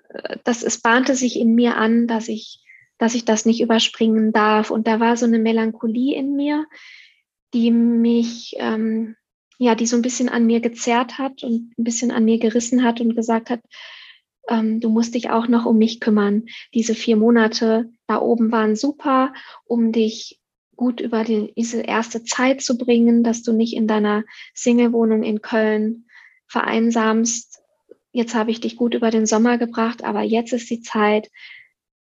das 0.44 0.62
es 0.62 0.80
bahnte 0.80 1.14
sich 1.14 1.38
in 1.38 1.54
mir 1.54 1.76
an, 1.76 2.06
dass 2.06 2.28
ich, 2.28 2.60
dass 2.98 3.14
ich 3.14 3.24
das 3.24 3.46
nicht 3.46 3.60
überspringen 3.60 4.32
darf. 4.32 4.70
Und 4.70 4.86
da 4.86 5.00
war 5.00 5.16
so 5.16 5.26
eine 5.26 5.38
Melancholie 5.38 6.16
in 6.16 6.36
mir, 6.36 6.66
die 7.54 7.70
mich, 7.70 8.54
ähm, 8.58 9.16
ja, 9.58 9.74
die 9.74 9.86
so 9.86 9.96
ein 9.96 10.02
bisschen 10.02 10.28
an 10.28 10.46
mir 10.46 10.60
gezerrt 10.60 11.18
hat 11.18 11.42
und 11.42 11.78
ein 11.78 11.84
bisschen 11.84 12.10
an 12.10 12.24
mir 12.24 12.38
gerissen 12.38 12.82
hat 12.82 13.00
und 13.00 13.14
gesagt 13.14 13.50
hat, 13.50 13.60
ähm, 14.48 14.80
du 14.80 14.88
musst 14.88 15.14
dich 15.14 15.30
auch 15.30 15.48
noch 15.48 15.66
um 15.66 15.78
mich 15.78 16.00
kümmern. 16.00 16.46
Diese 16.74 16.94
vier 16.94 17.16
Monate 17.16 17.90
da 18.06 18.20
oben 18.20 18.50
waren 18.52 18.76
super, 18.76 19.32
um 19.64 19.92
dich 19.92 20.39
gut 20.80 21.02
über 21.02 21.24
die, 21.24 21.52
diese 21.58 21.82
erste 21.82 22.24
Zeit 22.24 22.62
zu 22.62 22.78
bringen, 22.78 23.22
dass 23.22 23.42
du 23.42 23.52
nicht 23.52 23.76
in 23.76 23.86
deiner 23.86 24.24
Single-Wohnung 24.54 25.22
in 25.22 25.42
Köln 25.42 26.06
vereinsamst. 26.46 27.60
Jetzt 28.12 28.34
habe 28.34 28.50
ich 28.50 28.60
dich 28.60 28.76
gut 28.76 28.94
über 28.94 29.10
den 29.10 29.26
Sommer 29.26 29.58
gebracht, 29.58 30.02
aber 30.02 30.22
jetzt 30.22 30.54
ist 30.54 30.70
die 30.70 30.80
Zeit. 30.80 31.30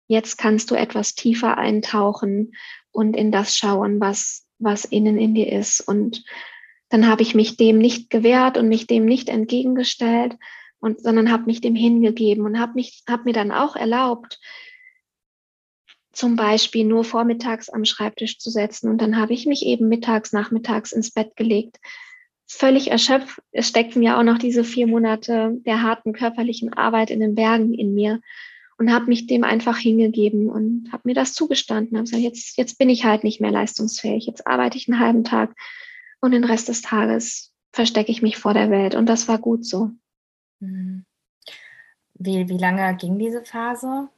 Jetzt 0.08 0.38
kannst 0.38 0.70
du 0.70 0.74
etwas 0.74 1.14
tiefer 1.14 1.58
eintauchen 1.58 2.54
und 2.92 3.14
in 3.14 3.30
das 3.30 3.58
schauen, 3.58 4.00
was, 4.00 4.46
was 4.58 4.87
innen 4.87 5.18
in 5.18 5.35
dir 5.35 5.52
ist. 5.52 5.87
Und 5.87 6.24
dann 6.88 7.06
habe 7.06 7.20
ich 7.20 7.35
mich 7.35 7.58
dem 7.58 7.76
nicht 7.76 8.08
gewehrt 8.08 8.56
und 8.56 8.68
mich 8.68 8.87
dem 8.87 9.04
nicht 9.04 9.28
entgegengestellt, 9.28 10.38
und, 10.80 11.00
sondern 11.00 11.30
habe 11.30 11.44
mich 11.44 11.61
dem 11.61 11.74
hingegeben 11.74 12.46
und 12.46 12.58
habe 12.58 12.72
mich, 12.72 13.04
habe 13.06 13.24
mir 13.24 13.35
dann 13.35 13.52
auch 13.52 13.76
erlaubt, 13.76 14.40
zum 16.12 16.37
Beispiel 16.37 16.85
nur 16.85 17.05
vormittags 17.05 17.68
am 17.68 17.85
Schreibtisch 17.85 18.38
zu 18.38 18.51
setzen. 18.51 18.90
Und 18.90 19.01
dann 19.01 19.16
habe 19.16 19.33
ich 19.33 19.46
mich 19.46 19.64
eben 19.64 19.88
mittags, 19.88 20.33
nachmittags 20.33 20.92
ins 20.92 21.11
Bett 21.11 21.37
gelegt. 21.37 21.79
Völlig 22.46 22.90
erschöpft. 22.90 23.40
Es 23.51 23.68
steckten 23.68 24.03
ja 24.03 24.18
auch 24.18 24.22
noch 24.22 24.38
diese 24.38 24.62
vier 24.64 24.87
Monate 24.87 25.57
der 25.64 25.83
harten 25.83 26.12
körperlichen 26.12 26.72
Arbeit 26.72 27.11
in 27.11 27.20
den 27.20 27.35
Bergen 27.35 27.72
in 27.72 27.94
mir 27.94 28.20
und 28.77 28.92
habe 28.92 29.07
mich 29.07 29.27
dem 29.27 29.44
einfach 29.44 29.79
hingegeben 29.79 30.51
und 30.51 30.90
habe 30.92 31.03
mir 31.05 31.14
das 31.14 31.33
zugestanden. 31.33 31.96
Habe 31.96 32.05
gesagt, 32.05 32.22
jetzt, 32.22 32.59
jetzt 32.59 32.79
bin 32.79 32.90
ich 32.90 33.05
halt 33.05 33.25
nicht 33.25 33.40
mehr 33.40 33.53
leistungsfähig. 33.53 34.27
Jetzt 34.27 34.46
arbeite 34.46 34.77
ich 34.77 34.88
einen 34.88 35.01
halben 35.01 35.25
Tag 35.25 35.55
und 36.20 36.33
den 36.33 36.44
Rest 36.44 36.68
des 36.68 36.83
Tages 36.83 37.55
verstecke 37.72 38.12
ich 38.12 38.22
mich 38.22 38.37
vor 38.37 38.55
der 38.55 38.70
Welt. 38.70 38.94
Und 38.94 39.07
das 39.07 39.29
war 39.29 39.38
gut 39.38 39.64
so. 39.64 39.90
Mhm. 40.61 41.05
Wie, 42.14 42.48
wie 42.48 42.59
lange 42.59 42.96
ging 42.96 43.18
diese 43.18 43.42
Phase? 43.42 44.09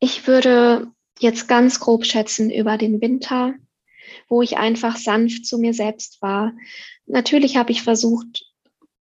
Ich 0.00 0.26
würde 0.26 0.92
jetzt 1.18 1.48
ganz 1.48 1.80
grob 1.80 2.04
schätzen 2.04 2.50
über 2.50 2.78
den 2.78 3.00
Winter, 3.00 3.54
wo 4.28 4.42
ich 4.42 4.56
einfach 4.56 4.96
sanft 4.96 5.46
zu 5.46 5.58
mir 5.58 5.74
selbst 5.74 6.20
war. 6.22 6.52
Natürlich 7.06 7.56
habe 7.56 7.72
ich 7.72 7.82
versucht, 7.82 8.44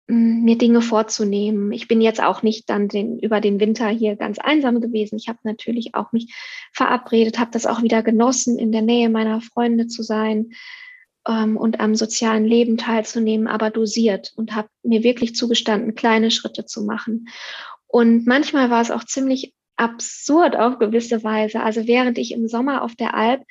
mir 0.07 0.57
Dinge 0.57 0.81
vorzunehmen. 0.81 1.71
Ich 1.71 1.87
bin 1.87 2.01
jetzt 2.01 2.21
auch 2.21 2.43
nicht 2.43 2.69
dann 2.69 2.89
den, 2.89 3.19
über 3.19 3.39
den 3.39 3.59
Winter 3.59 3.87
hier 3.87 4.15
ganz 4.15 4.37
einsam 4.37 4.81
gewesen. 4.81 5.15
Ich 5.15 5.29
habe 5.29 5.39
natürlich 5.43 5.95
auch 5.95 6.11
mich 6.11 6.33
verabredet, 6.73 7.39
habe 7.39 7.51
das 7.51 7.65
auch 7.65 7.81
wieder 7.81 8.03
genossen, 8.03 8.59
in 8.59 8.71
der 8.71 8.81
Nähe 8.81 9.09
meiner 9.09 9.39
Freunde 9.39 9.87
zu 9.87 10.03
sein 10.03 10.51
ähm, 11.27 11.55
und 11.55 11.79
am 11.79 11.95
sozialen 11.95 12.45
Leben 12.45 12.77
teilzunehmen, 12.77 13.47
aber 13.47 13.69
dosiert 13.69 14.33
und 14.35 14.53
habe 14.53 14.67
mir 14.83 15.03
wirklich 15.03 15.35
zugestanden, 15.35 15.95
kleine 15.95 16.31
Schritte 16.31 16.65
zu 16.65 16.83
machen. 16.83 17.27
Und 17.93 18.25
manchmal 18.25 18.71
war 18.71 18.81
es 18.81 18.89
auch 18.89 19.03
ziemlich 19.03 19.53
absurd 19.75 20.55
auf 20.55 20.79
gewisse 20.79 21.23
Weise. 21.23 21.61
Also 21.61 21.85
während 21.85 22.17
ich 22.17 22.31
im 22.31 22.47
Sommer 22.47 22.81
auf 22.81 22.95
der 22.95 23.13
Alp 23.13 23.43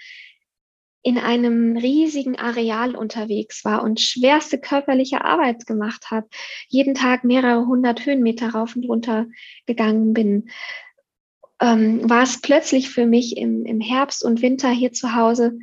in 1.05 1.17
einem 1.17 1.77
riesigen 1.77 2.37
Areal 2.37 2.97
unterwegs 2.97 3.65
war 3.65 3.85
und 3.85 4.01
schwerste 4.01 4.59
körperliche 4.59 5.25
Arbeit 5.25 5.65
gemacht 5.65 6.11
habe, 6.11 6.27
jeden 6.67 6.97
Tag 6.97 7.23
mehrere 7.23 7.67
hundert 7.67 8.05
Höhenmeter 8.05 8.49
rauf 8.49 8.75
und 8.75 8.85
runter 8.87 9.27
gegangen 9.67 10.13
bin, 10.13 10.51
ähm, 11.61 12.11
war 12.11 12.25
es 12.25 12.41
plötzlich 12.41 12.91
für 12.91 13.07
mich 13.07 13.37
im, 13.37 13.65
im 13.65 13.81
Herbst 13.81 14.25
und 14.25 14.43
Winter 14.43 14.71
hier 14.71 14.93
zu 14.93 15.15
Hause 15.15 15.57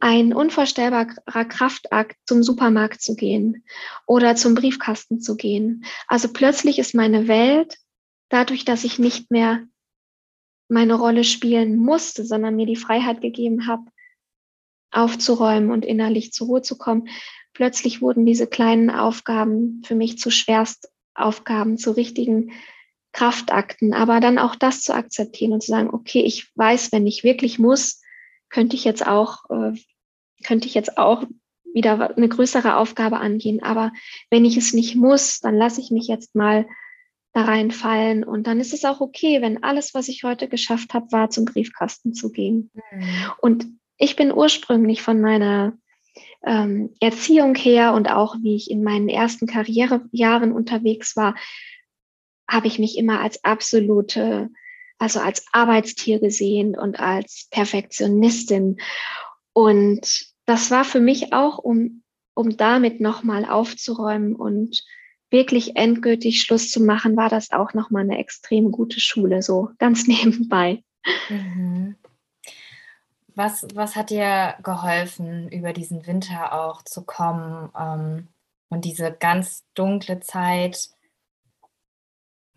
ein 0.00 0.34
unvorstellbarer 0.34 1.44
Kraftakt, 1.44 2.16
zum 2.26 2.42
Supermarkt 2.42 3.00
zu 3.00 3.14
gehen 3.14 3.64
oder 4.04 4.34
zum 4.34 4.56
Briefkasten 4.56 5.20
zu 5.20 5.36
gehen. 5.36 5.84
Also 6.08 6.32
plötzlich 6.32 6.80
ist 6.80 6.94
meine 6.94 7.28
Welt 7.28 7.76
dadurch, 8.34 8.64
dass 8.64 8.84
ich 8.84 8.98
nicht 8.98 9.30
mehr 9.30 9.66
meine 10.68 10.94
Rolle 10.94 11.24
spielen 11.24 11.76
musste, 11.76 12.24
sondern 12.24 12.56
mir 12.56 12.66
die 12.66 12.76
Freiheit 12.76 13.20
gegeben 13.20 13.68
habe, 13.68 13.84
aufzuräumen 14.90 15.70
und 15.70 15.84
innerlich 15.84 16.32
zur 16.32 16.48
Ruhe 16.48 16.62
zu 16.62 16.76
kommen, 16.76 17.08
plötzlich 17.52 18.02
wurden 18.02 18.26
diese 18.26 18.46
kleinen 18.46 18.90
Aufgaben 18.90 19.82
für 19.84 19.94
mich 19.94 20.18
zu 20.18 20.30
Schwerstaufgaben, 20.30 21.78
zu 21.78 21.92
richtigen 21.92 22.52
Kraftakten. 23.12 23.94
Aber 23.94 24.18
dann 24.18 24.38
auch 24.38 24.56
das 24.56 24.82
zu 24.82 24.94
akzeptieren 24.94 25.52
und 25.52 25.62
zu 25.62 25.70
sagen, 25.70 25.90
okay, 25.90 26.22
ich 26.22 26.50
weiß, 26.56 26.90
wenn 26.92 27.06
ich 27.06 27.22
wirklich 27.22 27.58
muss, 27.58 28.02
könnte 28.48 28.74
ich 28.74 28.84
jetzt 28.84 29.06
auch, 29.06 29.48
äh, 29.50 29.72
könnte 30.44 30.66
ich 30.66 30.74
jetzt 30.74 30.98
auch 30.98 31.24
wieder 31.72 32.16
eine 32.16 32.28
größere 32.28 32.76
Aufgabe 32.76 33.18
angehen. 33.18 33.62
Aber 33.62 33.92
wenn 34.30 34.44
ich 34.44 34.56
es 34.56 34.72
nicht 34.72 34.96
muss, 34.96 35.40
dann 35.40 35.56
lasse 35.56 35.80
ich 35.80 35.90
mich 35.90 36.08
jetzt 36.08 36.34
mal 36.34 36.66
da 37.34 37.42
reinfallen. 37.42 38.24
Und 38.24 38.46
dann 38.46 38.60
ist 38.60 38.72
es 38.72 38.84
auch 38.84 39.00
okay, 39.00 39.42
wenn 39.42 39.62
alles, 39.62 39.92
was 39.92 40.08
ich 40.08 40.22
heute 40.22 40.48
geschafft 40.48 40.94
habe, 40.94 41.12
war, 41.12 41.28
zum 41.28 41.44
Briefkasten 41.44 42.14
zu 42.14 42.30
gehen. 42.30 42.70
Mhm. 42.92 43.04
Und 43.38 43.66
ich 43.98 44.16
bin 44.16 44.32
ursprünglich 44.32 45.02
von 45.02 45.20
meiner 45.20 45.76
ähm, 46.46 46.94
Erziehung 47.00 47.54
her 47.56 47.92
und 47.92 48.08
auch 48.08 48.36
wie 48.40 48.54
ich 48.54 48.70
in 48.70 48.84
meinen 48.84 49.08
ersten 49.08 49.46
Karrierejahren 49.46 50.52
unterwegs 50.52 51.16
war, 51.16 51.34
habe 52.48 52.68
ich 52.68 52.78
mich 52.78 52.96
immer 52.96 53.20
als 53.20 53.42
absolute, 53.42 54.50
also 54.98 55.18
als 55.18 55.44
Arbeitstier 55.52 56.20
gesehen 56.20 56.78
und 56.78 57.00
als 57.00 57.48
Perfektionistin. 57.50 58.78
Und 59.52 60.26
das 60.46 60.70
war 60.70 60.84
für 60.84 61.00
mich 61.00 61.32
auch, 61.32 61.58
um, 61.58 62.02
um 62.34 62.56
damit 62.56 63.00
nochmal 63.00 63.44
aufzuräumen 63.44 64.36
und 64.36 64.84
wirklich 65.30 65.76
endgültig 65.76 66.40
Schluss 66.40 66.70
zu 66.70 66.80
machen, 66.80 67.16
war 67.16 67.28
das 67.28 67.50
auch 67.50 67.74
nochmal 67.74 68.02
eine 68.02 68.18
extrem 68.18 68.70
gute 68.70 69.00
Schule, 69.00 69.42
so 69.42 69.70
ganz 69.78 70.06
nebenbei. 70.06 70.82
Mhm. 71.28 71.96
Was, 73.36 73.66
was 73.74 73.96
hat 73.96 74.10
dir 74.10 74.54
geholfen, 74.62 75.48
über 75.50 75.72
diesen 75.72 76.06
Winter 76.06 76.52
auch 76.52 76.82
zu 76.82 77.02
kommen 77.02 77.68
ähm, 77.76 78.28
und 78.68 78.84
diese 78.84 79.10
ganz 79.10 79.64
dunkle 79.74 80.20
Zeit 80.20 80.90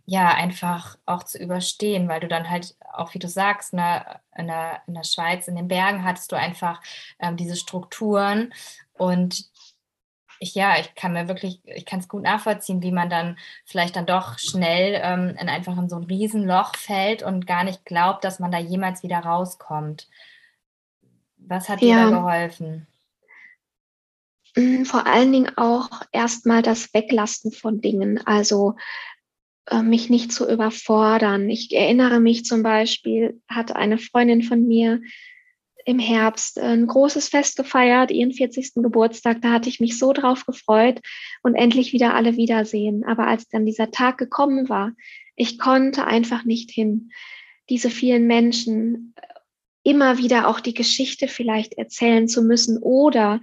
ja 0.05 0.29
einfach 0.29 0.97
auch 1.05 1.23
zu 1.23 1.37
überstehen, 1.37 2.07
weil 2.07 2.21
du 2.21 2.29
dann 2.29 2.49
halt 2.49 2.75
auch, 2.93 3.13
wie 3.13 3.19
du 3.19 3.27
sagst, 3.27 3.73
ne, 3.73 4.21
in, 4.37 4.47
der, 4.47 4.81
in 4.87 4.93
der 4.93 5.03
Schweiz, 5.03 5.47
in 5.47 5.55
den 5.55 5.67
Bergen 5.67 6.05
hattest 6.05 6.31
du 6.31 6.37
einfach 6.37 6.81
ähm, 7.19 7.35
diese 7.35 7.57
Strukturen 7.57 8.53
und 8.93 9.49
ich, 10.39 10.55
ja, 10.55 10.79
ich 10.79 10.93
kann 10.95 11.13
mir 11.13 11.27
wirklich, 11.27 11.61
ich 11.65 11.85
kann 11.85 11.99
es 11.99 12.07
gut 12.07 12.23
nachvollziehen, 12.23 12.81
wie 12.81 12.91
man 12.91 13.09
dann 13.09 13.37
vielleicht 13.65 13.95
dann 13.95 14.05
doch 14.05 14.37
schnell 14.39 14.99
ähm, 15.03 15.35
in 15.39 15.49
einfach 15.49 15.77
in 15.77 15.89
so 15.89 15.95
ein 15.95 16.03
Riesenloch 16.03 16.75
fällt 16.75 17.23
und 17.23 17.47
gar 17.47 17.63
nicht 17.63 17.85
glaubt, 17.85 18.23
dass 18.23 18.39
man 18.39 18.51
da 18.51 18.57
jemals 18.57 19.03
wieder 19.03 19.19
rauskommt. 19.19 20.07
Was 21.37 21.69
hat 21.69 21.81
ja. 21.81 22.05
dir 22.05 22.11
da 22.11 22.17
geholfen? 22.17 22.87
Mm, 24.55 24.83
vor 24.83 25.05
allen 25.07 25.31
Dingen 25.31 25.57
auch 25.57 25.89
erstmal 26.11 26.61
das 26.61 26.93
Weglassen 26.93 27.51
von 27.51 27.81
Dingen, 27.81 28.25
also 28.25 28.75
äh, 29.67 29.81
mich 29.81 30.09
nicht 30.09 30.31
zu 30.31 30.49
überfordern. 30.49 31.49
Ich 31.49 31.73
erinnere 31.75 32.19
mich 32.19 32.45
zum 32.45 32.63
Beispiel, 32.63 33.41
hat 33.47 33.75
eine 33.75 33.97
Freundin 33.97 34.43
von 34.43 34.67
mir 34.67 35.01
im 35.87 35.99
Herbst 35.99 36.59
ein 36.59 36.85
großes 36.85 37.29
Fest 37.29 37.55
gefeiert, 37.55 38.11
ihren 38.11 38.33
40. 38.33 38.73
Geburtstag. 38.75 39.41
Da 39.41 39.53
hatte 39.53 39.69
ich 39.69 39.79
mich 39.79 39.97
so 39.97 40.11
drauf 40.11 40.45
gefreut 40.45 40.99
und 41.43 41.55
endlich 41.55 41.93
wieder 41.93 42.13
alle 42.13 42.35
wiedersehen. 42.35 43.05
Aber 43.05 43.25
als 43.25 43.47
dann 43.47 43.65
dieser 43.65 43.89
Tag 43.89 44.17
gekommen 44.17 44.67
war, 44.67 44.91
ich 45.37 45.57
konnte 45.57 46.05
einfach 46.05 46.43
nicht 46.43 46.71
hin. 46.71 47.11
diese 47.69 47.89
vielen 47.89 48.27
Menschen 48.27 49.13
immer 49.83 50.17
wieder 50.17 50.49
auch 50.49 50.59
die 50.59 50.73
Geschichte 50.73 51.29
vielleicht 51.29 51.77
erzählen 51.77 52.27
zu 52.27 52.41
müssen 52.41 52.77
oder 52.77 53.41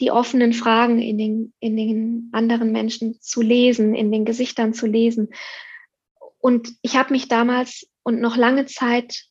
die 0.00 0.12
offenen 0.12 0.52
Fragen 0.52 1.00
in 1.00 1.18
den, 1.18 1.52
in 1.58 1.76
den 1.76 2.28
anderen 2.30 2.70
Menschen 2.70 3.20
zu 3.20 3.42
lesen, 3.42 3.96
in 3.96 4.12
den 4.12 4.24
Gesichtern 4.24 4.72
zu 4.72 4.86
lesen. 4.86 5.30
Und 6.38 6.74
ich 6.82 6.96
habe 6.96 7.12
mich 7.12 7.26
damals 7.26 7.88
und 8.04 8.20
noch 8.20 8.36
lange 8.36 8.66
Zeit, 8.66 9.26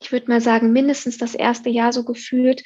ich 0.00 0.12
würde 0.12 0.30
mal 0.30 0.40
sagen, 0.40 0.72
mindestens 0.72 1.18
das 1.18 1.34
erste 1.34 1.70
Jahr 1.70 1.92
so 1.92 2.04
gefühlt, 2.04 2.62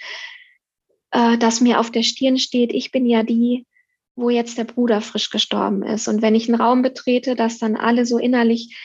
äh, 1.11 1.39
dass 1.39 1.61
mir 1.61 1.81
auf 1.81 1.91
der 1.91 2.03
Stirn 2.03 2.39
steht, 2.39 2.73
ich 2.73 2.91
bin 2.91 3.07
ja 3.07 3.23
die, 3.23 3.67
wo 4.17 4.31
jetzt 4.31 4.59
der 4.59 4.65
Bruder 4.65 5.01
frisch 5.01 5.31
gestorben 5.31 5.83
ist. 5.83 6.09
Und 6.09 6.23
wenn 6.23 6.35
ich 6.35 6.49
einen 6.49 6.61
Raum 6.61 6.83
betrete, 6.83 7.37
dass 7.37 7.59
dann 7.59 7.77
alle 7.77 8.05
so 8.07 8.19
innerlich 8.19 8.77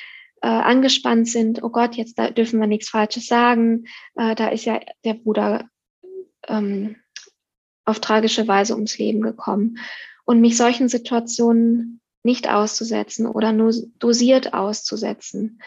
äh, 0.42 0.48
angespannt 0.48 1.28
sind, 1.28 1.64
oh 1.64 1.70
Gott, 1.70 1.96
jetzt 1.96 2.18
da 2.18 2.30
dürfen 2.30 2.60
wir 2.60 2.68
nichts 2.68 2.90
Falsches 2.90 3.28
sagen, 3.28 3.86
äh, 4.16 4.36
da 4.36 4.50
ist 4.50 4.66
ja 4.66 4.80
der 5.04 5.16
Bruder 5.16 5.70
ähm, 6.48 6.98
auf 7.86 8.00
tragische 8.00 8.48
Weise 8.48 8.74
ums 8.76 8.98
Leben 8.98 9.22
gekommen. 9.22 9.78
Und 10.26 10.42
mich 10.42 10.58
solchen 10.58 10.90
Situationen 10.90 12.02
nicht 12.24 12.50
auszusetzen 12.50 13.28
oder 13.28 13.52
nur 13.52 13.72
dosiert 14.00 14.56
auszusetzen. 14.56 15.62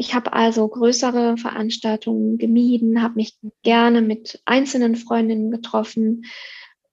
Ich 0.00 0.14
habe 0.14 0.32
also 0.32 0.66
größere 0.66 1.36
Veranstaltungen 1.36 2.38
gemieden, 2.38 3.02
habe 3.02 3.16
mich 3.16 3.36
gerne 3.62 4.00
mit 4.00 4.40
einzelnen 4.46 4.96
Freundinnen 4.96 5.50
getroffen, 5.50 6.24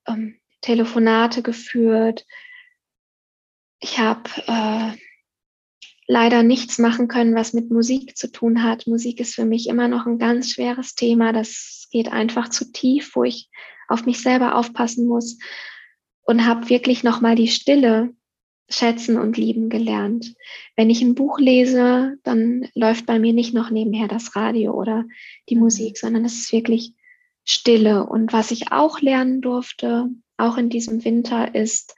ähm, 0.05 0.35
Telefonate 0.59 1.41
geführt. 1.41 2.25
Ich 3.79 3.97
habe 3.97 4.29
äh, 4.47 4.91
leider 6.05 6.43
nichts 6.43 6.79
machen 6.79 7.07
können, 7.07 7.33
was 7.33 7.53
mit 7.53 7.71
Musik 7.71 8.17
zu 8.17 8.29
tun 8.29 8.61
hat. 8.61 8.87
Musik 8.87 9.21
ist 9.21 9.35
für 9.35 9.45
mich 9.45 9.69
immer 9.69 9.87
noch 9.87 10.05
ein 10.05 10.19
ganz 10.19 10.51
schweres 10.51 10.93
Thema. 10.93 11.31
Das 11.31 11.87
geht 11.89 12.11
einfach 12.11 12.49
zu 12.49 12.73
tief, 12.73 13.15
wo 13.15 13.23
ich 13.23 13.49
auf 13.87 14.05
mich 14.05 14.21
selber 14.21 14.55
aufpassen 14.55 15.07
muss 15.07 15.37
und 16.23 16.45
habe 16.45 16.67
wirklich 16.67 17.05
noch 17.05 17.21
mal 17.21 17.35
die 17.35 17.47
Stille 17.47 18.13
schätzen 18.69 19.17
und 19.17 19.37
lieben 19.37 19.69
gelernt. 19.69 20.35
Wenn 20.75 20.89
ich 20.89 21.01
ein 21.01 21.15
Buch 21.15 21.39
lese, 21.39 22.17
dann 22.23 22.67
läuft 22.73 23.05
bei 23.05 23.19
mir 23.19 23.33
nicht 23.33 23.53
noch 23.53 23.69
nebenher 23.69 24.07
das 24.07 24.35
Radio 24.35 24.73
oder 24.73 25.05
die 25.49 25.55
mhm. 25.55 25.61
Musik, 25.61 25.97
sondern 25.97 26.25
es 26.25 26.35
ist 26.35 26.51
wirklich 26.51 26.93
Stille. 27.45 28.05
Und 28.05 28.33
was 28.33 28.51
ich 28.51 28.71
auch 28.71 28.99
lernen 28.99 29.41
durfte, 29.41 30.09
auch 30.35 30.57
in 30.57 30.69
diesem 30.69 31.05
Winter, 31.05 31.55
ist 31.55 31.95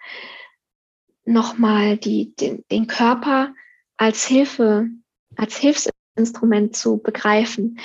nochmal 1.25 1.97
die, 1.97 2.35
den, 2.35 2.63
den 2.71 2.87
Körper 2.87 3.53
als 3.97 4.25
Hilfe, 4.25 4.89
als 5.35 5.57
Hilfsinstrument 5.57 6.75
zu 6.75 6.99
begreifen. 6.99 7.79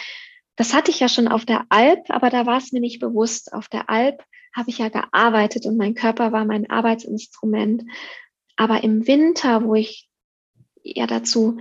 Das 0.56 0.74
hatte 0.74 0.90
ich 0.90 1.00
ja 1.00 1.08
schon 1.08 1.26
auf 1.26 1.44
der 1.44 1.64
Alp, 1.70 2.04
aber 2.10 2.30
da 2.30 2.46
war 2.46 2.58
es 2.58 2.70
mir 2.72 2.80
nicht 2.80 3.00
bewusst. 3.00 3.52
Auf 3.52 3.68
der 3.68 3.90
Alp 3.90 4.22
habe 4.54 4.70
ich 4.70 4.78
ja 4.78 4.88
gearbeitet 4.88 5.66
und 5.66 5.76
mein 5.76 5.94
Körper 5.94 6.32
war 6.32 6.44
mein 6.44 6.70
Arbeitsinstrument. 6.70 7.82
Aber 8.56 8.84
im 8.84 9.06
Winter, 9.06 9.64
wo 9.64 9.74
ich 9.74 10.08
ja 10.82 11.06
dazu 11.06 11.58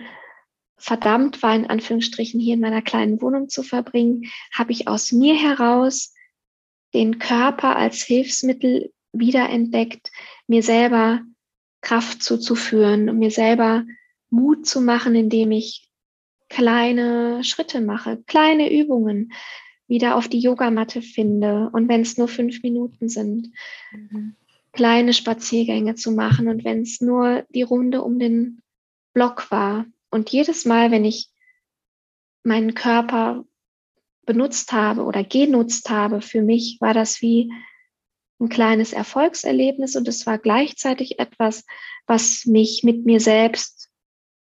verdammt 0.78 1.42
war, 1.42 1.56
in 1.56 1.68
Anführungsstrichen 1.68 2.40
hier 2.40 2.56
in 2.56 2.60
meiner 2.60 2.82
kleinen 2.82 3.22
Wohnung 3.22 3.50
zu 3.50 3.64
verbringen, 3.64 4.26
habe 4.54 4.72
ich 4.72 4.88
aus 4.88 5.12
mir 5.12 5.36
heraus 5.36 6.14
den 6.94 7.20
Körper 7.20 7.76
als 7.76 8.04
Hilfsmittel 8.04 8.92
wiederentdeckt, 9.14 10.12
mir 10.48 10.62
selber 10.62 11.22
Kraft 11.82 12.22
zuzuführen 12.22 13.10
und 13.10 13.20
mir 13.20 13.32
selber 13.32 13.86
Mut 14.30 14.66
zu 14.66 14.82
machen, 14.82 15.16
indem 15.16 15.52
ich 15.52 15.90
kleine 16.50 17.44
Schritte 17.44 17.82
mache, 17.82 18.22
kleine 18.28 18.72
Übungen, 18.72 19.34
wieder 19.88 20.16
auf 20.16 20.28
die 20.28 20.40
Yogamatte 20.40 21.02
finde 21.02 21.70
und 21.74 21.90
wenn 21.90 22.02
es 22.02 22.18
nur 22.18 22.28
fünf 22.28 22.64
Minuten 22.64 23.10
sind, 23.10 23.52
mhm. 23.92 24.36
Kleine 24.74 25.14
Spaziergänge 25.14 25.96
zu 25.96 26.12
machen 26.12 26.48
und 26.50 26.66
wenn 26.66 26.82
es 26.82 27.00
nur 27.00 27.46
die 27.50 27.62
Runde 27.62 28.02
um 28.02 28.20
den 28.20 28.62
Block 29.14 29.50
war. 29.52 29.86
Und 30.10 30.32
jedes 30.32 30.66
Mal, 30.66 30.92
wenn 30.92 31.06
ich 31.06 31.30
meinen 32.44 32.74
Körper 32.74 33.46
benutzt 34.26 34.72
habe 34.72 35.04
oder 35.04 35.24
genutzt 35.24 35.90
habe 35.90 36.22
für 36.22 36.42
mich, 36.42 36.78
war 36.82 36.94
das 36.94 37.22
wie 37.22 37.52
ein 38.40 38.50
kleines 38.50 38.94
Erfolgserlebnis 38.94 39.96
und 39.96 40.08
es 40.08 40.26
war 40.26 40.38
gleichzeitig 40.38 41.20
etwas, 41.20 41.66
was 42.08 42.46
mich 42.46 42.84
mit 42.84 43.06
mir 43.06 43.20
selbst 43.20 43.90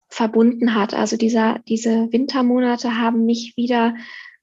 verbunden 0.09 0.75
hat. 0.75 0.95
Also 0.95 1.17
dieser, 1.17 1.59
diese 1.67 2.13
Wintermonate 2.13 2.99
haben 2.99 3.25
mich 3.25 3.57
wieder 3.57 3.97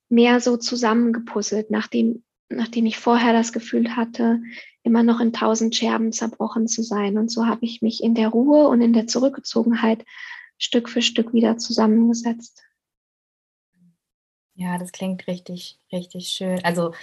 mehr 0.10 0.40
so 0.40 0.58
zusammengepuzzelt, 0.58 1.72
nachdem, 1.72 2.24
nachdem 2.50 2.86
ich 2.86 2.98
vorher 2.98 3.34
das 3.34 3.54
Gefühl 3.54 3.96
hatte, 3.96 4.42
immer 4.84 5.04
noch 5.04 5.20
in 5.20 5.34
tausend 5.34 5.76
Scherben 5.76 6.12
zerbrochen 6.12 6.68
zu 6.68 6.84
sein. 6.84 7.18
Und 7.18 7.32
so 7.32 7.46
habe 7.46 7.66
ich 7.66 7.82
mich 7.82 8.04
in 8.04 8.16
der 8.16 8.30
Ruhe 8.30 8.68
und 8.68 8.82
in 8.82 8.94
der 8.94 9.08
Zurückgezogenheit 9.08 10.06
Stück 10.58 10.90
für 10.90 11.02
Stück 11.02 11.34
wieder 11.34 11.58
zusammengesetzt. 11.58 12.64
Ja, 14.56 14.78
das 14.78 14.92
klingt 14.92 15.28
richtig, 15.28 15.80
richtig 15.92 16.30
schön. 16.30 16.64
Also 16.66 16.94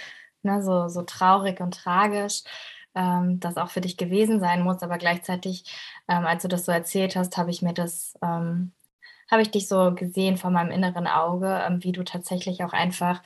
ne, 0.43 0.61
so, 0.61 0.89
so 0.89 1.01
traurig 1.01 1.59
und 1.59 1.73
tragisch 1.73 2.43
ähm, 2.97 3.39
das 3.39 3.57
auch 3.57 3.69
für 3.69 3.81
dich 3.81 3.95
gewesen 3.95 4.39
sein 4.39 4.63
muss, 4.63 4.81
aber 4.81 4.97
gleichzeitig, 4.97 5.63
ähm, 6.07 6.25
als 6.25 6.41
du 6.41 6.47
das 6.47 6.65
so 6.65 6.71
erzählt 6.71 7.15
hast, 7.15 7.37
habe 7.37 7.51
ich 7.51 7.61
mir 7.61 7.73
das, 7.73 8.17
ähm, 8.23 8.73
habe 9.29 9.41
ich 9.43 9.51
dich 9.51 9.67
so 9.67 9.93
gesehen 9.93 10.37
vor 10.37 10.49
meinem 10.51 10.71
inneren 10.71 11.05
Auge, 11.05 11.61
ähm, 11.67 11.83
wie 11.83 11.91
du 11.91 12.03
tatsächlich 12.03 12.63
auch 12.63 12.73
einfach 12.73 13.21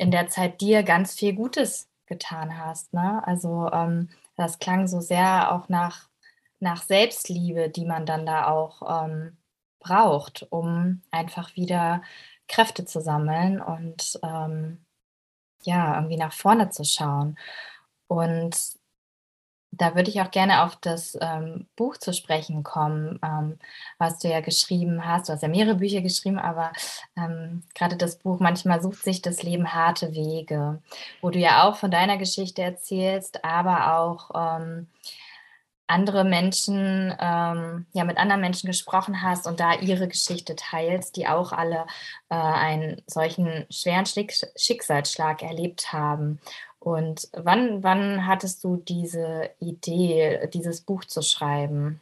in 0.00 0.10
der 0.10 0.28
Zeit 0.28 0.60
dir 0.60 0.82
ganz 0.82 1.14
viel 1.14 1.34
Gutes 1.34 1.88
getan 2.06 2.58
hast. 2.58 2.92
Ne? 2.94 3.22
Also 3.26 3.70
ähm, 3.72 4.08
das 4.36 4.58
klang 4.58 4.88
so 4.88 5.00
sehr 5.00 5.52
auch 5.52 5.68
nach, 5.68 6.08
nach 6.60 6.82
Selbstliebe, 6.82 7.68
die 7.68 7.84
man 7.84 8.06
dann 8.06 8.26
da 8.26 8.46
auch 8.48 9.04
ähm, 9.04 9.36
braucht, 9.78 10.46
um 10.50 11.02
einfach 11.10 11.56
wieder 11.56 12.02
Kräfte 12.48 12.84
zu 12.84 13.00
sammeln 13.00 13.60
und 13.60 14.18
ja, 15.62 15.94
irgendwie 15.96 16.16
nach 16.16 16.32
vorne 16.32 16.70
zu 16.70 16.84
schauen. 16.84 17.38
Und 18.06 18.79
da 19.72 19.94
würde 19.94 20.10
ich 20.10 20.20
auch 20.20 20.30
gerne 20.30 20.64
auf 20.64 20.76
das 20.76 21.16
ähm, 21.20 21.66
Buch 21.76 21.96
zu 21.96 22.12
sprechen 22.12 22.62
kommen, 22.62 23.18
ähm, 23.24 23.58
was 23.98 24.18
du 24.18 24.28
ja 24.28 24.40
geschrieben 24.40 25.06
hast. 25.06 25.28
Du 25.28 25.32
hast 25.32 25.42
ja 25.42 25.48
mehrere 25.48 25.76
Bücher 25.76 26.00
geschrieben, 26.00 26.38
aber 26.38 26.72
ähm, 27.16 27.62
gerade 27.74 27.96
das 27.96 28.18
Buch 28.18 28.40
Manchmal 28.40 28.82
sucht 28.82 29.02
sich 29.02 29.22
das 29.22 29.42
Leben 29.42 29.72
harte 29.72 30.12
Wege, 30.12 30.82
wo 31.20 31.30
du 31.30 31.38
ja 31.38 31.64
auch 31.64 31.76
von 31.76 31.90
deiner 31.90 32.18
Geschichte 32.18 32.62
erzählst, 32.62 33.44
aber 33.44 33.96
auch 33.98 34.30
ähm, 34.34 34.88
andere 35.90 36.24
Menschen, 36.24 37.12
ähm, 37.20 37.86
ja, 37.92 38.04
mit 38.04 38.16
anderen 38.16 38.40
Menschen 38.40 38.68
gesprochen 38.68 39.22
hast 39.22 39.46
und 39.46 39.58
da 39.60 39.74
ihre 39.74 40.06
Geschichte 40.08 40.54
teilst, 40.54 41.16
die 41.16 41.26
auch 41.26 41.52
alle 41.52 41.86
äh, 42.28 42.36
einen 42.36 43.02
solchen 43.06 43.66
schweren 43.70 44.06
Schicksalsschlag 44.06 45.42
erlebt 45.42 45.92
haben. 45.92 46.40
Und 46.80 47.28
wann, 47.34 47.82
wann 47.82 48.26
hattest 48.26 48.64
du 48.64 48.76
diese 48.78 49.50
Idee, 49.60 50.48
dieses 50.52 50.80
Buch 50.80 51.04
zu 51.04 51.20
schreiben? 51.20 52.00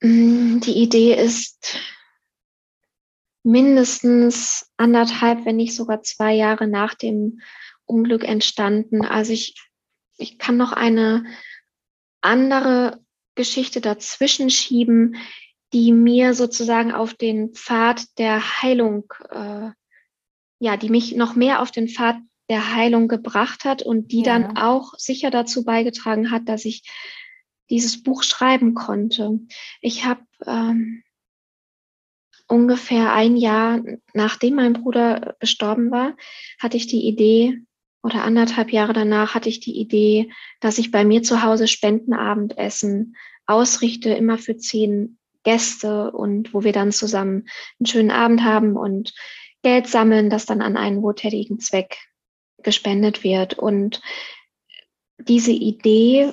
Mm, 0.00 0.58
die 0.58 0.82
Idee 0.82 1.14
ist 1.14 1.78
mindestens 3.44 4.70
anderthalb, 4.76 5.44
wenn 5.44 5.56
nicht 5.56 5.76
sogar 5.76 6.02
zwei 6.02 6.34
Jahre 6.34 6.66
nach 6.66 6.94
dem 6.94 7.40
Unglück 7.84 8.24
entstanden. 8.24 9.04
Also 9.04 9.32
ich, 9.32 9.54
ich 10.18 10.36
kann 10.38 10.56
noch 10.56 10.72
eine 10.72 11.24
andere 12.20 13.00
Geschichte 13.36 13.80
dazwischen 13.80 14.50
schieben, 14.50 15.16
die 15.72 15.92
mir 15.92 16.34
sozusagen 16.34 16.90
auf 16.90 17.14
den 17.14 17.54
Pfad 17.54 18.18
der 18.18 18.60
Heilung, 18.60 19.04
äh, 19.30 19.70
ja, 20.58 20.76
die 20.76 20.90
mich 20.90 21.14
noch 21.14 21.36
mehr 21.36 21.62
auf 21.62 21.70
den 21.70 21.88
Pfad 21.88 22.16
der 22.50 22.74
Heilung 22.74 23.08
gebracht 23.08 23.64
hat 23.64 23.82
und 23.82 24.12
die 24.12 24.18
ja. 24.18 24.24
dann 24.24 24.58
auch 24.58 24.92
sicher 24.98 25.30
dazu 25.30 25.64
beigetragen 25.64 26.30
hat, 26.30 26.48
dass 26.48 26.66
ich 26.66 26.82
dieses 27.70 28.02
Buch 28.02 28.24
schreiben 28.24 28.74
konnte. 28.74 29.38
Ich 29.80 30.04
habe 30.04 30.20
ähm, 30.44 31.02
ungefähr 32.48 33.14
ein 33.14 33.36
Jahr 33.36 33.80
nachdem 34.12 34.56
mein 34.56 34.72
Bruder 34.74 35.36
gestorben 35.38 35.90
war, 35.92 36.16
hatte 36.58 36.76
ich 36.76 36.88
die 36.88 37.06
Idee, 37.06 37.62
oder 38.02 38.24
anderthalb 38.24 38.72
Jahre 38.72 38.94
danach 38.94 39.34
hatte 39.34 39.48
ich 39.48 39.60
die 39.60 39.78
Idee, 39.78 40.32
dass 40.60 40.78
ich 40.78 40.90
bei 40.90 41.04
mir 41.04 41.22
zu 41.22 41.42
Hause 41.42 41.68
Spendenabendessen 41.68 43.14
ausrichte, 43.46 44.10
immer 44.10 44.38
für 44.38 44.56
zehn 44.56 45.18
Gäste 45.44 46.10
und 46.10 46.54
wo 46.54 46.64
wir 46.64 46.72
dann 46.72 46.92
zusammen 46.92 47.46
einen 47.78 47.86
schönen 47.86 48.10
Abend 48.10 48.42
haben 48.42 48.76
und 48.76 49.12
Geld 49.62 49.86
sammeln, 49.86 50.30
das 50.30 50.46
dann 50.46 50.62
an 50.62 50.76
einen 50.76 51.02
wohltätigen 51.02 51.60
Zweck 51.60 51.98
gespendet 52.62 53.24
wird. 53.24 53.58
Und 53.58 54.00
diese 55.18 55.52
Idee 55.52 56.32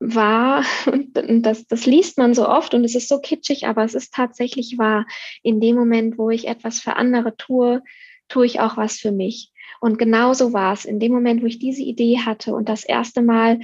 und 0.00 1.42
das, 1.42 1.66
das 1.66 1.86
liest 1.86 2.18
man 2.18 2.34
so 2.34 2.46
oft 2.48 2.74
und 2.74 2.84
es 2.84 2.94
ist 2.94 3.08
so 3.08 3.20
kitschig, 3.20 3.66
aber 3.66 3.84
es 3.84 3.94
ist 3.94 4.12
tatsächlich 4.12 4.76
wahr. 4.76 5.06
In 5.42 5.60
dem 5.60 5.76
Moment, 5.76 6.18
wo 6.18 6.30
ich 6.30 6.46
etwas 6.46 6.80
für 6.80 6.96
andere 6.96 7.36
tue, 7.36 7.82
tue 8.28 8.46
ich 8.46 8.60
auch 8.60 8.76
was 8.76 8.98
für 8.98 9.12
mich. 9.12 9.52
Und 9.80 9.98
genauso 9.98 10.52
war 10.52 10.72
es. 10.72 10.84
In 10.84 11.00
dem 11.00 11.12
Moment, 11.12 11.42
wo 11.42 11.46
ich 11.46 11.58
diese 11.58 11.82
Idee 11.82 12.18
hatte 12.18 12.54
und 12.54 12.68
das 12.68 12.84
erste 12.84 13.22
Mal 13.22 13.60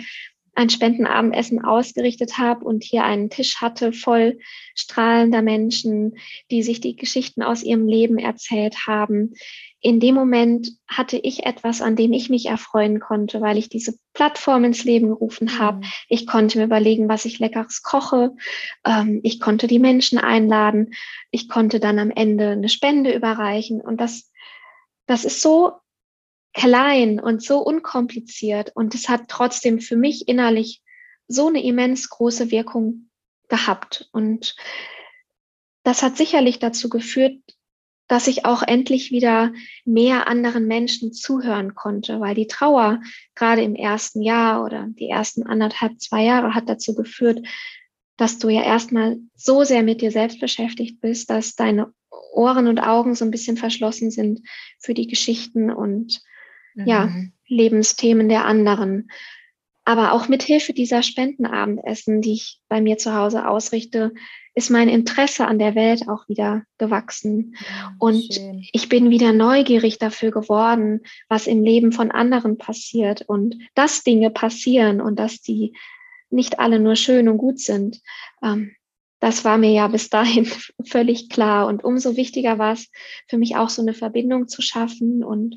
ein 0.60 0.70
Spendenabendessen 0.70 1.64
ausgerichtet 1.64 2.36
habe 2.36 2.64
und 2.64 2.84
hier 2.84 3.04
einen 3.04 3.30
Tisch 3.30 3.56
hatte 3.60 3.92
voll 3.92 4.38
strahlender 4.74 5.40
Menschen, 5.40 6.18
die 6.50 6.62
sich 6.62 6.80
die 6.80 6.96
Geschichten 6.96 7.42
aus 7.42 7.62
ihrem 7.62 7.88
Leben 7.88 8.18
erzählt 8.18 8.86
haben. 8.86 9.32
In 9.80 10.00
dem 10.00 10.14
Moment 10.14 10.72
hatte 10.86 11.16
ich 11.16 11.46
etwas, 11.46 11.80
an 11.80 11.96
dem 11.96 12.12
ich 12.12 12.28
mich 12.28 12.46
erfreuen 12.46 13.00
konnte, 13.00 13.40
weil 13.40 13.56
ich 13.56 13.70
diese 13.70 13.94
Plattform 14.12 14.64
ins 14.64 14.84
Leben 14.84 15.08
gerufen 15.08 15.58
habe. 15.58 15.78
Mhm. 15.78 15.84
Ich 16.10 16.26
konnte 16.26 16.58
mir 16.58 16.64
überlegen, 16.64 17.08
was 17.08 17.24
ich 17.24 17.38
leckeres 17.38 17.82
koche. 17.82 18.32
Ähm, 18.84 19.20
ich 19.22 19.40
konnte 19.40 19.66
die 19.66 19.78
Menschen 19.78 20.18
einladen. 20.18 20.92
Ich 21.30 21.48
konnte 21.48 21.80
dann 21.80 21.98
am 21.98 22.10
Ende 22.10 22.50
eine 22.50 22.68
Spende 22.68 23.14
überreichen. 23.14 23.80
Und 23.80 23.98
das, 23.98 24.30
das 25.06 25.24
ist 25.24 25.40
so 25.40 25.72
klein 26.52 27.20
und 27.20 27.42
so 27.42 27.58
unkompliziert 27.58 28.72
und 28.74 28.94
es 28.94 29.08
hat 29.08 29.28
trotzdem 29.28 29.80
für 29.80 29.96
mich 29.96 30.28
innerlich 30.28 30.82
so 31.28 31.48
eine 31.48 31.62
immens 31.62 32.08
große 32.08 32.50
Wirkung 32.50 33.10
gehabt. 33.48 34.08
Und 34.12 34.56
das 35.84 36.02
hat 36.02 36.16
sicherlich 36.16 36.58
dazu 36.58 36.88
geführt, 36.88 37.38
dass 38.08 38.26
ich 38.26 38.44
auch 38.44 38.62
endlich 38.62 39.12
wieder 39.12 39.52
mehr 39.84 40.26
anderen 40.26 40.66
Menschen 40.66 41.12
zuhören 41.12 41.76
konnte, 41.76 42.18
weil 42.18 42.34
die 42.34 42.48
Trauer 42.48 43.00
gerade 43.36 43.62
im 43.62 43.76
ersten 43.76 44.20
Jahr 44.20 44.64
oder 44.64 44.88
die 44.88 45.08
ersten 45.08 45.44
anderthalb, 45.44 46.00
zwei 46.00 46.24
Jahre 46.24 46.54
hat 46.54 46.68
dazu 46.68 46.96
geführt, 46.96 47.46
dass 48.16 48.40
du 48.40 48.48
ja 48.48 48.62
erstmal 48.62 49.18
so 49.36 49.62
sehr 49.62 49.84
mit 49.84 50.00
dir 50.00 50.10
selbst 50.10 50.40
beschäftigt 50.40 51.00
bist, 51.00 51.30
dass 51.30 51.54
deine 51.54 51.94
Ohren 52.32 52.66
und 52.66 52.80
Augen 52.80 53.14
so 53.14 53.24
ein 53.24 53.30
bisschen 53.30 53.56
verschlossen 53.56 54.10
sind 54.10 54.40
für 54.80 54.94
die 54.94 55.06
Geschichten 55.06 55.70
und 55.70 56.20
mhm. 56.74 56.86
ja, 56.86 57.12
Lebensthemen 57.46 58.28
der 58.28 58.44
anderen. 58.44 59.10
Aber 59.84 60.12
auch 60.12 60.28
mit 60.28 60.42
Hilfe 60.42 60.72
dieser 60.72 61.02
Spendenabendessen, 61.02 62.20
die 62.20 62.34
ich 62.34 62.60
bei 62.68 62.80
mir 62.80 62.98
zu 62.98 63.14
Hause 63.14 63.48
ausrichte, 63.48 64.12
ist 64.54 64.70
mein 64.70 64.88
Interesse 64.88 65.46
an 65.46 65.58
der 65.58 65.74
Welt 65.74 66.08
auch 66.08 66.28
wieder 66.28 66.64
gewachsen. 66.78 67.56
Ja, 67.58 67.94
und 67.98 68.34
schön. 68.34 68.64
ich 68.72 68.88
bin 68.88 69.10
wieder 69.10 69.32
neugierig 69.32 69.98
dafür 69.98 70.30
geworden, 70.30 71.00
was 71.28 71.46
im 71.46 71.62
Leben 71.62 71.92
von 71.92 72.10
anderen 72.10 72.58
passiert 72.58 73.22
und 73.22 73.56
dass 73.74 74.02
Dinge 74.02 74.30
passieren 74.30 75.00
und 75.00 75.18
dass 75.18 75.40
die 75.40 75.74
nicht 76.30 76.58
alle 76.58 76.78
nur 76.78 76.96
schön 76.96 77.28
und 77.28 77.38
gut 77.38 77.58
sind. 77.58 78.00
Ähm, 78.42 78.72
das 79.20 79.44
war 79.44 79.58
mir 79.58 79.70
ja 79.70 79.88
bis 79.88 80.08
dahin 80.08 80.46
völlig 80.84 81.28
klar. 81.28 81.66
Und 81.66 81.84
umso 81.84 82.16
wichtiger 82.16 82.58
war 82.58 82.72
es 82.72 82.90
für 83.28 83.38
mich 83.38 83.56
auch 83.56 83.68
so 83.68 83.82
eine 83.82 83.94
Verbindung 83.94 84.48
zu 84.48 84.62
schaffen 84.62 85.22
und 85.22 85.56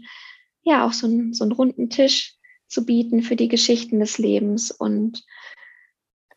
ja 0.63 0.85
auch 0.85 0.93
so, 0.93 1.07
ein, 1.07 1.33
so 1.33 1.43
einen 1.43 1.51
runden 1.51 1.89
Tisch 1.89 2.35
zu 2.67 2.85
bieten 2.85 3.21
für 3.21 3.35
die 3.35 3.47
Geschichten 3.47 3.99
des 3.99 4.17
Lebens 4.17 4.71
und 4.71 5.23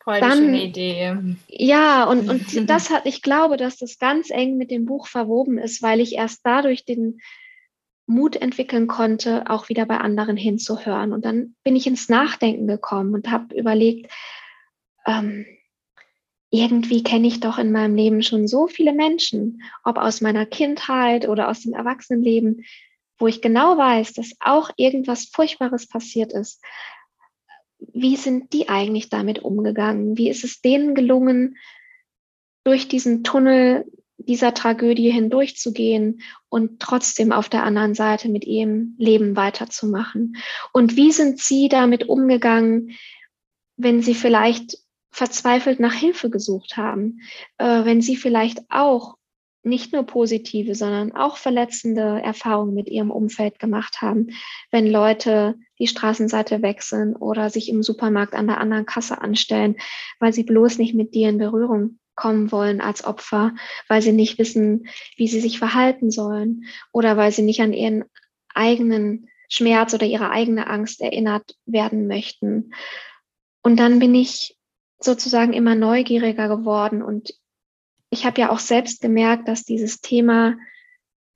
Voll 0.03 0.21
dann, 0.21 0.37
schöne 0.37 0.63
Idee. 0.63 1.17
Ja, 1.49 2.05
und, 2.05 2.29
und 2.29 2.45
das 2.69 2.89
hat, 2.91 3.05
ich 3.05 3.21
glaube, 3.21 3.57
dass 3.57 3.77
das 3.77 3.99
ganz 3.99 4.29
eng 4.29 4.55
mit 4.55 4.71
dem 4.71 4.85
Buch 4.85 5.07
verwoben 5.07 5.57
ist, 5.57 5.81
weil 5.81 5.99
ich 5.99 6.15
erst 6.15 6.41
dadurch 6.45 6.85
den 6.85 7.19
Mut 8.05 8.37
entwickeln 8.37 8.87
konnte, 8.87 9.49
auch 9.49 9.67
wieder 9.67 9.85
bei 9.85 9.97
anderen 9.97 10.37
hinzuhören. 10.37 11.11
Und 11.11 11.25
dann 11.25 11.55
bin 11.65 11.75
ich 11.75 11.87
ins 11.87 12.07
Nachdenken 12.07 12.67
gekommen 12.67 13.13
und 13.15 13.29
habe 13.29 13.53
überlegt, 13.53 14.09
ähm, 15.05 15.45
irgendwie 16.49 17.03
kenne 17.03 17.27
ich 17.27 17.41
doch 17.41 17.57
in 17.57 17.73
meinem 17.73 17.95
Leben 17.95 18.23
schon 18.23 18.47
so 18.47 18.67
viele 18.67 18.93
Menschen, 18.93 19.61
ob 19.83 19.97
aus 19.97 20.21
meiner 20.21 20.45
Kindheit 20.45 21.27
oder 21.27 21.49
aus 21.49 21.63
dem 21.63 21.73
Erwachsenenleben, 21.73 22.63
wo 23.17 23.27
ich 23.27 23.41
genau 23.41 23.77
weiß, 23.77 24.13
dass 24.13 24.33
auch 24.39 24.69
irgendwas 24.77 25.25
Furchtbares 25.25 25.87
passiert 25.87 26.33
ist, 26.33 26.61
wie 27.79 28.15
sind 28.15 28.53
die 28.53 28.69
eigentlich 28.69 29.09
damit 29.09 29.39
umgegangen? 29.39 30.17
Wie 30.17 30.29
ist 30.29 30.43
es 30.43 30.61
denen 30.61 30.95
gelungen, 30.95 31.57
durch 32.63 32.87
diesen 32.87 33.23
Tunnel 33.23 33.85
dieser 34.17 34.53
Tragödie 34.53 35.11
hindurchzugehen 35.11 36.21
und 36.49 36.79
trotzdem 36.79 37.31
auf 37.31 37.49
der 37.49 37.63
anderen 37.63 37.93
Seite 37.93 38.29
mit 38.29 38.45
ihrem 38.45 38.95
Leben 38.97 39.35
weiterzumachen? 39.35 40.37
Und 40.73 40.95
wie 40.95 41.11
sind 41.11 41.39
sie 41.39 41.69
damit 41.69 42.09
umgegangen, 42.09 42.91
wenn 43.77 44.01
sie 44.01 44.15
vielleicht 44.15 44.79
verzweifelt 45.11 45.79
nach 45.79 45.93
Hilfe 45.93 46.29
gesucht 46.29 46.77
haben, 46.77 47.21
äh, 47.57 47.85
wenn 47.85 48.01
sie 48.01 48.15
vielleicht 48.15 48.59
auch 48.69 49.17
nicht 49.67 49.93
nur 49.93 50.03
positive, 50.03 50.75
sondern 50.75 51.11
auch 51.11 51.37
verletzende 51.37 52.21
Erfahrungen 52.21 52.73
mit 52.73 52.89
ihrem 52.89 53.11
Umfeld 53.11 53.59
gemacht 53.59 54.01
haben, 54.01 54.29
wenn 54.71 54.87
Leute 54.87 55.55
die 55.79 55.87
Straßenseite 55.87 56.61
wechseln 56.61 57.15
oder 57.15 57.49
sich 57.49 57.69
im 57.69 57.83
Supermarkt 57.83 58.33
an 58.33 58.47
der 58.47 58.59
anderen 58.59 58.85
Kasse 58.85 59.21
anstellen, 59.21 59.75
weil 60.19 60.33
sie 60.33 60.43
bloß 60.43 60.77
nicht 60.77 60.95
mit 60.95 61.13
dir 61.13 61.29
in 61.29 61.37
Berührung 61.37 61.99
kommen 62.15 62.51
wollen 62.51 62.81
als 62.81 63.05
Opfer, 63.05 63.53
weil 63.87 64.01
sie 64.01 64.11
nicht 64.11 64.39
wissen, 64.39 64.87
wie 65.15 65.27
sie 65.27 65.39
sich 65.39 65.59
verhalten 65.59 66.09
sollen 66.09 66.65
oder 66.91 67.15
weil 67.15 67.31
sie 67.31 67.43
nicht 67.43 67.61
an 67.61 67.73
ihren 67.73 68.05
eigenen 68.53 69.29
Schmerz 69.49 69.93
oder 69.93 70.05
ihre 70.05 70.31
eigene 70.31 70.67
Angst 70.67 70.99
erinnert 71.01 71.55
werden 71.65 72.07
möchten. 72.07 72.73
Und 73.61 73.77
dann 73.77 73.99
bin 73.99 74.15
ich 74.15 74.57
sozusagen 74.99 75.53
immer 75.53 75.75
neugieriger 75.75 76.47
geworden 76.47 77.01
und 77.01 77.33
ich 78.09 78.25
habe 78.25 78.41
ja 78.41 78.51
auch 78.51 78.59
selbst 78.59 79.01
gemerkt, 79.01 79.47
dass 79.47 79.63
dieses 79.63 80.01
Thema 80.01 80.57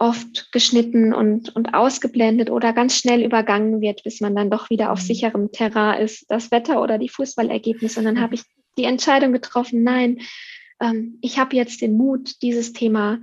oft 0.02 0.52
geschnitten 0.52 1.14
und, 1.14 1.56
und 1.56 1.76
ausgeblendet 1.76 2.50
oder 2.50 2.74
ganz 2.74 2.98
schnell 2.98 3.24
übergangen 3.24 3.82
wird, 3.82 4.04
bis 4.04 4.20
man 4.20 4.36
dann 4.36 4.50
doch 4.50 4.70
wieder 4.72 4.92
auf 4.92 5.00
mhm. 5.00 5.06
sicherem 5.06 5.52
Terrain 5.52 6.02
ist, 6.02 6.26
das 6.30 6.50
Wetter 6.50 6.82
oder 6.82 6.98
die 6.98 7.10
Fußballergebnisse. 7.10 8.00
Und 8.00 8.06
dann 8.06 8.20
habe 8.20 8.36
ich 8.36 8.44
die 8.78 8.86
Entscheidung 8.86 9.32
getroffen, 9.32 9.84
nein, 9.84 10.22
ähm, 10.82 11.20
ich 11.22 11.38
habe 11.38 11.56
jetzt 11.56 11.82
den 11.82 11.98
Mut, 11.98 12.42
dieses 12.42 12.74
Thema 12.74 13.22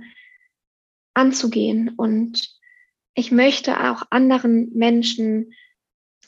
anzugehen. 1.13 1.89
Und 1.97 2.49
ich 3.13 3.31
möchte 3.31 3.91
auch 3.91 4.03
anderen 4.09 4.71
Menschen 4.73 5.53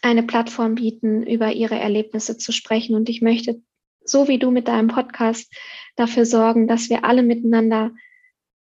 eine 0.02 0.24
Plattform 0.24 0.76
bieten, 0.76 1.26
über 1.26 1.54
ihre 1.54 1.80
Erlebnisse 1.80 2.38
zu 2.38 2.52
sprechen. 2.52 2.96
Und 2.96 3.08
ich 3.08 3.22
möchte 3.22 3.62
so 4.06 4.28
wie 4.28 4.40
du 4.40 4.52
mit 4.52 4.68
deinem 4.68 4.88
Podcast 4.88 5.54
dafür 5.96 6.26
sorgen, 6.26 6.68
dass 6.68 6.90
wir 6.90 7.06
alle 7.06 7.24
miteinander 7.24 7.92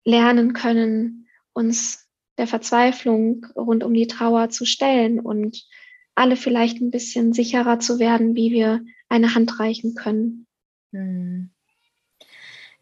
lernen 0.04 0.54
können, 0.54 1.28
uns 1.54 2.08
der 2.38 2.48
Verzweiflung 2.48 3.46
rund 3.56 3.84
um 3.84 3.94
die 3.94 4.08
Trauer 4.08 4.50
zu 4.50 4.66
stellen 4.66 5.20
und 5.20 5.66
alle 6.16 6.36
vielleicht 6.36 6.82
ein 6.82 6.92
bisschen 6.92 7.34
sicherer 7.34 7.80
zu 7.80 8.00
werden, 8.00 8.36
wie 8.36 8.52
wir 8.52 8.82
eine 9.10 9.36
Hand 9.36 9.60
reichen 9.60 9.96
können. 9.96 10.48
Hm. 10.92 11.52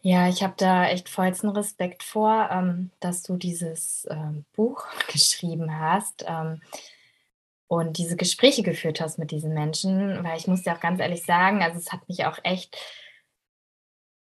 Ja, 0.00 0.28
ich 0.28 0.42
habe 0.42 0.54
da 0.56 0.88
echt 0.88 1.08
vollsten 1.08 1.50
Respekt 1.50 2.02
vor, 2.02 2.48
ähm, 2.52 2.90
dass 3.00 3.22
du 3.22 3.36
dieses 3.36 4.06
ähm, 4.10 4.44
Buch 4.54 4.86
geschrieben 5.12 5.78
hast. 5.78 6.24
Ähm, 6.26 6.60
und 7.68 7.98
diese 7.98 8.16
Gespräche 8.16 8.62
geführt 8.62 9.00
hast 9.00 9.18
mit 9.18 9.30
diesen 9.30 9.52
Menschen, 9.52 10.24
weil 10.24 10.38
ich 10.38 10.46
muss 10.46 10.62
dir 10.62 10.72
auch 10.74 10.80
ganz 10.80 11.00
ehrlich 11.00 11.24
sagen, 11.24 11.62
also 11.62 11.78
es 11.78 11.92
hat 11.92 12.08
mich 12.08 12.24
auch 12.24 12.38
echt, 12.42 12.76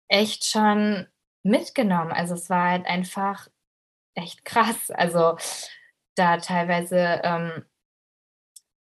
echt 0.09 0.45
schon 0.45 1.07
mitgenommen. 1.43 2.13
Also 2.13 2.35
es 2.35 2.51
war 2.51 2.71
halt 2.71 2.87
einfach 2.87 3.49
echt 4.15 4.45
krass. 4.45 4.91
Also 4.91 5.39
da 6.15 6.37
teilweise, 6.37 7.21
ähm, 7.25 7.65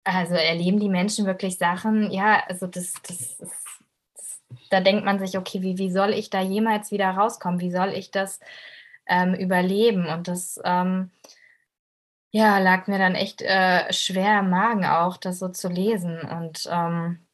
also 0.03 0.35
erleben 0.35 0.79
die 0.79 0.89
Menschen 0.89 1.25
wirklich 1.25 1.57
Sachen, 1.57 2.11
ja, 2.11 2.43
also 2.47 2.67
das, 2.67 2.93
das, 3.07 3.37
das, 3.37 3.51
da 4.69 4.81
denkt 4.81 5.05
man 5.05 5.19
sich, 5.19 5.37
okay, 5.37 5.61
wie, 5.61 5.77
wie 5.77 5.91
soll 5.91 6.13
ich 6.13 6.29
da 6.29 6.41
jemals 6.41 6.91
wieder 6.91 7.09
rauskommen? 7.11 7.61
Wie 7.61 7.71
soll 7.71 7.93
ich 7.93 8.11
das 8.11 8.41
ähm, 9.07 9.35
überleben? 9.35 10.07
Und 10.07 10.27
das, 10.27 10.59
ähm, 10.65 11.11
ja, 12.31 12.59
lag 12.59 12.87
mir 12.87 12.99
dann 12.99 13.15
echt 13.15 13.41
äh, 13.41 13.91
schwer 13.91 14.39
im 14.39 14.49
Magen 14.49 14.85
auch, 14.85 15.17
das 15.17 15.39
so 15.39 15.49
zu 15.49 15.67
lesen. 15.67 16.21
Und 16.21 16.67
ähm, 16.71 17.25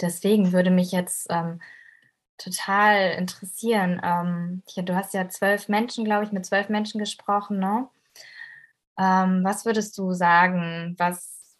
deswegen 0.00 0.52
würde 0.52 0.70
mich 0.70 0.92
jetzt 0.92 1.26
ähm, 1.30 1.60
total 2.38 3.12
interessieren. 3.12 4.00
Ähm, 4.04 4.62
ja, 4.68 4.82
du 4.82 4.94
hast 4.94 5.14
ja 5.14 5.28
zwölf 5.28 5.68
Menschen, 5.68 6.04
glaube 6.04 6.24
ich, 6.24 6.32
mit 6.32 6.46
zwölf 6.46 6.68
Menschen 6.68 6.98
gesprochen, 7.00 7.58
ne? 7.58 7.88
Ähm, 8.98 9.42
was 9.44 9.64
würdest 9.64 9.98
du 9.98 10.12
sagen? 10.12 10.94
Was, 10.98 11.56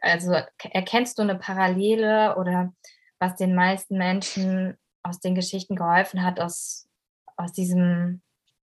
also 0.00 0.32
erkennst 0.58 1.18
du 1.18 1.22
eine 1.22 1.36
Parallele 1.38 2.36
oder 2.36 2.72
was 3.20 3.36
den 3.36 3.54
meisten 3.54 3.96
Menschen 3.96 4.76
aus 5.04 5.20
den 5.20 5.34
Geschichten 5.36 5.76
geholfen 5.76 6.24
hat, 6.24 6.40
aus, 6.40 6.88
aus 7.36 7.52
diesem 7.52 8.22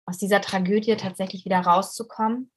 aus 0.08 0.18
dieser 0.18 0.42
Tragödie 0.42 0.96
tatsächlich 0.96 1.46
wieder 1.46 1.60
rauszukommen? 1.60 2.50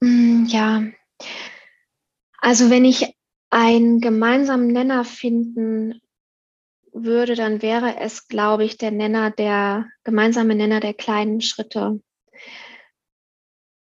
Mm, 0.00 0.44
ja, 0.46 0.82
also 2.38 2.70
wenn 2.70 2.84
ich 2.84 3.14
einen 3.50 4.00
gemeinsamen 4.00 4.68
Nenner 4.68 5.04
finden 5.04 6.00
würde, 6.92 7.36
dann 7.36 7.62
wäre 7.62 7.98
es, 7.98 8.26
glaube 8.26 8.64
ich, 8.64 8.76
der 8.76 8.90
Nenner, 8.90 9.30
der 9.30 9.88
gemeinsame 10.02 10.54
Nenner 10.54 10.80
der 10.80 10.94
kleinen 10.94 11.40
Schritte. 11.40 12.02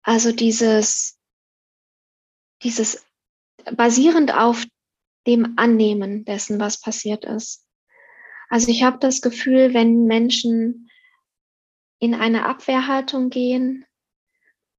Also 0.02 0.32
dieses, 0.32 1.18
dieses 2.62 3.04
basierend 3.72 4.34
auf 4.34 4.64
dem 5.26 5.54
Annehmen 5.56 6.24
dessen, 6.24 6.60
was 6.60 6.80
passiert 6.80 7.24
ist. 7.24 7.64
Also 8.48 8.70
ich 8.70 8.82
habe 8.82 8.98
das 8.98 9.20
Gefühl, 9.20 9.74
wenn 9.74 10.04
Menschen 10.04 10.87
in 11.98 12.14
eine 12.14 12.46
Abwehrhaltung 12.46 13.30
gehen 13.30 13.84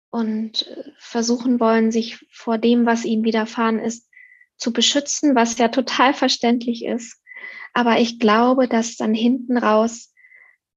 und 0.09 0.76
versuchen 0.97 1.59
wollen, 1.59 1.91
sich 1.91 2.26
vor 2.32 2.57
dem, 2.57 2.86
was 2.86 3.05
ihnen 3.05 3.24
widerfahren 3.24 3.80
ist, 3.80 4.09
zu 4.57 4.74
beschützen, 4.74 5.36
was 5.36 5.57
ja 5.57 5.70
total 5.70 6.13
verständlich 6.13 6.86
ist. 6.86 7.22
Aber 7.74 7.99
ich 7.99 8.20
glaube, 8.20 8.67
dass 8.67 8.97
dann 8.97 9.13
hinten 9.13 9.57
raus 9.57 10.13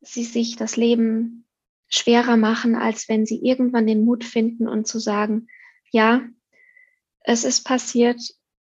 sie 0.01 0.24
sich 0.24 0.57
das 0.57 0.76
Leben 0.76 1.47
schwerer 1.88 2.36
machen, 2.36 2.74
als 2.74 3.09
wenn 3.09 3.26
sie 3.26 3.45
irgendwann 3.45 3.86
den 3.86 4.05
Mut 4.05 4.24
finden 4.24 4.68
und 4.68 4.86
zu 4.86 4.99
sagen, 4.99 5.49
ja, 5.90 6.22
es 7.20 7.45
ist 7.45 7.64
passiert, 7.64 8.20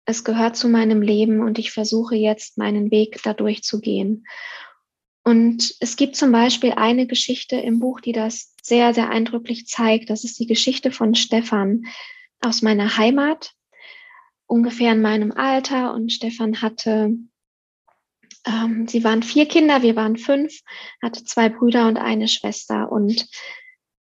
es 0.05 0.23
gehört 0.23 0.57
zu 0.57 0.67
meinem 0.67 1.01
Leben 1.01 1.41
und 1.41 1.59
ich 1.59 1.71
versuche 1.71 2.15
jetzt 2.15 2.57
meinen 2.57 2.91
Weg 2.91 3.21
dadurch 3.23 3.63
zu 3.63 3.79
gehen. 3.79 4.25
Und 5.23 5.75
es 5.79 5.95
gibt 5.95 6.15
zum 6.15 6.31
Beispiel 6.31 6.71
eine 6.71 7.05
Geschichte 7.05 7.55
im 7.55 7.79
Buch, 7.79 8.01
die 8.01 8.11
das 8.11 8.55
sehr, 8.61 8.93
sehr 8.93 9.09
eindrücklich 9.09 9.67
zeigt. 9.67 10.09
Das 10.09 10.23
ist 10.23 10.39
die 10.39 10.47
Geschichte 10.47 10.91
von 10.91 11.13
Stefan 11.15 11.83
aus 12.41 12.61
meiner 12.61 12.97
Heimat, 12.97 13.53
ungefähr 14.47 14.93
in 14.93 15.01
meinem 15.01 15.31
Alter. 15.31 15.93
Und 15.93 16.11
Stefan 16.11 16.61
hatte, 16.61 17.15
ähm, 18.47 18.87
sie 18.87 19.03
waren 19.03 19.21
vier 19.21 19.47
Kinder, 19.47 19.83
wir 19.83 19.95
waren 19.95 20.17
fünf, 20.17 20.59
hatte 21.01 21.23
zwei 21.23 21.49
Brüder 21.49 21.87
und 21.87 21.97
eine 21.97 22.27
Schwester. 22.27 22.91
Und 22.91 23.27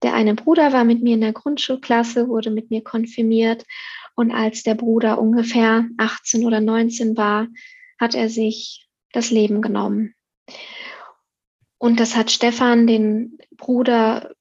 der 0.03 0.13
eine 0.13 0.35
Bruder 0.35 0.73
war 0.73 0.83
mit 0.83 1.01
mir 1.01 1.15
in 1.15 1.21
der 1.21 1.33
Grundschulklasse, 1.33 2.27
wurde 2.27 2.51
mit 2.51 2.69
mir 2.69 2.83
konfirmiert 2.83 3.65
und 4.19 4.31
als 4.31 4.63
der 4.63 4.75
Bruder 4.75 5.17
ungefähr 5.17 5.87
18 5.97 6.45
oder 6.45 6.59
19 6.59 7.15
war, 7.15 7.47
hat 7.97 8.15
er 8.15 8.27
sich 8.27 8.85
das 9.13 9.31
Leben 9.31 9.61
genommen. 9.61 10.13
Und 11.79 11.99
das 11.99 12.15
hat 12.15 12.29
Stefan, 12.29 12.85
den 12.85 13.39
Bruder, 13.51 14.31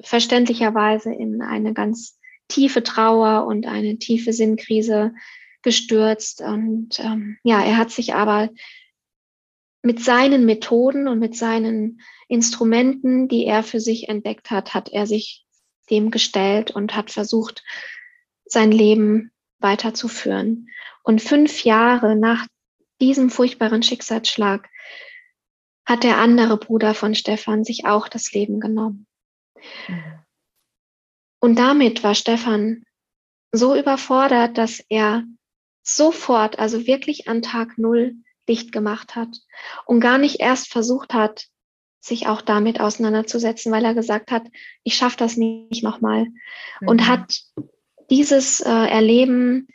verständlicherweise 0.00 1.12
in 1.12 1.42
eine 1.42 1.74
ganz 1.74 2.18
tiefe 2.46 2.82
Trauer 2.82 3.46
und 3.46 3.66
eine 3.66 3.98
tiefe 3.98 4.32
Sinnkrise 4.32 5.12
gestürzt. 5.62 6.40
Und 6.40 7.00
ähm, 7.00 7.38
ja, 7.42 7.64
er 7.64 7.76
hat 7.76 7.90
sich 7.90 8.14
aber 8.14 8.50
mit 9.82 10.04
seinen 10.04 10.44
Methoden 10.44 11.08
und 11.08 11.18
mit 11.18 11.36
seinen 11.36 12.00
Instrumenten, 12.28 13.28
die 13.28 13.44
er 13.44 13.62
für 13.62 13.80
sich 13.80 14.08
entdeckt 14.08 14.50
hat, 14.50 14.74
hat 14.74 14.90
er 14.90 15.06
sich 15.06 15.46
dem 15.90 16.10
gestellt 16.10 16.70
und 16.70 16.94
hat 16.94 17.10
versucht, 17.10 17.64
sein 18.44 18.70
Leben 18.70 19.30
weiterzuführen. 19.58 20.68
Und 21.02 21.22
fünf 21.22 21.64
Jahre 21.64 22.16
nach 22.16 22.46
diesem 23.00 23.30
furchtbaren 23.30 23.82
Schicksalsschlag 23.82 24.68
hat 25.88 26.04
der 26.04 26.18
andere 26.18 26.58
Bruder 26.58 26.92
von 26.92 27.14
Stefan 27.14 27.64
sich 27.64 27.86
auch 27.86 28.08
das 28.08 28.32
Leben 28.32 28.60
genommen. 28.60 29.06
Und 31.40 31.58
damit 31.58 32.04
war 32.04 32.14
Stefan 32.14 32.84
so 33.52 33.74
überfordert, 33.74 34.58
dass 34.58 34.84
er 34.90 35.24
sofort, 35.82 36.58
also 36.58 36.86
wirklich 36.86 37.26
an 37.26 37.40
Tag 37.40 37.78
Null, 37.78 38.16
dicht 38.50 38.70
gemacht 38.70 39.16
hat 39.16 39.28
und 39.86 40.00
gar 40.00 40.18
nicht 40.18 40.40
erst 40.40 40.68
versucht 40.68 41.14
hat, 41.14 41.46
sich 42.00 42.26
auch 42.26 42.42
damit 42.42 42.80
auseinanderzusetzen, 42.80 43.72
weil 43.72 43.84
er 43.84 43.94
gesagt 43.94 44.30
hat, 44.30 44.42
ich 44.84 44.94
schaffe 44.94 45.16
das 45.16 45.38
nicht 45.38 45.82
nochmal. 45.82 46.26
Mhm. 46.80 46.88
Und 46.88 47.08
hat 47.08 47.40
dieses 48.10 48.60
äh, 48.60 48.68
Erleben 48.68 49.68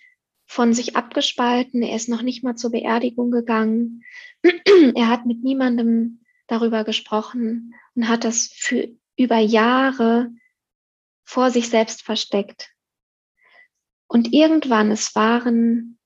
von 0.54 0.72
sich 0.74 0.96
abgespalten. 0.96 1.82
Er 1.82 1.96
ist 1.96 2.10
noch 2.10 2.22
nicht 2.22 2.44
mal 2.44 2.56
zur 2.56 2.72
Beerdigung 2.72 3.32
gegangen. 3.32 4.04
er 4.96 5.08
hat 5.08 5.26
mit 5.26 5.44
niemandem 5.44 6.24
darüber 6.46 6.84
gesprochen 6.84 7.74
und 7.96 8.08
hat 8.08 8.24
das 8.24 8.52
für 8.54 8.90
über 9.18 9.40
Jahre 9.40 10.32
vor 11.24 11.50
sich 11.50 11.70
selbst 11.70 12.04
versteckt. 12.04 12.72
Und 14.08 14.32
irgendwann, 14.32 14.92
es 14.92 15.16
waren 15.16 15.98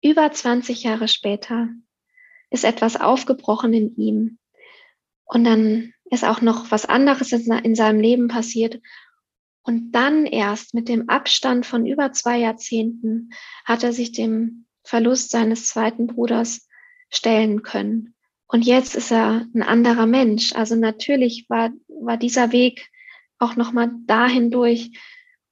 über 0.00 0.30
20 0.30 0.84
Jahre 0.84 1.08
später, 1.08 1.68
ist 2.50 2.64
etwas 2.64 3.00
aufgebrochen 3.00 3.72
in 3.72 3.96
ihm. 3.96 4.38
Und 5.24 5.42
dann 5.42 5.92
ist 6.04 6.24
auch 6.24 6.40
noch 6.40 6.70
was 6.70 6.84
anderes 6.84 7.32
in 7.32 7.74
seinem 7.74 8.00
Leben 8.00 8.28
passiert. 8.28 8.80
Und 9.62 9.92
dann 9.92 10.26
erst 10.26 10.74
mit 10.74 10.88
dem 10.88 11.08
Abstand 11.08 11.66
von 11.66 11.86
über 11.86 12.12
zwei 12.12 12.38
Jahrzehnten 12.38 13.30
hat 13.64 13.84
er 13.84 13.92
sich 13.92 14.12
dem 14.12 14.66
Verlust 14.82 15.30
seines 15.30 15.68
zweiten 15.68 16.08
Bruders 16.08 16.68
stellen 17.10 17.62
können. 17.62 18.14
Und 18.48 18.66
jetzt 18.66 18.96
ist 18.96 19.12
er 19.12 19.46
ein 19.54 19.62
anderer 19.62 20.06
Mensch. 20.06 20.54
Also 20.54 20.74
natürlich 20.74 21.46
war, 21.48 21.70
war 21.88 22.16
dieser 22.16 22.52
Weg 22.52 22.90
auch 23.38 23.56
nochmal 23.56 23.90
dahin 24.06 24.50
durch 24.50 24.90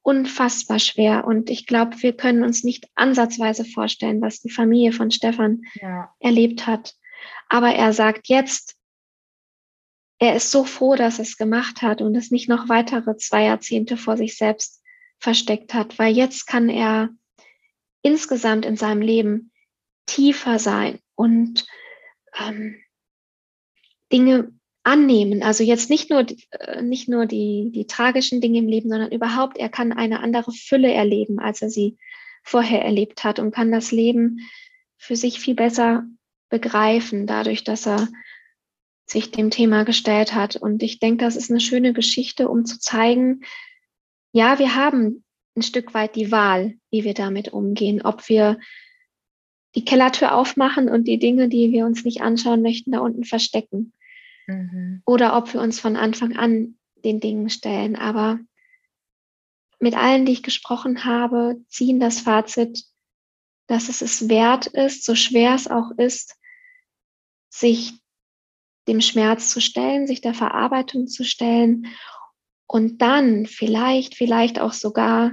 unfassbar 0.03 0.79
schwer. 0.79 1.25
Und 1.27 1.51
ich 1.51 1.67
glaube, 1.67 2.03
wir 2.03 2.17
können 2.17 2.43
uns 2.43 2.65
nicht 2.65 2.89
ansatzweise 2.95 3.65
vorstellen, 3.65 4.21
was 4.21 4.41
die 4.41 4.51
Familie 4.51 4.93
von 4.93 5.11
Stefan 5.11 5.63
ja. 5.75 6.13
erlebt 6.19 6.67
hat. 6.67 6.95
Aber 7.49 7.75
er 7.75 7.93
sagt 7.93 8.29
jetzt, 8.29 8.77
er 10.21 10.37
ist 10.37 10.51
so 10.51 10.65
froh, 10.65 10.95
dass 10.95 11.19
er 11.19 11.23
es 11.23 11.39
gemacht 11.39 11.83
hat 11.83 12.03
und 12.03 12.15
es 12.15 12.31
nicht 12.31 12.49
noch 12.49 12.69
weitere 12.69 13.17
zwei 13.17 13.45
Jahrzehnte 13.45 13.97
vor 13.97 14.17
sich 14.17 14.37
selbst 14.37 14.83
versteckt 15.19 15.75
hat, 15.75 15.99
weil 15.99 16.15
jetzt 16.15 16.47
kann 16.47 16.69
er 16.69 17.09
insgesamt 18.03 18.67
in 18.67 18.77
seinem 18.77 19.01
Leben 19.01 19.51
tiefer 20.07 20.59
sein 20.59 20.99
und 21.15 21.67
ähm, 22.39 22.77
Dinge 24.13 24.53
annehmen. 24.83 25.43
Also 25.43 25.65
jetzt 25.65 25.89
nicht 25.89 26.11
nur, 26.11 26.27
äh, 26.51 26.83
nicht 26.83 27.09
nur 27.09 27.25
die, 27.25 27.71
die 27.75 27.87
tragischen 27.87 28.43
Dinge 28.43 28.59
im 28.59 28.69
Leben, 28.69 28.91
sondern 28.91 29.13
überhaupt, 29.13 29.57
er 29.57 29.69
kann 29.71 29.93
eine 29.93 30.21
andere 30.21 30.53
Fülle 30.53 30.93
erleben, 30.93 31.39
als 31.39 31.63
er 31.63 31.71
sie 31.71 31.97
vorher 32.43 32.85
erlebt 32.85 33.25
hat 33.25 33.39
und 33.39 33.55
kann 33.55 33.73
das 33.73 33.91
Leben 33.91 34.41
für 34.99 35.17
sich 35.17 35.41
viel 35.41 35.55
besser 35.55 36.05
begreifen, 36.51 37.27
dadurch, 37.27 37.65
dass 37.65 37.87
er 37.87 38.09
sich 39.11 39.31
dem 39.31 39.51
Thema 39.51 39.85
gestellt 39.85 40.35
hat. 40.35 40.57
Und 40.57 40.83
ich 40.83 41.01
denke, 41.01 41.25
das 41.25 41.37
ist 41.37 41.51
eine 41.51 41.61
schöne 41.61 41.93
Geschichte, 41.93 42.49
um 42.49 42.65
zu 42.65 42.79
zeigen, 42.79 43.43
ja, 44.33 44.59
wir 44.59 44.77
haben 44.77 45.25
ein 45.57 45.63
Stück 45.63 45.95
weit 45.95 46.15
die 46.15 46.31
Wahl, 46.31 46.77
wie 46.91 47.05
wir 47.05 47.15
damit 47.15 47.53
umgehen, 47.53 48.03
ob 48.03 48.29
wir 48.29 48.61
die 49.75 49.85
Kellertür 49.85 50.35
aufmachen 50.35 50.89
und 50.89 51.07
die 51.09 51.19
Dinge, 51.19 51.49
die 51.49 51.73
wir 51.73 51.87
uns 51.87 52.05
nicht 52.05 52.23
anschauen 52.23 52.63
möchten, 52.63 52.93
da 52.93 53.01
unten 53.01 53.25
verstecken. 53.25 53.93
Mhm. 54.47 55.03
Oder 55.05 55.37
ob 55.37 55.53
wir 55.53 55.61
uns 55.61 55.81
von 55.81 55.97
Anfang 55.97 56.37
an 56.37 56.79
den 57.05 57.21
Dingen 57.21 57.51
stellen. 57.51 57.97
Aber 57.97 58.39
mit 59.81 59.97
allen, 59.97 60.27
die 60.27 60.33
ich 60.33 60.43
gesprochen 60.43 61.05
habe, 61.05 61.61
ziehen 61.69 61.99
das 61.99 62.21
Fazit, 62.21 62.85
dass 63.67 63.89
es 63.89 64.03
es 64.03 64.29
wert 64.29 64.67
ist, 64.67 65.05
so 65.05 65.15
schwer 65.15 65.55
es 65.55 65.69
auch 65.69 65.91
ist, 65.97 66.37
sich 67.49 68.00
dem 68.89 69.01
Schmerz 69.01 69.51
zu 69.51 69.61
stellen, 69.61 70.07
sich 70.07 70.21
der 70.21 70.35
Verarbeitung 70.35 71.07
zu 71.07 71.25
stellen 71.25 71.87
und 72.67 73.03
dann 73.03 73.47
vielleicht, 73.47 74.15
vielleicht 74.15 74.61
auch 74.61 74.73
sogar 74.73 75.33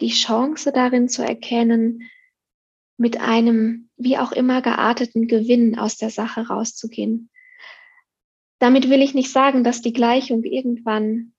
die 0.00 0.10
Chance 0.10 0.72
darin 0.72 1.08
zu 1.08 1.22
erkennen, 1.22 2.08
mit 2.96 3.20
einem 3.20 3.90
wie 3.96 4.18
auch 4.18 4.32
immer 4.32 4.62
gearteten 4.62 5.26
Gewinn 5.26 5.78
aus 5.78 5.96
der 5.96 6.10
Sache 6.10 6.48
rauszugehen. 6.48 7.30
Damit 8.58 8.90
will 8.90 9.02
ich 9.02 9.14
nicht 9.14 9.30
sagen, 9.30 9.64
dass 9.64 9.82
die 9.82 9.92
Gleichung 9.92 10.42
irgendwann 10.44 11.32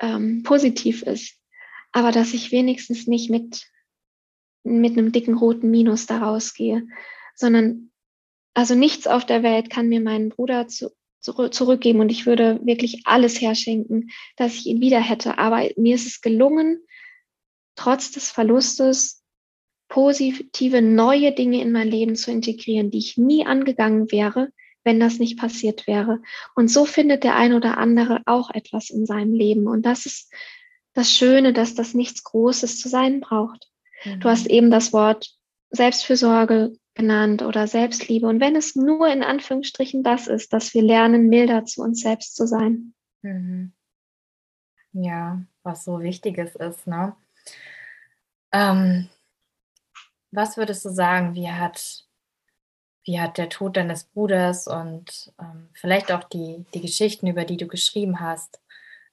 ähm, 0.00 0.42
positiv 0.42 1.02
ist, 1.02 1.38
aber 1.92 2.10
dass 2.10 2.34
ich 2.34 2.52
wenigstens 2.52 3.06
nicht 3.06 3.30
mit, 3.30 3.70
mit 4.64 4.92
einem 4.92 5.12
dicken 5.12 5.34
roten 5.34 5.70
Minus 5.70 6.06
daraus 6.06 6.54
gehe, 6.54 6.86
sondern 7.34 7.90
also 8.54 8.74
nichts 8.74 9.06
auf 9.06 9.26
der 9.26 9.42
Welt 9.42 9.68
kann 9.68 9.88
mir 9.88 10.00
meinen 10.00 10.30
Bruder 10.30 10.68
zu, 10.68 10.90
zu, 11.20 11.48
zurückgeben 11.48 12.00
und 12.00 12.10
ich 12.10 12.26
würde 12.26 12.60
wirklich 12.64 13.02
alles 13.04 13.40
herschenken, 13.40 14.10
dass 14.36 14.54
ich 14.54 14.66
ihn 14.66 14.80
wieder 14.80 15.00
hätte. 15.00 15.38
Aber 15.38 15.68
mir 15.76 15.96
ist 15.96 16.06
es 16.06 16.20
gelungen, 16.20 16.78
trotz 17.74 18.12
des 18.12 18.30
Verlustes 18.30 19.22
positive 19.88 20.82
neue 20.82 21.32
Dinge 21.32 21.60
in 21.60 21.72
mein 21.72 21.88
Leben 21.88 22.16
zu 22.16 22.30
integrieren, 22.30 22.90
die 22.90 22.98
ich 22.98 23.18
nie 23.18 23.44
angegangen 23.44 24.10
wäre, 24.10 24.50
wenn 24.84 25.00
das 25.00 25.18
nicht 25.18 25.38
passiert 25.38 25.86
wäre. 25.86 26.20
Und 26.54 26.68
so 26.68 26.84
findet 26.84 27.24
der 27.24 27.36
ein 27.36 27.54
oder 27.54 27.78
andere 27.78 28.22
auch 28.26 28.50
etwas 28.50 28.90
in 28.90 29.06
seinem 29.06 29.34
Leben. 29.34 29.66
Und 29.66 29.82
das 29.82 30.06
ist 30.06 30.32
das 30.94 31.10
Schöne, 31.10 31.52
dass 31.52 31.74
das 31.74 31.94
nichts 31.94 32.22
Großes 32.22 32.80
zu 32.80 32.88
sein 32.88 33.20
braucht. 33.20 33.68
Mhm. 34.04 34.20
Du 34.20 34.28
hast 34.28 34.46
eben 34.46 34.70
das 34.70 34.92
Wort 34.92 35.34
Selbstfürsorge 35.70 36.72
genannt 36.94 37.42
oder 37.42 37.66
Selbstliebe. 37.66 38.26
Und 38.26 38.40
wenn 38.40 38.56
es 38.56 38.76
nur 38.76 39.08
in 39.08 39.22
Anführungsstrichen 39.22 40.02
das 40.02 40.28
ist, 40.28 40.52
dass 40.52 40.74
wir 40.74 40.82
lernen, 40.82 41.28
milder 41.28 41.64
zu 41.64 41.82
uns 41.82 42.00
selbst 42.00 42.36
zu 42.36 42.46
sein. 42.46 42.94
Mhm. 43.22 43.72
Ja, 44.92 45.42
was 45.64 45.84
so 45.84 46.00
Wichtiges 46.00 46.54
ist, 46.54 46.86
ne? 46.86 47.16
Ähm, 48.52 49.08
was 50.30 50.56
würdest 50.56 50.84
du 50.84 50.90
sagen, 50.90 51.34
wie 51.34 51.50
hat, 51.50 52.04
wie 53.04 53.20
hat 53.20 53.38
der 53.38 53.48
Tod 53.48 53.76
deines 53.76 54.04
Bruders 54.04 54.68
und 54.68 55.32
ähm, 55.40 55.68
vielleicht 55.72 56.12
auch 56.12 56.24
die, 56.24 56.64
die 56.74 56.80
Geschichten, 56.80 57.26
über 57.26 57.44
die 57.44 57.56
du 57.56 57.66
geschrieben 57.66 58.20
hast, 58.20 58.60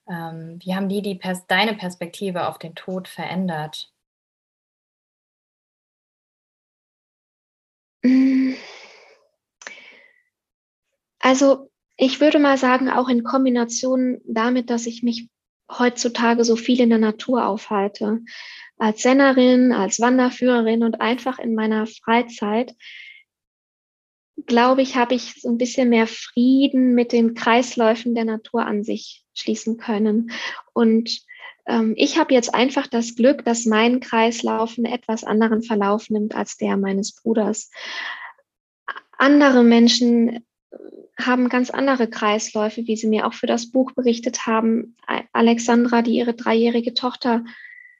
ähm, 0.08 0.60
wie 0.64 0.76
haben 0.76 0.90
die, 0.90 1.02
die 1.02 1.16
Pers 1.16 1.48
deine 1.48 1.76
Perspektive 1.76 2.48
auf 2.48 2.60
den 2.60 2.76
Tod 2.76 3.08
verändert? 3.08 3.92
Also 11.20 11.70
ich 11.97 12.20
würde 12.20 12.39
mal 12.39 12.58
sagen, 12.58 12.89
auch 12.89 13.10
in 13.10 13.24
Kombination 13.24 14.22
damit, 14.26 14.70
dass 14.70 14.88
ich 14.88 15.04
mich 15.04 15.30
heutzutage 15.70 16.43
so 16.43 16.56
viel 16.56 16.82
in 16.82 16.89
der 16.89 16.97
Natur 16.99 17.45
aufhalte, 17.45 18.22
als 18.78 19.04
Sennerin, 19.04 19.72
als 19.72 19.99
Wanderführerin 19.99 20.84
und 20.84 20.99
einfach 20.99 21.38
in 21.38 21.54
meiner 21.54 21.86
Freizeit, 21.86 22.76
glaube 24.47 24.82
ich, 24.82 24.95
habe 24.95 25.14
ich 25.14 25.36
so 25.39 25.49
ein 25.49 25.60
bisschen 25.60 25.89
mehr 25.89 26.08
Frieden 26.08 26.95
mit 26.95 27.12
den 27.12 27.36
Kreisläufen 27.36 28.16
der 28.16 28.26
Natur 28.26 28.66
an 28.66 28.84
sich 28.84 29.24
schließen 29.36 29.78
können. 29.78 30.32
Und 30.74 31.22
ich 31.95 32.18
habe 32.18 32.34
jetzt 32.34 32.53
einfach 32.53 32.88
das 32.88 33.16
Glück, 33.16 33.45
dass 33.45 33.66
mein 33.66 33.99
Kreislauf 33.99 34.78
einen 34.78 34.91
etwas 34.91 35.24
anderen 35.24 35.62
Verlauf 35.62 36.09
nimmt 36.09 36.36
als 36.36 36.57
der 36.57 36.76
meines 36.78 37.14
Bruders. 37.16 37.70
Andere 39.18 39.64
Menschen 39.64 40.45
haben 41.20 41.49
ganz 41.49 41.70
andere 41.70 42.09
Kreisläufe, 42.09 42.88
wie 42.88 42.95
sie 42.95 43.07
mir 43.07 43.28
auch 43.28 43.34
für 43.34 43.47
das 43.47 43.72
Buch 43.72 43.91
berichtet 43.91 44.47
haben. 44.47 44.95
Alexandra, 45.34 46.01
die 46.01 46.16
ihre 46.16 46.34
dreijährige 46.34 46.93
Tochter 46.93 47.43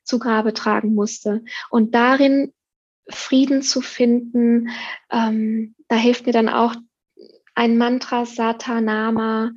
zu 0.04 0.20
Grabe 0.20 0.54
tragen 0.54 0.96
musste. 0.96 1.44
Und 1.70 1.94
darin 1.94 2.54
Frieden 3.10 3.62
zu 3.62 3.82
finden, 3.82 4.70
ähm, 5.12 5.76
da 5.88 5.96
hilft 5.96 6.26
mir 6.26 6.34
dann 6.34 6.50
auch 6.50 6.76
ein 7.56 7.78
Mantra 7.78 8.26
Satanama, 8.26 9.52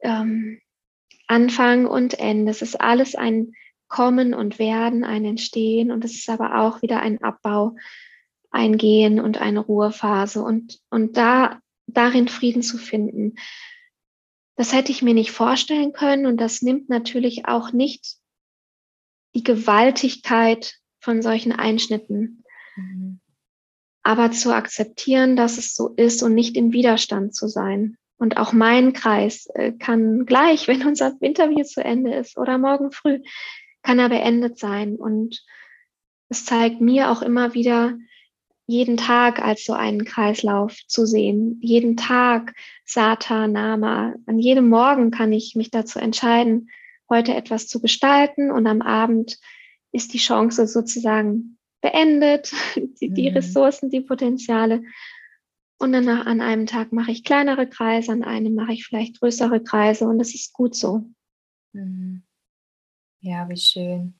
ähm, 0.00 0.60
Anfang 1.26 1.86
und 1.86 2.18
Ende. 2.18 2.50
Es 2.50 2.62
ist 2.62 2.80
alles 2.80 3.14
ein 3.14 3.52
Kommen 3.88 4.34
und 4.34 4.58
Werden, 4.58 5.04
ein 5.04 5.24
Entstehen 5.24 5.90
und 5.90 6.04
es 6.04 6.14
ist 6.14 6.28
aber 6.28 6.60
auch 6.60 6.82
wieder 6.82 7.00
ein 7.00 7.22
Abbau, 7.22 7.76
ein 8.50 8.76
Gehen 8.76 9.20
und 9.20 9.38
eine 9.38 9.60
Ruhephase. 9.60 10.42
Und, 10.42 10.80
und 10.90 11.16
da 11.16 11.60
darin 11.86 12.28
Frieden 12.28 12.62
zu 12.62 12.78
finden. 12.78 13.36
Das 14.56 14.72
hätte 14.72 14.92
ich 14.92 15.02
mir 15.02 15.14
nicht 15.14 15.32
vorstellen 15.32 15.92
können 15.92 16.26
und 16.26 16.40
das 16.40 16.62
nimmt 16.62 16.88
natürlich 16.88 17.46
auch 17.46 17.72
nicht 17.72 18.16
die 19.34 19.42
Gewaltigkeit 19.42 20.78
von 21.00 21.22
solchen 21.22 21.52
Einschnitten. 21.52 22.44
Mhm. 22.76 23.20
Aber 24.02 24.30
zu 24.30 24.54
akzeptieren, 24.54 25.34
dass 25.34 25.58
es 25.58 25.74
so 25.74 25.88
ist 25.96 26.22
und 26.22 26.34
nicht 26.34 26.56
im 26.56 26.72
Widerstand 26.72 27.34
zu 27.34 27.48
sein. 27.48 27.96
Und 28.16 28.36
auch 28.36 28.52
mein 28.52 28.92
Kreis 28.92 29.46
äh, 29.54 29.72
kann 29.72 30.26
gleich, 30.26 30.68
wenn 30.68 30.86
unser 30.86 31.12
Interview 31.20 31.64
zu 31.64 31.84
Ende 31.84 32.14
ist 32.14 32.38
oder 32.38 32.58
morgen 32.58 32.92
früh, 32.92 33.20
kann 33.82 33.98
er 33.98 34.08
beendet 34.08 34.58
sein. 34.58 34.96
Und 34.96 35.44
es 36.28 36.44
zeigt 36.44 36.80
mir 36.80 37.10
auch 37.10 37.22
immer 37.22 37.54
wieder, 37.54 37.94
jeden 38.66 38.96
Tag 38.96 39.42
als 39.42 39.64
so 39.64 39.74
einen 39.74 40.04
Kreislauf 40.04 40.76
zu 40.86 41.04
sehen. 41.06 41.58
Jeden 41.60 41.96
Tag 41.96 42.54
Sata, 42.84 43.46
Nama. 43.46 44.14
An 44.26 44.38
jedem 44.38 44.68
Morgen 44.68 45.10
kann 45.10 45.32
ich 45.32 45.54
mich 45.54 45.70
dazu 45.70 45.98
entscheiden, 45.98 46.70
heute 47.10 47.34
etwas 47.34 47.68
zu 47.68 47.80
gestalten 47.80 48.50
und 48.50 48.66
am 48.66 48.80
Abend 48.80 49.38
ist 49.92 50.14
die 50.14 50.18
Chance 50.18 50.66
sozusagen 50.66 51.58
beendet, 51.82 52.52
die, 53.00 53.10
die 53.10 53.30
mhm. 53.30 53.36
Ressourcen, 53.36 53.90
die 53.90 54.00
Potenziale. 54.00 54.82
Und 55.84 55.92
dann 55.92 56.08
an 56.08 56.40
einem 56.40 56.64
Tag 56.64 56.92
mache 56.94 57.10
ich 57.10 57.24
kleinere 57.24 57.68
Kreise, 57.68 58.10
an 58.10 58.24
einem 58.24 58.54
mache 58.54 58.72
ich 58.72 58.86
vielleicht 58.86 59.20
größere 59.20 59.62
Kreise 59.62 60.06
und 60.06 60.18
das 60.18 60.34
ist 60.34 60.54
gut 60.54 60.74
so. 60.74 61.02
Mhm. 61.74 62.22
Ja, 63.20 63.46
wie 63.50 63.58
schön. 63.58 64.18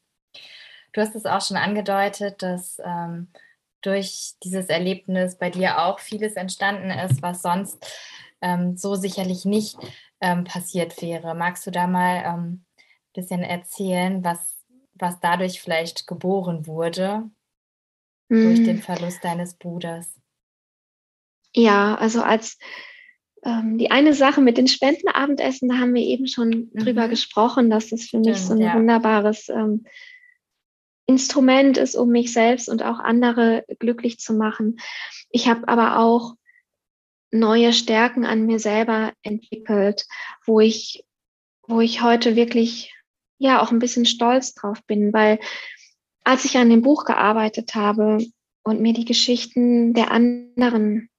Du 0.93 1.01
hast 1.01 1.15
es 1.15 1.25
auch 1.25 1.41
schon 1.41 1.57
angedeutet, 1.57 2.43
dass 2.43 2.77
ähm, 2.85 3.29
durch 3.81 4.35
dieses 4.45 4.67
Erlebnis 4.67 5.39
bei 5.39 5.49
dir 5.49 5.79
auch 5.79 6.01
vieles 6.01 6.35
entstanden 6.35 6.91
ist, 6.91 7.23
was 7.23 7.41
sonst 7.41 7.83
ähm, 8.43 8.77
so 8.77 8.95
sicherlich 8.95 9.47
nicht 9.47 9.79
ähm, 10.21 10.45
passiert 10.45 11.01
wäre. 11.01 11.35
Magst 11.35 11.67
du 11.67 11.71
da 11.71 11.87
mal 11.87 12.25
ein 12.25 12.35
ähm, 12.35 12.65
bisschen 13.15 13.43
erzählen, 13.43 14.23
was, 14.23 14.63
was 14.93 15.19
dadurch 15.19 15.63
vielleicht 15.63 16.07
geboren 16.07 16.67
wurde, 16.67 17.31
hm. 18.29 18.43
durch 18.43 18.63
den 18.63 18.83
Verlust 18.83 19.25
deines 19.25 19.55
Bruders? 19.55 20.21
Ja, 21.55 21.95
also 21.95 22.23
als 22.23 22.59
ähm, 23.45 23.79
die 23.79 23.91
eine 23.91 24.15
Sache 24.15 24.41
mit 24.41 24.59
den 24.59 24.69
Spendenabendessen, 24.69 25.69
da 25.69 25.77
haben 25.77 25.95
wir 25.95 26.03
eben 26.03 26.27
schon 26.27 26.49
mhm. 26.49 26.71
drüber 26.75 27.09
gesprochen, 27.09 27.71
dass 27.71 27.91
das 27.91 28.05
für 28.05 28.19
mich 28.19 28.37
Stimmt, 28.37 28.49
so 28.49 28.55
ein 28.55 28.61
ja. 28.61 28.75
wunderbares 28.75 29.49
ähm, 29.49 29.85
Instrument 31.07 31.77
ist, 31.77 31.95
um 31.95 32.09
mich 32.09 32.33
selbst 32.33 32.69
und 32.69 32.83
auch 32.83 32.99
andere 32.99 33.65
glücklich 33.79 34.19
zu 34.19 34.33
machen. 34.33 34.79
Ich 35.31 35.49
habe 35.49 35.69
aber 35.69 35.99
auch 35.99 36.35
neue 37.31 37.73
Stärken 37.73 38.25
an 38.25 38.47
mir 38.47 38.59
selber 38.59 39.13
entwickelt, 39.23 40.07
wo 40.47 40.61
ich, 40.61 41.05
wo 41.67 41.81
ich 41.81 42.03
heute 42.03 42.37
wirklich 42.37 42.95
ja 43.39 43.61
auch 43.61 43.71
ein 43.71 43.81
bisschen 43.81 44.07
stolz 44.07 44.55
drauf 44.55 44.83
bin, 44.87 45.13
weil 45.13 45.39
als 46.23 46.45
ich 46.47 46.57
an 46.57 46.71
dem 46.71 46.81
Buch 46.81 47.05
gearbeitet 47.05 47.75
habe 47.75 48.19
und 48.63 48.81
mir 48.81 48.95
die 48.95 49.05
Geschichten 49.05 49.93
der 49.93 50.11
anderen 50.11 51.11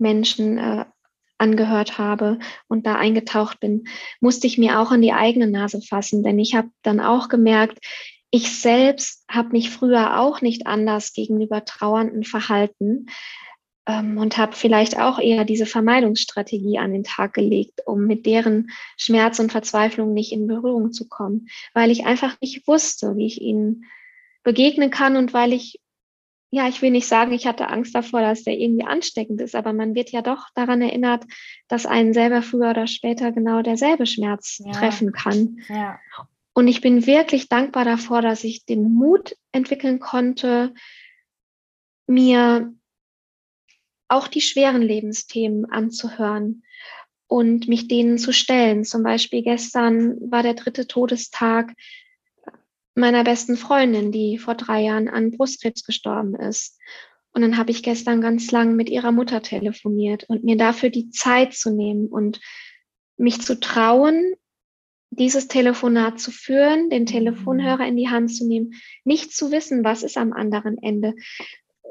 Menschen 0.00 0.58
äh, 0.58 0.84
angehört 1.38 1.98
habe 1.98 2.38
und 2.68 2.86
da 2.86 2.96
eingetaucht 2.96 3.60
bin, 3.60 3.84
musste 4.20 4.46
ich 4.46 4.58
mir 4.58 4.78
auch 4.80 4.90
an 4.90 5.02
die 5.02 5.12
eigene 5.12 5.46
Nase 5.46 5.80
fassen, 5.80 6.22
denn 6.22 6.38
ich 6.38 6.54
habe 6.54 6.68
dann 6.82 7.00
auch 7.00 7.28
gemerkt, 7.28 7.78
ich 8.30 8.60
selbst 8.60 9.24
habe 9.28 9.50
mich 9.50 9.70
früher 9.70 10.20
auch 10.20 10.40
nicht 10.40 10.66
anders 10.66 11.12
gegenüber 11.12 11.64
Trauernden 11.64 12.22
verhalten 12.22 13.06
ähm, 13.86 14.18
und 14.18 14.36
habe 14.36 14.54
vielleicht 14.54 14.98
auch 14.98 15.18
eher 15.18 15.44
diese 15.44 15.66
Vermeidungsstrategie 15.66 16.78
an 16.78 16.92
den 16.92 17.04
Tag 17.04 17.34
gelegt, 17.34 17.80
um 17.86 18.06
mit 18.06 18.26
deren 18.26 18.70
Schmerz 18.96 19.40
und 19.40 19.50
Verzweiflung 19.50 20.12
nicht 20.12 20.32
in 20.32 20.46
Berührung 20.46 20.92
zu 20.92 21.08
kommen, 21.08 21.48
weil 21.74 21.90
ich 21.90 22.06
einfach 22.06 22.40
nicht 22.40 22.68
wusste, 22.68 23.16
wie 23.16 23.26
ich 23.26 23.40
ihnen 23.40 23.84
begegnen 24.44 24.90
kann 24.90 25.16
und 25.16 25.34
weil 25.34 25.52
ich 25.52 25.79
ja, 26.50 26.66
ich 26.68 26.82
will 26.82 26.90
nicht 26.90 27.06
sagen, 27.06 27.32
ich 27.32 27.46
hatte 27.46 27.68
Angst 27.68 27.94
davor, 27.94 28.20
dass 28.20 28.42
der 28.42 28.58
irgendwie 28.58 28.84
ansteckend 28.84 29.40
ist, 29.40 29.54
aber 29.54 29.72
man 29.72 29.94
wird 29.94 30.10
ja 30.10 30.20
doch 30.20 30.48
daran 30.54 30.82
erinnert, 30.82 31.24
dass 31.68 31.86
einen 31.86 32.12
selber 32.12 32.42
früher 32.42 32.70
oder 32.70 32.88
später 32.88 33.30
genau 33.30 33.62
derselbe 33.62 34.04
Schmerz 34.06 34.60
ja. 34.64 34.72
treffen 34.72 35.12
kann. 35.12 35.60
Ja. 35.68 36.00
Und 36.52 36.66
ich 36.66 36.80
bin 36.80 37.06
wirklich 37.06 37.48
dankbar 37.48 37.84
davor, 37.84 38.20
dass 38.20 38.42
ich 38.42 38.64
den 38.66 38.92
Mut 38.92 39.36
entwickeln 39.52 40.00
konnte, 40.00 40.74
mir 42.08 42.74
auch 44.08 44.26
die 44.26 44.40
schweren 44.40 44.82
Lebensthemen 44.82 45.66
anzuhören 45.66 46.64
und 47.28 47.68
mich 47.68 47.86
denen 47.86 48.18
zu 48.18 48.32
stellen. 48.32 48.84
Zum 48.84 49.04
Beispiel 49.04 49.42
gestern 49.42 50.32
war 50.32 50.42
der 50.42 50.54
dritte 50.54 50.88
Todestag 50.88 51.72
meiner 53.00 53.24
besten 53.24 53.56
Freundin, 53.56 54.12
die 54.12 54.38
vor 54.38 54.54
drei 54.54 54.82
Jahren 54.82 55.08
an 55.08 55.30
Brustkrebs 55.30 55.84
gestorben 55.84 56.34
ist. 56.34 56.78
Und 57.32 57.42
dann 57.42 57.56
habe 57.56 57.70
ich 57.70 57.82
gestern 57.82 58.20
ganz 58.20 58.50
lang 58.50 58.76
mit 58.76 58.88
ihrer 58.88 59.12
Mutter 59.12 59.42
telefoniert 59.42 60.24
und 60.28 60.44
mir 60.44 60.56
dafür 60.56 60.90
die 60.90 61.10
Zeit 61.10 61.54
zu 61.54 61.70
nehmen 61.70 62.08
und 62.08 62.40
mich 63.16 63.40
zu 63.40 63.58
trauen, 63.58 64.34
dieses 65.10 65.48
Telefonat 65.48 66.20
zu 66.20 66.30
führen, 66.30 66.88
den 66.90 67.06
Telefonhörer 67.06 67.86
in 67.86 67.96
die 67.96 68.08
Hand 68.08 68.34
zu 68.34 68.46
nehmen, 68.46 68.74
nicht 69.04 69.34
zu 69.34 69.50
wissen, 69.50 69.84
was 69.84 70.02
ist 70.02 70.16
am 70.16 70.32
anderen 70.32 70.78
Ende, 70.78 71.14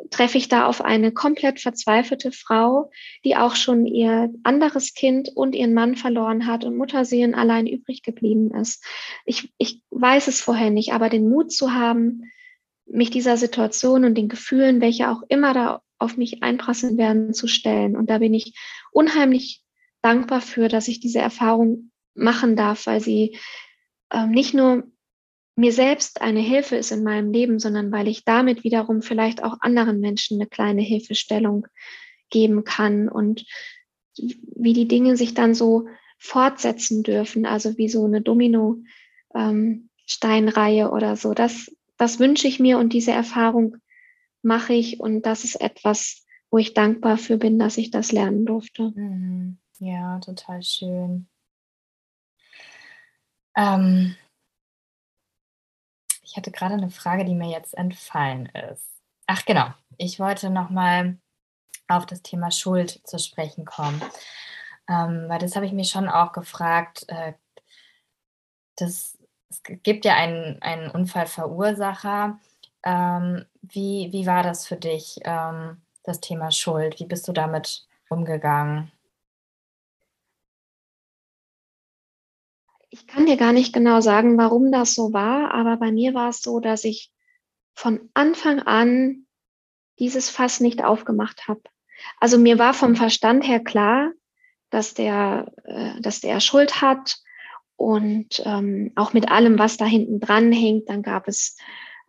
treffe 0.10 0.38
ich 0.38 0.50
da 0.50 0.66
auf 0.66 0.82
eine 0.82 1.12
komplett 1.12 1.60
verzweifelte 1.60 2.32
Frau, 2.32 2.90
die 3.24 3.36
auch 3.36 3.56
schon 3.56 3.86
ihr 3.86 4.30
anderes 4.44 4.94
Kind 4.94 5.30
und 5.36 5.56
ihren 5.56 5.74
Mann 5.74 5.96
verloren 5.96 6.48
hat 6.48 6.64
und 6.64 6.78
Mutterseelen 6.78 7.36
allein 7.36 7.68
übrig 7.68 8.04
geblieben 8.04 8.52
ist. 8.54 8.84
Ich, 9.26 9.54
ich 9.58 9.82
weiß 9.92 10.28
es 10.28 10.42
vorher 10.42 10.70
nicht, 10.70 10.94
aber 10.94 11.10
den 11.10 11.30
Mut 11.30 11.52
zu 11.52 11.74
haben, 11.74 12.24
mich 12.86 13.12
dieser 13.12 13.38
Situation 13.38 14.04
und 14.04 14.16
den 14.16 14.30
Gefühlen, 14.30 14.82
welche 14.82 15.10
auch 15.10 15.22
immer 15.30 15.54
da 15.54 15.82
auf 16.00 16.18
mich 16.18 16.42
einprasseln 16.44 16.98
werden, 16.98 17.34
zu 17.34 17.48
stellen. 17.48 17.96
Und 17.96 18.10
da 18.10 18.20
bin 18.20 18.34
ich 18.34 18.58
unheimlich 18.92 19.64
dankbar 20.02 20.42
für, 20.42 20.70
dass 20.70 20.88
ich 20.88 21.00
diese 21.00 21.20
Erfahrung 21.20 21.92
machen 22.16 22.56
darf, 22.56 22.88
weil 22.88 23.02
sie 23.02 23.38
ähm, 24.12 24.32
nicht 24.32 24.54
nur 24.54 24.84
mir 25.60 25.74
selbst 25.74 26.22
eine 26.22 26.40
Hilfe 26.40 26.78
ist 26.78 26.92
in 26.92 27.04
meinem 27.04 27.34
Leben, 27.34 27.60
sondern 27.60 27.92
weil 27.92 28.08
ich 28.08 28.24
damit 28.24 28.64
wiederum 28.64 29.02
vielleicht 29.02 29.44
auch 29.44 29.58
anderen 29.60 30.00
Menschen 30.00 30.40
eine 30.40 30.48
kleine 30.48 30.82
Hilfestellung 30.82 31.68
geben 32.30 32.64
kann 32.64 33.10
und 33.10 33.46
wie 34.16 34.72
die 34.74 34.88
Dinge 34.88 35.18
sich 35.18 35.34
dann 35.34 35.54
so 35.54 35.90
fortsetzen 36.18 37.04
dürfen, 37.04 37.46
also 37.46 37.78
wie 37.78 37.90
so 37.90 38.06
eine 38.06 38.22
Domino-Steinreihe 38.22 40.84
ähm, 40.84 40.90
oder 40.90 41.18
so. 41.18 41.34
Das, 41.34 41.70
das 41.98 42.20
wünsche 42.20 42.48
ich 42.48 42.62
mir 42.62 42.78
und 42.78 42.94
diese 42.94 43.12
Erfahrung 43.12 43.76
mache 44.42 44.72
ich 44.74 45.02
und 45.02 45.26
das 45.26 45.44
ist 45.44 45.60
etwas, 45.60 46.26
wo 46.50 46.58
ich 46.58 46.74
dankbar 46.74 47.18
für 47.18 47.36
bin, 47.38 47.60
dass 47.60 47.78
ich 47.78 47.92
das 47.92 48.14
lernen 48.14 48.46
durfte. 48.46 48.94
Mhm. 48.96 49.58
Ja, 49.80 50.20
total 50.20 50.64
schön. 50.64 51.28
Ähm, 53.58 54.16
ich 56.30 56.38
hatte 56.38 56.52
gerade 56.52 56.76
eine 56.76 56.92
Frage, 56.92 57.26
die 57.26 57.34
mir 57.34 57.50
jetzt 57.50 57.74
entfallen 57.74 58.46
ist. 58.72 58.86
Ach 59.26 59.44
genau, 59.46 59.74
ich 59.98 60.20
wollte 60.20 60.50
noch 60.52 60.70
mal 60.70 61.18
auf 61.88 62.06
das 62.06 62.22
Thema 62.22 62.52
Schuld 62.52 63.02
zu 63.04 63.18
sprechen 63.18 63.66
kommen, 63.66 64.00
ähm, 64.88 65.26
weil 65.28 65.40
das 65.40 65.56
habe 65.56 65.66
ich 65.66 65.72
mir 65.72 65.86
schon 65.86 66.08
auch 66.08 66.32
gefragt. 66.32 67.06
Äh, 67.08 67.34
das, 68.76 69.18
es 69.50 69.64
gibt 69.64 70.06
ja 70.06 70.16
einen, 70.16 70.62
einen 70.62 70.92
Unfallverursacher. 70.92 72.40
Ähm, 72.84 73.46
wie, 73.62 74.10
wie 74.12 74.26
war 74.28 74.44
das 74.44 74.68
für 74.68 74.78
dich, 74.78 75.20
ähm, 75.24 75.82
das 76.04 76.20
Thema 76.20 76.52
Schuld? 76.52 77.00
Wie 77.00 77.06
bist 77.06 77.28
du 77.28 77.34
damit 77.34 77.88
umgegangen? 78.08 78.92
Ich 82.90 83.08
kann 83.08 83.26
dir 83.26 83.38
gar 83.38 83.54
nicht 83.54 83.74
genau 83.74 84.02
sagen, 84.02 84.38
warum 84.38 84.72
das 84.72 84.96
so 84.96 85.14
war, 85.14 85.54
aber 85.54 85.78
bei 85.78 85.92
mir 85.92 86.14
war 86.14 86.30
es 86.30 86.42
so, 86.42 86.60
dass 86.60 86.84
ich 86.84 87.12
von 87.74 88.10
Anfang 88.14 88.60
an 88.60 89.26
dieses 90.00 90.30
Fass 90.30 90.60
nicht 90.60 90.84
aufgemacht 90.84 91.48
habe. 91.48 91.62
Also 92.20 92.38
mir 92.38 92.58
war 92.58 92.74
vom 92.74 92.96
Verstand 92.96 93.48
her 93.48 93.60
klar, 93.60 94.12
dass 94.70 94.94
der, 94.94 95.52
äh, 95.66 96.00
dass 96.02 96.22
der 96.22 96.40
Schuld 96.40 96.82
hat 96.82 97.18
und 97.76 98.42
ähm, 98.46 98.92
auch 98.96 99.14
mit 99.14 99.30
allem, 99.30 99.60
was 99.60 99.78
da 99.78 99.86
hinten 99.86 100.20
dran 100.20 100.52
hängt. 100.52 100.90
Dann 100.90 101.02
gab 101.02 101.28
es 101.28 101.58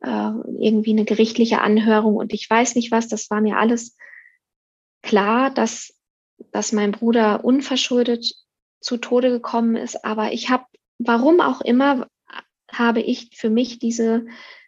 äh, 0.02 0.30
irgendwie 0.58 0.92
eine 0.92 1.04
gerichtliche 1.04 1.60
Anhörung 1.60 2.16
und 2.16 2.32
ich 2.32 2.48
weiß 2.48 2.74
nicht 2.74 2.90
was. 2.90 3.08
Das 3.08 3.30
war 3.30 3.40
mir 3.40 3.56
alles 3.56 3.96
klar, 5.02 5.50
dass 5.50 5.94
dass 6.52 6.72
mein 6.72 6.92
Bruder 6.92 7.44
unverschuldet 7.44 8.34
zu 8.80 8.96
Tode 8.96 9.30
gekommen 9.30 9.76
ist. 9.76 10.04
Aber 10.04 10.32
ich 10.32 10.50
habe, 10.50 10.64
warum 11.00 11.40
auch 11.40 11.60
immer, 11.60 12.06
habe 12.70 13.00
ich 13.00 13.30
für 13.34 13.50
mich 13.50 13.78
dieses 13.78 14.22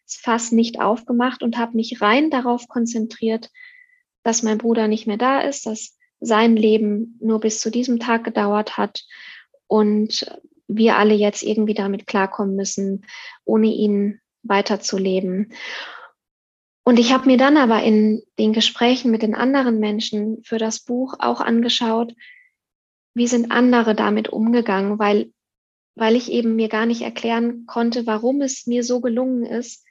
Fass 0.07 0.51
nicht 0.53 0.81
aufgemacht 0.81 1.43
und 1.43 1.57
habe 1.57 1.77
mich 1.77 2.01
rein 2.01 2.31
darauf 2.31 2.67
konzentriert, 2.69 3.51
dass 4.25 4.43
mein 4.43 4.59
Bruder 4.59 4.89
nicht 4.89 5.07
mehr 5.07 5.17
da 5.17 5.41
ist, 5.41 5.67
dass 5.67 5.97
sein 6.21 6.57
Leben 6.57 7.19
nur 7.21 7.41
bis 7.41 7.61
zu 7.61 7.71
diesem 7.71 7.99
Tag 7.99 8.25
gedauert 8.25 8.77
hat 8.77 9.05
und 9.67 10.27
wir 10.69 10.97
alle 10.97 11.15
jetzt 11.15 11.43
irgendwie 11.43 11.75
damit 11.75 12.07
klarkommen 12.07 12.57
müssen, 12.57 13.05
ohne 13.45 13.69
ihn 13.69 14.21
weiterzuleben. 14.43 15.53
Und 16.85 16.99
ich 16.99 17.13
habe 17.13 17.27
mir 17.27 17.37
dann 17.37 17.57
aber 17.57 17.83
in 17.83 18.23
den 18.39 18.53
Gesprächen 18.53 19.11
mit 19.11 19.23
den 19.23 19.35
anderen 19.35 19.79
Menschen 19.79 20.43
für 20.45 20.59
das 20.59 20.81
Buch 20.81 21.15
auch 21.19 21.41
angeschaut, 21.41 22.15
wie 23.15 23.27
sind 23.27 23.53
andere 23.53 23.95
damit 23.95 24.29
umgegangen, 24.29 24.99
weil, 24.99 25.33
weil 25.95 26.17
ich 26.17 26.31
eben 26.31 26.57
mir 26.57 26.69
gar 26.69 26.87
nicht 26.87 27.03
erklären 27.03 27.67
konnte, 27.67 28.07
warum 28.07 28.41
es 28.41 28.67
mir 28.67 28.85
so 28.85 29.01
gelungen 29.01 29.45
ist, 29.45 29.85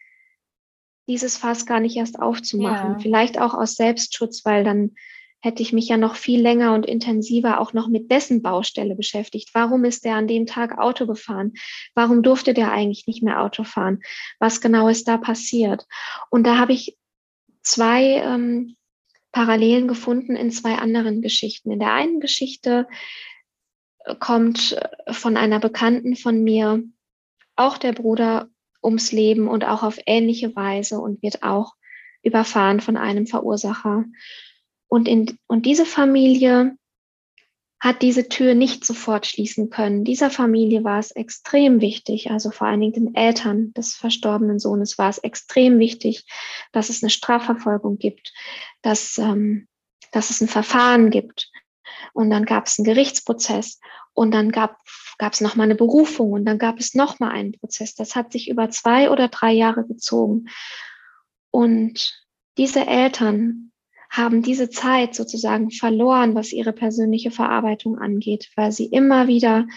dieses 1.07 1.37
Fass 1.37 1.65
gar 1.65 1.79
nicht 1.79 1.97
erst 1.97 2.19
aufzumachen. 2.19 2.93
Ja. 2.93 2.99
Vielleicht 2.99 3.39
auch 3.39 3.53
aus 3.53 3.75
Selbstschutz, 3.75 4.45
weil 4.45 4.63
dann 4.63 4.91
hätte 5.41 5.63
ich 5.63 5.73
mich 5.73 5.87
ja 5.87 5.97
noch 5.97 6.15
viel 6.15 6.39
länger 6.39 6.73
und 6.75 6.85
intensiver 6.85 7.59
auch 7.59 7.73
noch 7.73 7.87
mit 7.87 8.11
dessen 8.11 8.41
Baustelle 8.41 8.95
beschäftigt. 8.95 9.49
Warum 9.53 9.85
ist 9.85 10.05
der 10.05 10.15
an 10.15 10.27
dem 10.27 10.45
Tag 10.45 10.77
Auto 10.77 11.07
gefahren? 11.07 11.53
Warum 11.95 12.21
durfte 12.21 12.53
der 12.53 12.71
eigentlich 12.71 13.07
nicht 13.07 13.23
mehr 13.23 13.41
Auto 13.41 13.63
fahren? 13.63 14.01
Was 14.39 14.61
genau 14.61 14.87
ist 14.87 15.07
da 15.07 15.17
passiert? 15.17 15.87
Und 16.29 16.45
da 16.45 16.57
habe 16.57 16.73
ich 16.73 16.97
zwei 17.63 18.21
ähm, 18.23 18.75
Parallelen 19.31 19.87
gefunden 19.87 20.35
in 20.35 20.51
zwei 20.51 20.75
anderen 20.75 21.21
Geschichten. 21.21 21.71
In 21.71 21.79
der 21.79 21.93
einen 21.93 22.19
Geschichte 22.19 22.87
kommt 24.19 24.73
äh, 24.73 25.13
von 25.13 25.37
einer 25.37 25.59
Bekannten 25.59 26.15
von 26.15 26.43
mir 26.43 26.83
auch 27.55 27.77
der 27.77 27.93
Bruder 27.93 28.49
ums 28.83 29.11
Leben 29.11 29.47
und 29.47 29.63
auch 29.63 29.83
auf 29.83 29.99
ähnliche 30.05 30.55
Weise 30.55 30.99
und 30.99 31.21
wird 31.21 31.43
auch 31.43 31.75
überfahren 32.23 32.79
von 32.79 32.97
einem 32.97 33.27
Verursacher. 33.27 34.05
Und, 34.87 35.07
in, 35.07 35.37
und 35.47 35.65
diese 35.65 35.85
Familie 35.85 36.75
hat 37.79 38.03
diese 38.03 38.29
Tür 38.29 38.53
nicht 38.53 38.85
sofort 38.85 39.25
schließen 39.25 39.71
können. 39.71 40.03
Dieser 40.03 40.29
Familie 40.29 40.83
war 40.83 40.99
es 40.99 41.09
extrem 41.11 41.81
wichtig, 41.81 42.29
also 42.29 42.51
vor 42.51 42.67
allen 42.67 42.81
Dingen 42.81 42.93
den 42.93 43.15
Eltern 43.15 43.73
des 43.73 43.95
verstorbenen 43.95 44.59
Sohnes 44.59 44.99
war 44.99 45.09
es 45.09 45.17
extrem 45.17 45.79
wichtig, 45.79 46.25
dass 46.71 46.89
es 46.89 47.01
eine 47.01 47.09
Strafverfolgung 47.09 47.97
gibt, 47.97 48.33
dass, 48.83 49.17
ähm, 49.17 49.67
dass 50.11 50.29
es 50.29 50.41
ein 50.41 50.47
Verfahren 50.47 51.09
gibt. 51.09 51.51
Und 52.13 52.29
dann 52.29 52.45
gab 52.45 52.67
es 52.67 52.77
einen 52.77 52.85
Gerichtsprozess 52.85 53.79
und 54.13 54.31
dann 54.31 54.51
gab 54.51 54.77
es 55.19 55.41
nochmal 55.41 55.65
eine 55.65 55.75
Berufung 55.75 56.31
und 56.31 56.45
dann 56.45 56.57
gab 56.57 56.79
es 56.79 56.95
nochmal 56.95 57.31
einen 57.31 57.53
Prozess. 57.53 57.95
Das 57.95 58.15
hat 58.15 58.31
sich 58.31 58.49
über 58.49 58.69
zwei 58.69 59.09
oder 59.09 59.27
drei 59.27 59.51
Jahre 59.51 59.85
gezogen. 59.85 60.47
Und 61.51 62.21
diese 62.57 62.85
Eltern 62.85 63.71
haben 64.09 64.41
diese 64.41 64.69
Zeit 64.69 65.15
sozusagen 65.15 65.71
verloren, 65.71 66.35
was 66.35 66.51
ihre 66.51 66.73
persönliche 66.73 67.31
Verarbeitung 67.31 67.97
angeht, 67.97 68.51
weil 68.55 68.71
sie 68.71 68.85
immer 68.85 69.27
wieder 69.27 69.67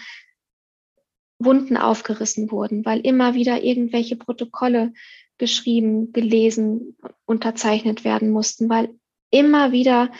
Wunden 1.39 1.77
aufgerissen 1.77 2.51
wurden, 2.51 2.85
weil 2.85 2.99
immer 2.99 3.33
wieder 3.33 3.63
irgendwelche 3.63 4.15
Protokolle 4.17 4.93
geschrieben, 5.37 6.11
gelesen, 6.11 6.97
unterzeichnet 7.25 8.03
werden 8.03 8.29
mussten, 8.29 8.69
weil 8.69 8.89
immer 9.31 9.71
wieder 9.71 10.11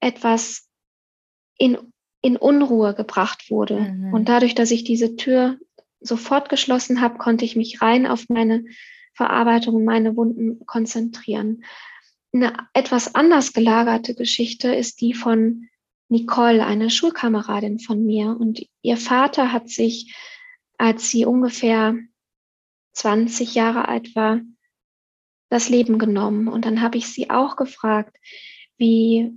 etwas 0.00 0.63
in, 1.58 1.78
in 2.22 2.36
Unruhe 2.36 2.94
gebracht 2.94 3.50
wurde. 3.50 3.80
Mhm. 3.80 4.12
Und 4.12 4.28
dadurch, 4.28 4.54
dass 4.54 4.70
ich 4.70 4.84
diese 4.84 5.16
Tür 5.16 5.58
sofort 6.00 6.48
geschlossen 6.48 7.00
habe, 7.00 7.18
konnte 7.18 7.44
ich 7.44 7.56
mich 7.56 7.80
rein 7.80 8.06
auf 8.06 8.28
meine 8.28 8.64
Verarbeitung, 9.14 9.84
meine 9.84 10.16
Wunden 10.16 10.64
konzentrieren. 10.66 11.64
Eine 12.32 12.52
etwas 12.72 13.14
anders 13.14 13.52
gelagerte 13.52 14.14
Geschichte 14.14 14.74
ist 14.74 15.00
die 15.00 15.14
von 15.14 15.68
Nicole, 16.08 16.64
eine 16.64 16.90
Schulkameradin 16.90 17.78
von 17.78 18.04
mir. 18.04 18.36
Und 18.38 18.66
ihr 18.82 18.96
Vater 18.96 19.52
hat 19.52 19.68
sich, 19.68 20.14
als 20.78 21.10
sie 21.10 21.24
ungefähr 21.24 21.96
20 22.92 23.54
Jahre 23.54 23.88
alt 23.88 24.14
war, 24.14 24.40
das 25.48 25.68
Leben 25.68 25.98
genommen. 25.98 26.48
Und 26.48 26.64
dann 26.64 26.82
habe 26.82 26.98
ich 26.98 27.06
sie 27.08 27.30
auch 27.30 27.56
gefragt, 27.56 28.16
wie, 28.76 29.32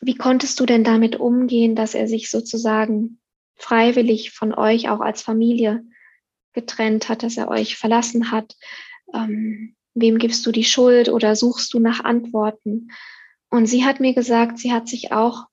wie 0.00 0.14
konntest 0.14 0.58
du 0.60 0.66
denn 0.66 0.84
damit 0.84 1.16
umgehen, 1.16 1.74
dass 1.74 1.94
er 1.94 2.08
sich 2.08 2.30
sozusagen 2.30 3.20
freiwillig 3.54 4.30
von 4.30 4.54
euch 4.54 4.88
auch 4.88 5.00
als 5.00 5.22
Familie 5.22 5.84
getrennt 6.52 7.08
hat, 7.08 7.22
dass 7.22 7.36
er 7.36 7.48
euch 7.48 7.76
verlassen 7.76 8.30
hat? 8.30 8.56
Ähm, 9.14 9.76
Wem 10.00 10.18
gibst 10.18 10.46
du 10.46 10.52
die 10.52 10.64
Schuld 10.64 11.08
oder 11.08 11.34
suchst 11.34 11.74
du 11.74 11.80
nach 11.80 12.04
Antworten? 12.04 12.92
Und 13.50 13.66
sie 13.66 13.84
hat 13.84 13.98
mir 13.98 14.14
gesagt, 14.14 14.58
sie 14.58 14.72
hat 14.72 14.88
sich 14.88 15.12
auch 15.12 15.46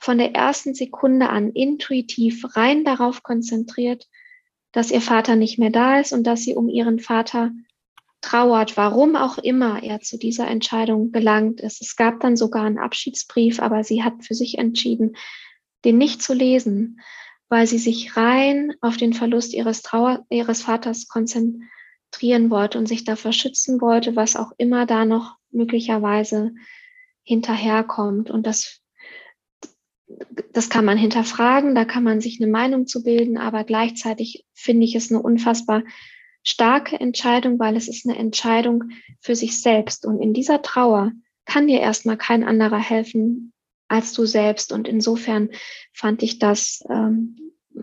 von 0.00 0.18
der 0.18 0.34
ersten 0.34 0.74
Sekunde 0.74 1.28
an 1.28 1.52
intuitiv 1.52 2.56
rein 2.56 2.84
darauf 2.84 3.22
konzentriert, 3.22 4.08
dass 4.72 4.90
ihr 4.90 5.00
Vater 5.00 5.36
nicht 5.36 5.58
mehr 5.58 5.70
da 5.70 6.00
ist 6.00 6.12
und 6.12 6.24
dass 6.24 6.42
sie 6.42 6.54
um 6.54 6.68
ihren 6.68 6.98
Vater 6.98 7.52
trauert, 8.20 8.76
warum 8.76 9.16
auch 9.16 9.38
immer 9.38 9.82
er 9.82 10.00
zu 10.00 10.18
dieser 10.18 10.48
Entscheidung 10.48 11.12
gelangt 11.12 11.60
ist. 11.60 11.80
Es 11.80 11.96
gab 11.96 12.20
dann 12.20 12.36
sogar 12.36 12.64
einen 12.64 12.78
Abschiedsbrief, 12.78 13.60
aber 13.60 13.84
sie 13.84 14.02
hat 14.02 14.24
für 14.24 14.34
sich 14.34 14.58
entschieden, 14.58 15.16
den 15.84 15.98
nicht 15.98 16.22
zu 16.22 16.34
lesen, 16.34 17.00
weil 17.48 17.66
sie 17.66 17.78
sich 17.78 18.16
rein 18.16 18.74
auf 18.80 18.96
den 18.96 19.12
Verlust 19.12 19.54
ihres, 19.54 19.82
Trauer, 19.82 20.26
ihres 20.30 20.62
Vaters 20.62 21.06
konzentrieren 21.06 22.50
wollte 22.50 22.78
und 22.78 22.86
sich 22.86 23.04
davor 23.04 23.32
schützen 23.32 23.80
wollte, 23.80 24.16
was 24.16 24.36
auch 24.36 24.52
immer 24.58 24.86
da 24.86 25.04
noch 25.04 25.36
möglicherweise 25.50 26.52
hinterherkommt. 27.22 28.30
Und 28.30 28.46
das, 28.46 28.80
das 30.52 30.68
kann 30.68 30.84
man 30.84 30.98
hinterfragen, 30.98 31.74
da 31.74 31.84
kann 31.84 32.02
man 32.02 32.20
sich 32.20 32.40
eine 32.40 32.50
Meinung 32.50 32.86
zu 32.86 33.04
bilden, 33.04 33.38
aber 33.38 33.62
gleichzeitig 33.62 34.44
finde 34.54 34.84
ich 34.84 34.96
es 34.96 35.12
eine 35.12 35.22
unfassbar 35.22 35.82
starke 36.46 36.98
Entscheidung, 36.98 37.58
weil 37.58 37.76
es 37.76 37.88
ist 37.88 38.08
eine 38.08 38.16
Entscheidung 38.16 38.84
für 39.20 39.34
sich 39.34 39.60
selbst. 39.60 40.06
Und 40.06 40.22
in 40.22 40.32
dieser 40.32 40.62
Trauer 40.62 41.12
kann 41.44 41.66
dir 41.66 41.80
erstmal 41.80 42.16
kein 42.16 42.44
anderer 42.44 42.78
helfen 42.78 43.52
als 43.88 44.12
du 44.12 44.24
selbst. 44.26 44.72
Und 44.72 44.88
insofern 44.88 45.50
fand 45.92 46.22
ich 46.22 46.38
das 46.38 46.82
ähm, 46.88 47.36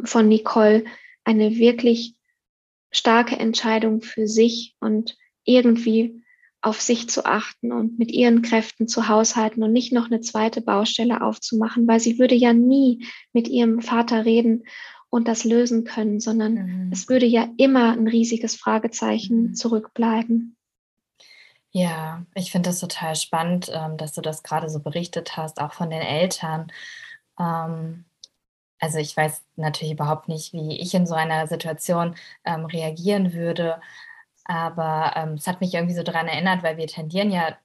von 0.05 0.27
Nicole 0.27 0.85
eine 1.25 1.57
wirklich 1.57 2.15
starke 2.89 3.35
Entscheidung 3.37 4.01
für 4.01 4.27
sich 4.27 4.75
und 4.79 5.17
irgendwie 5.43 6.23
auf 6.61 6.79
sich 6.79 7.09
zu 7.09 7.25
achten 7.25 7.73
und 7.73 7.99
mit 7.99 8.11
ihren 8.11 8.41
Kräften 8.41 8.87
zu 8.87 9.09
haushalten 9.09 9.63
und 9.63 9.73
nicht 9.73 9.91
noch 9.91 10.05
eine 10.05 10.21
zweite 10.21 10.61
Baustelle 10.61 11.21
aufzumachen, 11.21 11.85
weil 11.87 11.99
sie 11.99 12.19
würde 12.19 12.35
ja 12.35 12.53
nie 12.53 13.05
mit 13.33 13.49
ihrem 13.49 13.81
Vater 13.81 14.23
reden 14.23 14.63
und 15.13 15.27
das 15.27 15.43
lösen 15.43 15.83
können, 15.83 16.19
sondern 16.19 16.53
mhm. 16.55 16.91
es 16.91 17.07
würde 17.07 17.27
ja 17.27 17.47
immer 17.57 17.91
ein 17.91 18.07
riesiges 18.07 18.55
Fragezeichen 18.55 19.49
mhm. 19.49 19.53
zurückbleiben. 19.53 20.57
Ja, 21.69 22.25
ich 22.33 22.51
finde 22.51 22.71
das 22.71 22.79
total 22.79 23.15
spannend, 23.15 23.71
ähm, 23.71 23.95
dass 23.97 24.13
du 24.13 24.21
das 24.21 24.41
gerade 24.41 24.69
so 24.69 24.79
berichtet 24.79 25.37
hast, 25.37 25.61
auch 25.61 25.73
von 25.73 25.91
den 25.91 26.01
Eltern. 26.01 26.71
Ähm, 27.39 28.05
also 28.79 28.97
ich 28.97 29.15
weiß 29.15 29.43
natürlich 29.55 29.93
überhaupt 29.93 30.29
nicht, 30.29 30.51
wie 30.51 30.79
ich 30.81 30.95
in 30.95 31.05
so 31.05 31.13
einer 31.13 31.45
Situation 31.45 32.15
ähm, 32.43 32.65
reagieren 32.65 33.33
würde, 33.33 33.79
aber 34.45 35.31
es 35.37 35.45
hat 35.45 35.61
mich 35.61 35.75
irgendwie 35.75 35.95
so 35.95 36.01
daran 36.01 36.27
erinnert, 36.27 36.63
weil 36.63 36.77
wir 36.77 36.87
tendieren 36.87 37.31
ja 37.31 37.55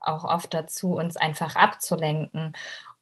auch 0.00 0.24
oft 0.24 0.52
dazu, 0.52 0.94
uns 0.94 1.16
einfach 1.16 1.54
abzulenken. 1.54 2.54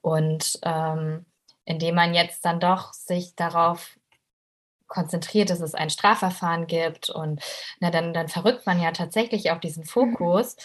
Und 0.03 0.61
ähm, 0.63 1.25
indem 1.67 1.97
man 1.97 2.15
jetzt 2.15 2.45
dann 2.47 2.61
doch 2.61 2.95
sich 2.95 3.35
darauf 3.37 3.99
konzentriert, 4.87 5.51
dass 5.51 5.61
es 5.61 5.75
ein 5.75 5.91
Strafverfahren 5.91 6.67
gibt 6.67 7.11
und 7.11 7.43
na, 7.81 7.91
dann, 7.91 8.15
dann 8.15 8.29
verrückt 8.29 8.67
man 8.67 8.81
ja 8.81 8.93
tatsächlich 8.93 9.51
auch 9.51 9.59
diesen 9.59 9.83
mhm. 9.83 9.89
Fokus 9.89 10.57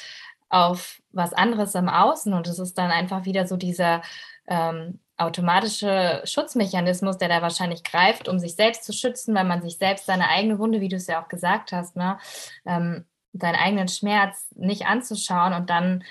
auf 0.49 1.01
was 1.11 1.33
anderes 1.33 1.75
im 1.75 1.89
Außen 1.89 2.33
und 2.33 2.47
es 2.47 2.59
ist 2.59 2.77
dann 2.77 2.91
einfach 2.91 3.25
wieder 3.25 3.47
so 3.47 3.57
dieser 3.57 4.01
ähm, 4.47 4.99
automatische 5.17 6.21
Schutzmechanismus, 6.25 7.17
der 7.17 7.29
da 7.29 7.41
wahrscheinlich 7.41 7.83
greift, 7.83 8.27
um 8.27 8.39
sich 8.39 8.55
selbst 8.55 8.83
zu 8.83 8.93
schützen, 8.93 9.33
weil 9.33 9.45
man 9.45 9.61
sich 9.61 9.77
selbst 9.77 10.05
seine 10.05 10.29
eigene 10.29 10.59
Wunde, 10.59 10.81
wie 10.81 10.89
du 10.89 10.97
es 10.97 11.07
ja 11.07 11.23
auch 11.23 11.27
gesagt 11.27 11.71
hast, 11.71 11.95
ne, 11.95 12.17
ähm, 12.65 13.05
seinen 13.33 13.55
eigenen 13.55 13.87
Schmerz 13.87 14.47
nicht 14.55 14.85
anzuschauen 14.85 15.53
und 15.53 15.69
dann 15.69 16.03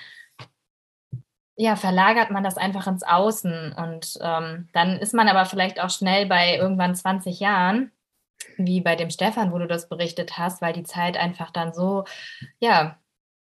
ja, 1.61 1.75
verlagert 1.75 2.31
man 2.31 2.43
das 2.43 2.57
einfach 2.57 2.87
ins 2.87 3.03
Außen 3.03 3.73
und 3.73 4.17
ähm, 4.19 4.67
dann 4.73 4.97
ist 4.97 5.13
man 5.13 5.27
aber 5.27 5.45
vielleicht 5.45 5.79
auch 5.79 5.91
schnell 5.91 6.25
bei 6.25 6.57
irgendwann 6.57 6.95
20 6.95 7.39
Jahren 7.39 7.91
wie 8.57 8.81
bei 8.81 8.95
dem 8.95 9.11
Stefan, 9.11 9.51
wo 9.51 9.59
du 9.59 9.67
das 9.67 9.87
berichtet 9.87 10.39
hast, 10.39 10.63
weil 10.63 10.73
die 10.73 10.81
Zeit 10.81 11.17
einfach 11.17 11.51
dann 11.51 11.71
so, 11.71 12.05
ja, 12.59 12.97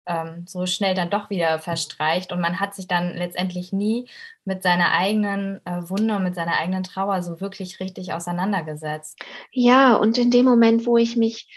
ähm, 0.05 0.45
so 0.47 0.67
schnell 0.67 0.93
dann 0.93 1.09
doch 1.09 1.31
wieder 1.31 1.57
verstreicht 1.57 2.31
und 2.31 2.41
man 2.41 2.59
hat 2.59 2.75
sich 2.75 2.87
dann 2.87 3.17
letztendlich 3.17 3.73
nie 3.73 4.07
mit 4.43 4.61
seiner 4.61 4.91
eigenen 4.91 5.65
äh, 5.65 5.89
Wunde 5.89 6.15
und 6.15 6.23
mit 6.23 6.35
seiner 6.35 6.59
eigenen 6.59 6.83
Trauer 6.83 7.23
so 7.23 7.41
wirklich 7.41 7.79
richtig 7.79 8.13
auseinandergesetzt. 8.13 9.19
Ja, 9.51 9.95
und 9.95 10.19
in 10.19 10.29
dem 10.29 10.45
Moment, 10.45 10.85
wo 10.85 10.97
ich 10.97 11.15
mich 11.15 11.47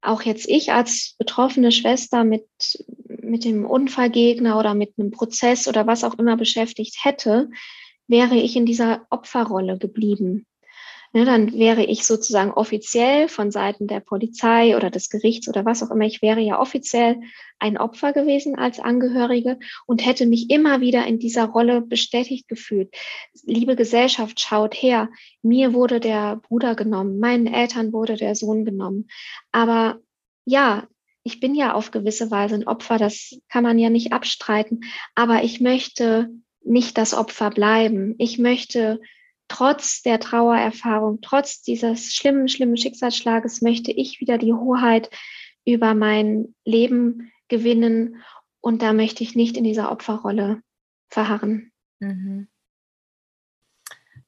auch 0.00 0.22
jetzt 0.22 0.48
ich 0.48 0.72
als 0.72 1.14
betroffene 1.16 1.70
Schwester 1.70 2.24
mit, 2.24 2.44
mit 3.20 3.44
dem 3.44 3.66
Unfallgegner 3.66 4.58
oder 4.58 4.74
mit 4.74 4.94
einem 4.98 5.10
Prozess 5.10 5.68
oder 5.68 5.86
was 5.86 6.04
auch 6.04 6.18
immer 6.18 6.36
beschäftigt 6.36 7.04
hätte, 7.04 7.50
wäre 8.06 8.36
ich 8.36 8.56
in 8.56 8.66
dieser 8.66 9.06
Opferrolle 9.10 9.78
geblieben. 9.78 10.46
Ne, 11.14 11.26
dann 11.26 11.52
wäre 11.52 11.84
ich 11.84 12.06
sozusagen 12.06 12.52
offiziell 12.52 13.28
von 13.28 13.50
Seiten 13.50 13.86
der 13.86 14.00
Polizei 14.00 14.74
oder 14.74 14.88
des 14.88 15.10
Gerichts 15.10 15.46
oder 15.46 15.66
was 15.66 15.82
auch 15.82 15.90
immer, 15.90 16.06
ich 16.06 16.22
wäre 16.22 16.40
ja 16.40 16.58
offiziell 16.58 17.20
ein 17.58 17.76
Opfer 17.76 18.14
gewesen 18.14 18.56
als 18.56 18.80
Angehörige 18.80 19.58
und 19.84 20.06
hätte 20.06 20.24
mich 20.24 20.48
immer 20.48 20.80
wieder 20.80 21.06
in 21.06 21.18
dieser 21.18 21.44
Rolle 21.44 21.82
bestätigt 21.82 22.48
gefühlt. 22.48 22.94
Liebe 23.44 23.76
Gesellschaft, 23.76 24.40
schaut 24.40 24.74
her, 24.74 25.10
mir 25.42 25.74
wurde 25.74 26.00
der 26.00 26.36
Bruder 26.36 26.74
genommen, 26.74 27.18
meinen 27.18 27.46
Eltern 27.46 27.92
wurde 27.92 28.16
der 28.16 28.34
Sohn 28.34 28.64
genommen. 28.64 29.08
Aber 29.52 29.98
ja, 30.46 30.88
ich 31.24 31.40
bin 31.40 31.54
ja 31.54 31.74
auf 31.74 31.90
gewisse 31.90 32.30
Weise 32.30 32.56
ein 32.56 32.66
Opfer, 32.66 32.98
das 32.98 33.38
kann 33.48 33.62
man 33.62 33.78
ja 33.78 33.90
nicht 33.90 34.12
abstreiten, 34.12 34.80
aber 35.14 35.44
ich 35.44 35.60
möchte 35.60 36.30
nicht 36.64 36.98
das 36.98 37.14
Opfer 37.14 37.50
bleiben. 37.50 38.14
Ich 38.18 38.38
möchte 38.38 39.00
trotz 39.48 40.02
der 40.02 40.20
Trauererfahrung, 40.20 41.20
trotz 41.20 41.62
dieses 41.62 42.14
schlimmen, 42.14 42.48
schlimmen 42.48 42.76
Schicksalsschlages 42.76 43.62
möchte 43.62 43.92
ich 43.92 44.20
wieder 44.20 44.38
die 44.38 44.52
Hoheit 44.52 45.10
über 45.64 45.94
mein 45.94 46.54
Leben 46.64 47.32
gewinnen 47.48 48.22
und 48.60 48.82
da 48.82 48.92
möchte 48.92 49.22
ich 49.22 49.34
nicht 49.34 49.56
in 49.56 49.64
dieser 49.64 49.92
Opferrolle 49.92 50.62
verharren. 51.08 51.72
Mhm. 51.98 52.48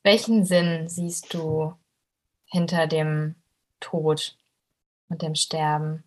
Welchen 0.03 0.45
Sinn 0.45 0.89
siehst 0.89 1.33
du 1.33 1.75
hinter 2.45 2.87
dem 2.87 3.37
Tod 3.81 4.37
und 5.09 5.23
dem 5.23 5.35
Sterben? 5.35 6.04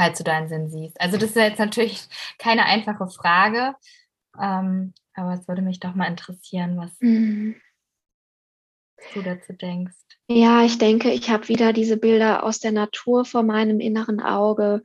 Falls 0.00 0.16
du 0.16 0.24
deinen 0.24 0.48
Sinn 0.48 0.70
siehst. 0.70 0.98
Also 0.98 1.18
das 1.18 1.30
ist 1.30 1.36
jetzt 1.36 1.58
natürlich 1.58 2.00
keine 2.38 2.64
einfache 2.64 3.06
Frage, 3.08 3.74
ähm, 4.40 4.94
aber 5.12 5.34
es 5.34 5.46
würde 5.46 5.60
mich 5.60 5.78
doch 5.78 5.94
mal 5.94 6.06
interessieren, 6.06 6.78
was 6.78 6.90
mhm. 7.00 7.56
du 9.12 9.20
dazu 9.20 9.52
denkst. 9.52 9.94
Ja, 10.28 10.64
ich 10.64 10.78
denke, 10.78 11.10
ich 11.10 11.28
habe 11.28 11.48
wieder 11.48 11.74
diese 11.74 11.98
Bilder 11.98 12.44
aus 12.44 12.60
der 12.60 12.72
Natur 12.72 13.26
vor 13.26 13.42
meinem 13.42 13.78
inneren 13.78 14.20
Auge, 14.20 14.82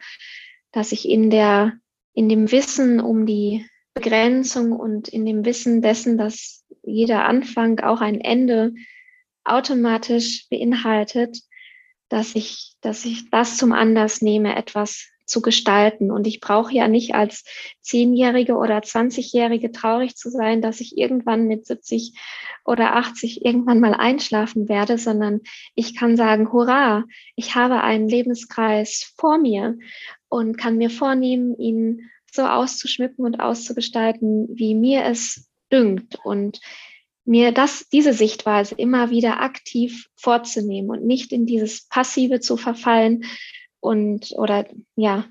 dass 0.74 0.92
ich 0.92 1.08
in 1.08 1.30
der, 1.30 1.72
in 2.14 2.28
dem 2.28 2.52
Wissen 2.52 3.00
um 3.00 3.26
die 3.26 3.66
Begrenzung 3.94 4.74
und 4.74 5.08
in 5.08 5.26
dem 5.26 5.46
Wissen 5.46 5.82
dessen, 5.82 6.18
dass 6.18 6.66
jeder 6.84 7.24
Anfang 7.24 7.80
auch 7.80 8.02
ein 8.02 8.20
Ende 8.20 8.74
automatisch 9.46 10.50
beinhaltet, 10.50 11.40
dass 12.10 12.36
ich, 12.36 12.74
dass 12.82 13.06
ich 13.06 13.30
das 13.30 13.58
zum 13.58 13.72
Anlass 13.72 14.22
nehme, 14.22 14.56
etwas 14.56 15.10
zu 15.26 15.42
gestalten. 15.42 16.12
Und 16.12 16.28
ich 16.28 16.40
brauche 16.40 16.74
ja 16.74 16.88
nicht 16.88 17.16
als 17.16 17.44
Zehnjährige 17.82 18.56
oder 18.56 18.82
Zwanzigjährige 18.82 19.72
traurig 19.72 20.16
zu 20.16 20.30
sein, 20.30 20.62
dass 20.62 20.80
ich 20.82 20.98
irgendwann 20.98 21.48
mit 21.48 21.66
70 21.66 22.14
oder 22.64 22.96
80 22.96 23.46
irgendwann 23.46 23.80
mal 23.80 23.94
einschlafen 23.94 24.70
werde, 24.70 24.98
sondern 24.98 25.42
ich 25.74 25.96
kann 25.96 26.18
sagen, 26.18 26.52
hurra, 26.52 27.06
ich 27.36 27.56
habe 27.56 27.82
einen 27.82 28.08
Lebenskreis 28.08 29.14
vor 29.18 29.38
mir 29.38 29.78
und 30.30 30.58
kann 30.58 30.78
mir 30.78 30.90
vornehmen, 30.90 31.58
ihn 31.58 32.10
so 32.32 32.44
auszuschmücken 32.44 33.26
und 33.26 33.40
auszugestalten, 33.40 34.50
wie 34.54 34.76
mir 34.76 35.06
es 35.06 35.50
dünkt. 35.72 36.18
Und 36.24 36.60
mir 37.26 37.52
das, 37.52 37.90
diese 37.90 38.14
Sichtweise 38.14 38.76
immer 38.76 39.10
wieder 39.10 39.42
aktiv 39.42 40.08
vorzunehmen 40.16 40.90
und 40.92 41.06
nicht 41.06 41.32
in 41.32 41.46
dieses 41.46 41.88
Passive 41.88 42.40
zu 42.40 42.56
verfallen 42.56 43.26
und 43.80 44.32
oder 44.38 44.66
ja, 44.96 45.26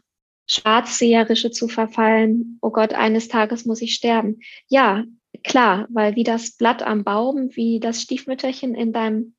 Schwarzseherische 0.47 1.51
zu 1.51 1.68
verfallen, 1.68 2.59
oh 2.61 2.70
Gott, 2.70 2.92
eines 2.92 3.28
Tages 3.28 3.64
muss 3.64 3.80
ich 3.80 3.95
sterben. 3.95 4.40
Ja, 4.68 5.05
klar, 5.42 5.86
weil 5.90 6.16
wie 6.16 6.24
das 6.24 6.57
Blatt 6.57 6.82
am 6.82 7.05
Baum, 7.05 7.51
wie 7.55 7.80
das 7.80 8.03
Stiefmütterchen 8.03 8.74
in 8.74 8.92
deinem 8.92 9.34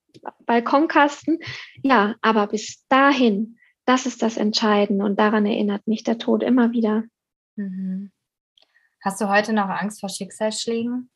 Balkonkasten, 0.45 1.39
ja, 1.83 2.15
aber 2.21 2.47
bis 2.47 2.85
dahin, 2.87 3.57
das 3.85 4.05
ist 4.05 4.21
das 4.21 4.37
Entscheidende 4.37 5.05
und 5.05 5.19
daran 5.19 5.45
erinnert 5.45 5.85
mich 5.87 6.03
der 6.03 6.17
Tod 6.17 6.41
immer 6.41 6.71
wieder. 6.71 7.03
Mhm. 7.55 8.11
Hast 9.03 9.21
du 9.21 9.29
heute 9.29 9.53
noch 9.53 9.69
Angst 9.69 9.99
vor 9.99 10.09
Schicksalsschlägen? 10.09 11.11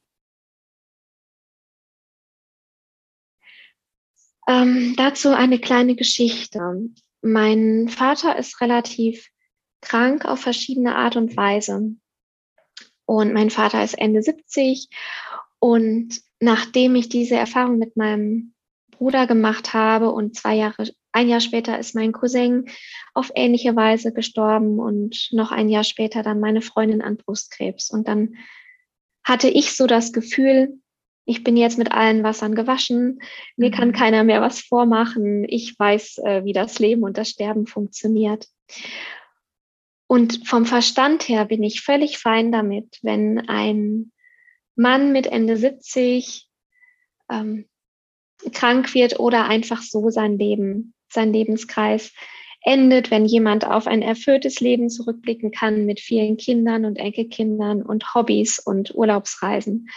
Ähm, 4.49 4.95
dazu 4.97 5.29
eine 5.29 5.59
kleine 5.59 5.95
Geschichte. 5.95 6.89
Mein 7.21 7.87
Vater 7.87 8.35
ist 8.35 8.61
relativ 8.61 9.29
krank 9.79 10.25
auf 10.25 10.39
verschiedene 10.39 10.95
Art 10.95 11.15
und 11.17 11.37
Weise. 11.37 11.93
Und 13.05 13.33
mein 13.33 13.51
Vater 13.51 13.83
ist 13.83 13.95
Ende 13.95 14.23
70. 14.23 14.89
Und 15.59 16.19
nachdem 16.39 16.95
ich 16.95 17.09
diese 17.09 17.35
Erfahrung 17.35 17.77
mit 17.77 17.95
meinem 17.95 18.55
Bruder 18.89 19.27
gemacht 19.27 19.75
habe 19.75 20.09
und 20.09 20.35
zwei 20.35 20.55
Jahre, 20.55 20.89
ein 21.11 21.29
Jahr 21.29 21.41
später 21.41 21.77
ist 21.77 21.93
mein 21.93 22.11
Cousin 22.11 22.65
auf 23.13 23.31
ähnliche 23.35 23.75
Weise 23.75 24.13
gestorben 24.13 24.79
und 24.79 25.29
noch 25.31 25.51
ein 25.51 25.69
Jahr 25.69 25.83
später 25.83 26.23
dann 26.23 26.39
meine 26.39 26.63
Freundin 26.63 27.03
an 27.03 27.17
Brustkrebs. 27.17 27.91
Und 27.91 28.07
dann 28.07 28.35
hatte 29.23 29.47
ich 29.47 29.75
so 29.75 29.85
das 29.85 30.11
Gefühl, 30.11 30.79
ich 31.29 31.43
bin 31.43 31.55
jetzt 31.55 31.77
mit 31.77 31.91
allen 31.91 32.23
Wassern 32.23 32.55
gewaschen, 32.55 33.21
mir 33.55 33.69
kann 33.69 33.89
mhm. 33.89 33.93
keiner 33.93 34.23
mehr 34.23 34.41
was 34.41 34.61
vormachen, 34.61 35.45
ich 35.47 35.77
weiß, 35.77 36.17
äh, 36.25 36.43
wie 36.43 36.53
das 36.53 36.79
Leben 36.79 37.03
und 37.03 37.19
das 37.19 37.29
Sterben 37.29 37.67
funktioniert. 37.67 38.47
Und 40.07 40.47
vom 40.47 40.65
Verstand 40.65 41.29
her 41.29 41.45
bin 41.45 41.61
ich 41.61 41.81
völlig 41.81 42.17
fein 42.17 42.51
damit, 42.51 42.97
wenn 43.03 43.47
ein 43.47 44.11
Mann 44.75 45.11
mit 45.11 45.27
Ende 45.27 45.55
70 45.55 46.47
ähm, 47.29 47.69
krank 48.51 48.95
wird 48.95 49.19
oder 49.19 49.45
einfach 49.45 49.83
so 49.83 50.09
sein 50.09 50.39
Leben, 50.39 50.95
sein 51.09 51.31
Lebenskreis 51.31 52.11
endet, 52.63 53.11
wenn 53.11 53.25
jemand 53.25 53.65
auf 53.65 53.85
ein 53.85 54.01
erfülltes 54.01 54.61
Leben 54.61 54.89
zurückblicken 54.89 55.51
kann 55.51 55.85
mit 55.85 55.99
vielen 55.99 56.37
Kindern 56.37 56.85
und 56.85 56.97
Enkelkindern 56.97 57.83
und 57.83 58.15
Hobbys 58.15 58.57
und 58.57 58.95
Urlaubsreisen 58.95 59.89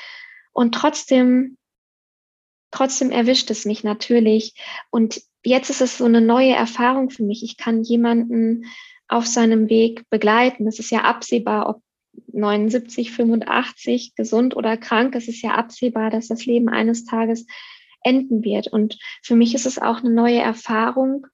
und 0.53 0.75
trotzdem 0.75 1.57
trotzdem 2.73 3.11
erwischt 3.11 3.51
es 3.51 3.65
mich 3.65 3.85
natürlich. 3.85 4.55
Und 4.91 5.23
jetzt 5.45 5.71
ist 5.71 5.81
es 5.81 5.99
so 5.99 6.05
eine 6.05 6.21
neue 6.21 6.55
Erfahrung 6.55 7.11
für 7.11 7.23
mich. 7.23 7.45
Ich 7.45 7.57
kann 7.57 7.85
jemanden 7.85 8.65
auf 9.07 9.27
seinem 9.27 9.69
Weg 9.69 10.09
begleiten. 10.11 10.67
Es 10.67 10.81
ist 10.81 10.91
ja 10.91 11.03
absehbar, 11.03 11.69
ob 11.69 11.83
79, 12.33 13.13
85, 13.13 14.15
gesund 14.17 14.57
oder 14.57 14.77
krank. 14.77 15.15
Es 15.15 15.29
ist 15.29 15.43
ja 15.43 15.55
absehbar, 15.55 16.11
dass 16.11 16.29
das 16.29 16.45
Leben 16.47 16.69
eines 16.69 17.05
Tages 17.05 17.47
enden 18.03 18.43
wird. 18.43 18.69
Und 18.69 18.99
für 19.23 19.37
mich 19.37 19.55
ist 19.55 19.67
es 19.67 19.79
auch 19.79 19.99
eine 19.99 20.11
neue 20.11 20.41
Erfahrung, 20.41 21.27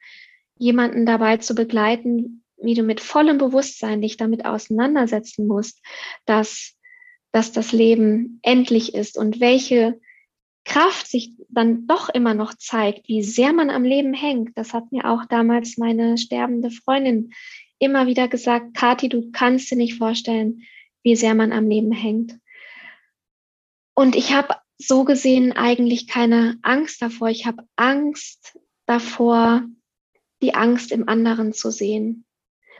jemanden 0.59 1.07
dabei 1.07 1.37
zu 1.39 1.55
begleiten, 1.55 2.43
wie 2.61 2.75
du 2.75 2.83
mit 2.83 3.01
vollem 3.01 3.39
Bewusstsein 3.39 4.03
dich 4.03 4.17
damit 4.17 4.45
auseinandersetzen 4.45 5.47
musst, 5.47 5.81
dass, 6.27 6.75
dass 7.33 7.53
das 7.53 7.73
Leben 7.73 8.41
endlich 8.43 8.95
ist 8.95 9.17
und 9.19 9.41
welche 9.41 10.01
Kraft 10.65 11.07
sich 11.07 11.33
dann 11.49 11.87
doch 11.87 12.09
immer 12.09 12.35
noch 12.35 12.55
zeigt, 12.55 13.09
wie 13.09 13.23
sehr 13.23 13.53
man 13.53 13.71
am 13.71 13.85
Leben 13.85 14.13
hängt. 14.13 14.57
Das 14.57 14.75
hat 14.75 14.93
mir 14.93 15.07
auch 15.07 15.25
damals 15.25 15.79
meine 15.79 16.19
sterbende 16.19 16.71
Freundin 16.71 17.33
immer 17.79 18.07
wieder 18.07 18.29
gesagt, 18.29 18.75
Kathi, 18.75 19.09
du 19.09 19.31
kannst 19.31 19.71
dir 19.71 19.77
nicht 19.77 19.97
vorstellen, 19.97 20.63
wie 21.03 21.17
sehr 21.17 21.35
man 21.35 21.53
am 21.53 21.69
Leben 21.69 21.93
hängt. 21.93 22.39
Und 23.95 24.15
ich 24.15 24.33
habe 24.33 24.57
so 24.77 25.05
gesehen 25.05 25.53
eigentlich 25.53 26.07
keine 26.07 26.59
Angst 26.63 27.03
davor. 27.03 27.29
Ich 27.29 27.47
habe 27.47 27.65
Angst 27.77 28.59
davor, 28.87 29.65
die 30.43 30.55
Angst 30.55 30.93
im 30.93 31.09
anderen 31.09 31.53
zu 31.53 31.71
sehen. 31.71 32.25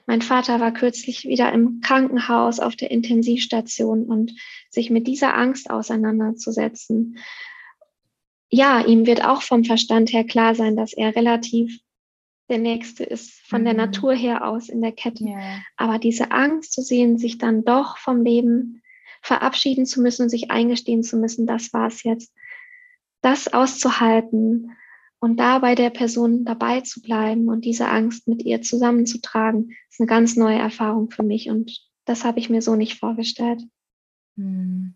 Mein 0.09 0.23
Vater 0.23 0.59
war 0.59 0.73
kürzlich 0.73 1.27
wieder 1.27 1.53
im 1.53 1.83
Krankenhaus 1.83 2.61
auf 2.61 2.77
der 2.77 2.91
Intensivstation 2.91 4.05
und 4.05 4.33
sich 4.71 4.89
mit 4.89 5.07
dieser 5.07 5.37
Angst 5.37 5.69
auseinanderzusetzen. 5.69 7.19
Ja, 8.49 8.81
ihm 8.87 9.05
wird 9.05 9.23
auch 9.23 9.43
vom 9.43 9.65
Verstand 9.65 10.11
her 10.15 10.25
klar 10.25 10.55
sein, 10.55 10.77
dass 10.77 10.95
er 10.95 11.15
relativ 11.15 11.79
der 12.49 12.57
Nächste 12.57 13.05
ist, 13.05 13.33
von 13.47 13.61
mhm. 13.61 13.65
der 13.67 13.75
Natur 13.75 14.15
her 14.15 14.49
aus 14.49 14.71
in 14.71 14.81
der 14.81 14.93
Kette. 14.93 15.25
Ja. 15.25 15.61
Aber 15.77 15.99
diese 15.99 16.31
Angst 16.31 16.73
zu 16.73 16.81
sehen, 16.81 17.19
sich 17.19 17.37
dann 17.37 17.67
doch 17.67 17.99
vom 17.99 18.25
Leben 18.25 18.81
verabschieden 19.21 19.85
zu 19.85 20.01
müssen 20.01 20.23
und 20.23 20.29
sich 20.31 20.51
eingestehen 20.51 21.03
zu 21.03 21.19
müssen, 21.19 21.47
das 21.47 21.75
war 21.75 21.89
es 21.89 22.03
jetzt, 22.03 22.33
das 23.21 23.53
auszuhalten 23.53 24.71
und 25.21 25.39
da 25.39 25.59
bei 25.59 25.75
der 25.75 25.91
Person 25.91 26.45
dabei 26.45 26.81
zu 26.81 27.03
bleiben 27.03 27.49
und 27.49 27.65
diese 27.65 27.89
Angst 27.89 28.29
mit 28.29 28.43
ihr 28.45 28.63
zusammenzutragen, 28.63 29.77
ist 29.91 30.01
eine 30.01 30.07
ganz 30.07 30.37
neue 30.37 30.59
Erfahrung 30.59 31.11
für 31.11 31.23
mich 31.23 31.51
und 31.51 31.81
das 32.05 32.25
habe 32.25 32.39
ich 32.39 32.49
mir 32.49 32.63
so 32.63 32.77
nicht 32.77 32.99
vorgestellt. 32.99 33.63
Hm. 34.37 34.95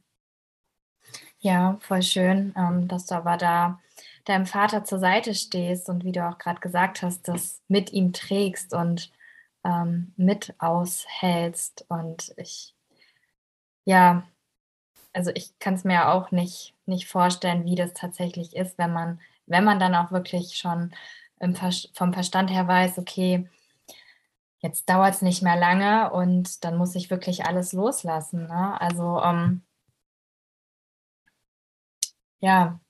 Ja, 1.40 1.76
voll 1.80 2.02
schön, 2.02 2.54
ähm, 2.56 2.86
dass 2.86 3.06
du 3.06 3.16
aber 3.16 3.36
da 3.36 3.80
deinem 4.24 4.46
Vater 4.46 4.84
zur 4.84 4.98
Seite 4.98 5.34
stehst 5.34 5.88
und 5.88 6.04
wie 6.04 6.12
du 6.12 6.26
auch 6.26 6.38
gerade 6.38 6.60
gesagt 6.60 7.02
hast, 7.02 7.26
das 7.28 7.60
mit 7.68 7.92
ihm 7.92 8.12
trägst 8.12 8.72
und 8.72 9.10
ähm, 9.64 10.12
mit 10.16 10.54
aushältst. 10.58 11.84
Und 11.88 12.32
ich, 12.36 12.74
ja, 13.84 14.22
also 15.12 15.30
ich 15.34 15.58
kann 15.58 15.74
es 15.74 15.84
mir 15.84 16.08
auch 16.08 16.30
nicht, 16.30 16.74
nicht 16.86 17.08
vorstellen, 17.08 17.64
wie 17.64 17.74
das 17.74 17.92
tatsächlich 17.94 18.54
ist, 18.54 18.78
wenn 18.78 18.92
man 18.92 19.20
wenn 19.46 19.64
man 19.64 19.78
dann 19.78 19.94
auch 19.94 20.12
wirklich 20.12 20.56
schon 20.56 20.92
vom 21.94 22.12
Verstand 22.12 22.50
her 22.50 22.68
weiß, 22.68 22.98
okay, 22.98 23.48
jetzt 24.60 24.88
dauert 24.88 25.14
es 25.14 25.22
nicht 25.22 25.42
mehr 25.42 25.56
lange 25.56 26.10
und 26.12 26.64
dann 26.64 26.76
muss 26.76 26.94
ich 26.94 27.10
wirklich 27.10 27.44
alles 27.46 27.72
loslassen. 27.72 28.46
Ne? 28.46 28.80
Also 28.80 29.20
ähm, 29.22 29.62
ja, 32.40 32.80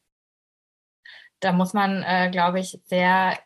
da 1.40 1.52
muss 1.52 1.72
man, 1.72 2.02
äh, 2.04 2.30
glaube 2.30 2.60
ich, 2.60 2.80
sehr, 2.86 3.38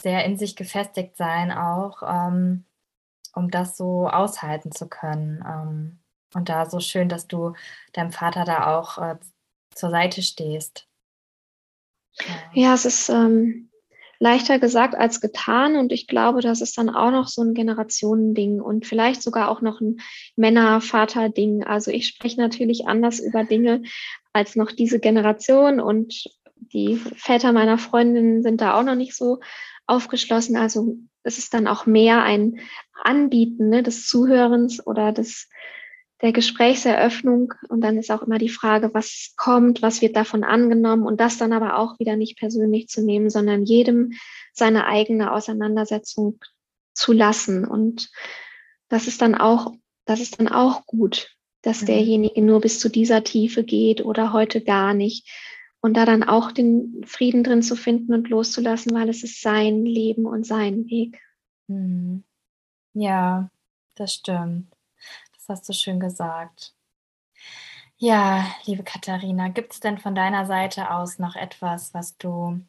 sehr 0.00 0.24
in 0.24 0.36
sich 0.38 0.56
gefestigt 0.56 1.16
sein, 1.16 1.52
auch 1.52 2.02
ähm, 2.02 2.64
um 3.34 3.50
das 3.50 3.76
so 3.76 4.08
aushalten 4.08 4.72
zu 4.72 4.88
können. 4.88 5.44
Ähm, 5.46 6.00
und 6.34 6.48
da 6.48 6.66
so 6.68 6.80
schön, 6.80 7.08
dass 7.08 7.26
du 7.28 7.54
deinem 7.92 8.12
Vater 8.12 8.44
da 8.44 8.78
auch 8.78 8.98
äh, 8.98 9.16
zur 9.74 9.90
Seite 9.90 10.22
stehst. 10.22 10.89
Ja, 12.52 12.74
es 12.74 12.84
ist 12.84 13.08
ähm, 13.08 13.70
leichter 14.18 14.58
gesagt 14.58 14.94
als 14.94 15.20
getan 15.20 15.76
und 15.76 15.92
ich 15.92 16.06
glaube, 16.06 16.42
das 16.42 16.60
ist 16.60 16.76
dann 16.76 16.90
auch 16.90 17.10
noch 17.10 17.26
so 17.26 17.42
ein 17.42 17.54
Generationending 17.54 18.60
und 18.60 18.86
vielleicht 18.86 19.22
sogar 19.22 19.50
auch 19.50 19.62
noch 19.62 19.80
ein 19.80 19.96
Männer-Vater-Ding. 20.36 21.64
Also 21.64 21.90
ich 21.90 22.06
spreche 22.06 22.38
natürlich 22.38 22.86
anders 22.86 23.18
über 23.18 23.44
Dinge 23.44 23.82
als 24.32 24.56
noch 24.56 24.72
diese 24.72 25.00
Generation 25.00 25.80
und 25.80 26.24
die 26.56 26.96
Väter 27.16 27.52
meiner 27.52 27.78
Freundinnen 27.78 28.42
sind 28.42 28.60
da 28.60 28.78
auch 28.78 28.84
noch 28.84 28.94
nicht 28.94 29.16
so 29.16 29.40
aufgeschlossen. 29.86 30.56
Also 30.56 30.96
es 31.22 31.38
ist 31.38 31.54
dann 31.54 31.66
auch 31.66 31.86
mehr 31.86 32.22
ein 32.22 32.60
Anbieten 33.02 33.70
ne, 33.70 33.82
des 33.82 34.06
Zuhörens 34.06 34.86
oder 34.86 35.12
des 35.12 35.48
der 36.22 36.32
Gesprächseröffnung. 36.32 37.54
Und 37.68 37.80
dann 37.82 37.98
ist 37.98 38.10
auch 38.10 38.22
immer 38.22 38.38
die 38.38 38.48
Frage, 38.48 38.92
was 38.92 39.34
kommt, 39.36 39.82
was 39.82 40.02
wird 40.02 40.16
davon 40.16 40.44
angenommen 40.44 41.06
und 41.06 41.20
das 41.20 41.38
dann 41.38 41.52
aber 41.52 41.78
auch 41.78 41.98
wieder 41.98 42.16
nicht 42.16 42.38
persönlich 42.38 42.88
zu 42.88 43.02
nehmen, 43.02 43.30
sondern 43.30 43.64
jedem 43.64 44.12
seine 44.52 44.86
eigene 44.86 45.32
Auseinandersetzung 45.32 46.40
zu 46.92 47.12
lassen. 47.12 47.64
Und 47.64 48.10
das 48.88 49.06
ist 49.06 49.22
dann 49.22 49.34
auch, 49.34 49.74
das 50.04 50.20
ist 50.20 50.38
dann 50.38 50.48
auch 50.48 50.86
gut, 50.86 51.34
dass 51.62 51.82
mhm. 51.82 51.86
derjenige 51.86 52.42
nur 52.42 52.60
bis 52.60 52.80
zu 52.80 52.88
dieser 52.88 53.24
Tiefe 53.24 53.64
geht 53.64 54.04
oder 54.04 54.32
heute 54.32 54.62
gar 54.62 54.94
nicht. 54.94 55.28
Und 55.82 55.96
da 55.96 56.04
dann 56.04 56.22
auch 56.22 56.52
den 56.52 57.02
Frieden 57.06 57.42
drin 57.42 57.62
zu 57.62 57.74
finden 57.74 58.12
und 58.12 58.28
loszulassen, 58.28 58.92
weil 58.92 59.08
es 59.08 59.22
ist 59.22 59.40
sein 59.40 59.86
Leben 59.86 60.26
und 60.26 60.44
sein 60.44 60.84
Weg. 60.90 61.18
Mhm. 61.68 62.24
Ja, 62.92 63.50
das 63.94 64.14
stimmt 64.14 64.69
hast 65.50 65.68
du 65.68 65.72
schön 65.72 66.00
gesagt. 66.00 66.74
Ja, 67.98 68.46
liebe 68.64 68.82
Katharina, 68.82 69.48
gibt 69.48 69.74
es 69.74 69.80
denn 69.80 69.98
von 69.98 70.14
deiner 70.14 70.46
Seite 70.46 70.90
aus 70.90 71.18
noch 71.18 71.36
etwas, 71.36 71.92
was 71.92 72.16
du, 72.16 72.60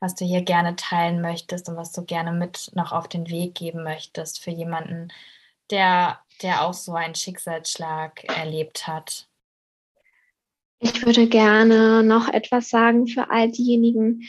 was 0.00 0.16
du 0.16 0.24
hier 0.24 0.42
gerne 0.42 0.74
teilen 0.74 1.20
möchtest 1.20 1.68
und 1.68 1.76
was 1.76 1.92
du 1.92 2.04
gerne 2.04 2.32
mit 2.32 2.72
noch 2.74 2.90
auf 2.90 3.06
den 3.06 3.28
Weg 3.28 3.54
geben 3.54 3.84
möchtest 3.84 4.42
für 4.42 4.50
jemanden, 4.50 5.12
der, 5.70 6.18
der 6.42 6.66
auch 6.66 6.74
so 6.74 6.94
einen 6.94 7.14
Schicksalsschlag 7.14 8.24
erlebt 8.24 8.88
hat? 8.88 9.28
Ich 10.80 11.06
würde 11.06 11.28
gerne 11.28 12.02
noch 12.02 12.28
etwas 12.28 12.68
sagen 12.68 13.06
für 13.06 13.30
all 13.30 13.50
diejenigen, 13.50 14.28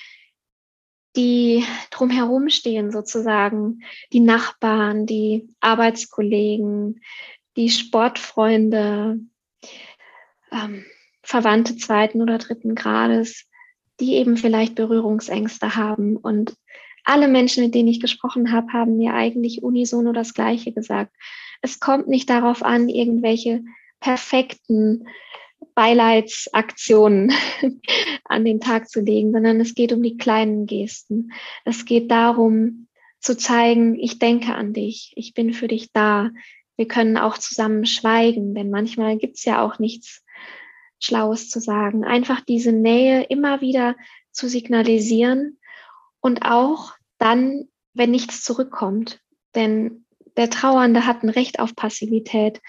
die 1.16 1.66
drumherum 1.90 2.50
stehen, 2.50 2.92
sozusagen, 2.92 3.84
die 4.14 4.20
Nachbarn, 4.20 5.08
die 5.08 5.50
Arbeitskollegen, 5.60 7.02
die 7.58 7.70
Sportfreunde, 7.70 9.20
ähm, 10.52 10.86
Verwandte 11.24 11.76
zweiten 11.76 12.22
oder 12.22 12.38
dritten 12.38 12.76
Grades, 12.76 13.46
die 14.00 14.14
eben 14.14 14.38
vielleicht 14.38 14.76
Berührungsängste 14.76 15.76
haben. 15.76 16.16
Und 16.16 16.56
alle 17.04 17.28
Menschen, 17.28 17.64
mit 17.64 17.76
denen 17.76 17.90
ich 17.90 18.00
gesprochen 18.00 18.52
habe, 18.52 18.72
haben 18.72 18.96
mir 18.96 19.14
eigentlich 19.14 19.64
unisono 19.64 20.14
das 20.14 20.34
Gleiche 20.34 20.72
gesagt. 20.72 21.14
Es 21.62 21.80
kommt 21.80 22.08
nicht 22.08 22.30
darauf 22.30 22.64
an, 22.64 22.88
irgendwelche 22.88 23.64
perfekten 24.00 25.08
Beileidsaktionen 25.74 27.34
an 28.26 28.46
den 28.46 28.62
Tag 28.62 28.90
zu 28.90 29.02
legen, 29.02 29.32
sondern 29.32 29.60
es 29.60 29.74
geht 29.74 29.92
um 29.92 30.04
die 30.04 30.18
kleinen 30.18 30.68
Gesten. 30.68 31.32
Es 31.66 31.86
geht 31.86 32.12
darum 32.12 32.88
zu 33.20 33.36
zeigen, 33.36 34.00
ich 34.00 34.20
denke 34.20 34.54
an 34.54 34.74
dich, 34.74 35.14
ich 35.16 35.34
bin 35.34 35.54
für 35.54 35.68
dich 35.68 35.92
da, 35.92 36.30
wir 36.78 36.88
können 36.88 37.18
auch 37.18 37.38
zusammen 37.38 37.86
schweigen, 37.86 38.54
denn 38.54 38.70
manchmal 38.70 39.18
gibt 39.18 39.38
es 39.38 39.46
ja 39.46 39.62
auch 39.62 39.80
nichts 39.80 40.24
Schlaues 41.00 41.50
zu 41.50 41.60
sagen. 41.60 42.06
Einfach 42.06 42.42
diese 42.42 42.72
Nähe 42.72 43.24
immer 43.24 43.62
wieder 43.62 43.96
zu 44.32 44.48
signalisieren 44.48 45.60
und 46.22 46.44
auch 46.44 46.94
dann, 47.18 47.68
wenn 47.94 48.12
nichts 48.12 48.44
zurückkommt. 48.44 49.20
Denn 49.56 50.06
der 50.38 50.50
Trauernde 50.50 51.06
hat 51.06 51.24
ein 51.24 51.30
Recht 51.30 51.60
auf 51.60 51.76
Passivität. 51.76 52.62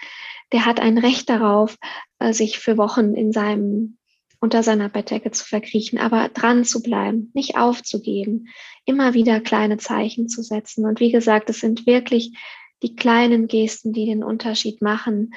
Der 0.51 0.65
hat 0.65 0.79
ein 0.79 0.97
Recht 0.97 1.29
darauf, 1.29 1.77
äh, 2.17 2.33
sich 2.33 2.57
für 2.57 2.77
Wochen 2.77 3.13
in 3.13 3.31
seinem 3.31 3.99
unter 4.41 4.63
seiner 4.63 4.87
Bettdecke 4.87 5.31
zu 5.31 5.45
verkriechen, 5.45 5.99
aber 5.99 6.29
dran 6.29 6.63
zu 6.63 6.81
bleiben, 6.81 7.29
nicht 7.33 7.57
aufzugeben, 7.57 8.47
immer 8.85 9.13
wieder 9.13 9.41
kleine 9.41 9.77
Zeichen 9.77 10.29
zu 10.29 10.41
setzen. 10.41 10.85
Und 10.85 11.01
wie 11.01 11.11
gesagt, 11.11 11.49
es 11.49 11.59
sind 11.59 11.85
wirklich 11.85 12.37
die 12.83 12.95
kleinen 12.95 13.47
Gesten, 13.47 13.93
die 13.93 14.05
den 14.05 14.23
Unterschied 14.23 14.81
machen, 14.81 15.33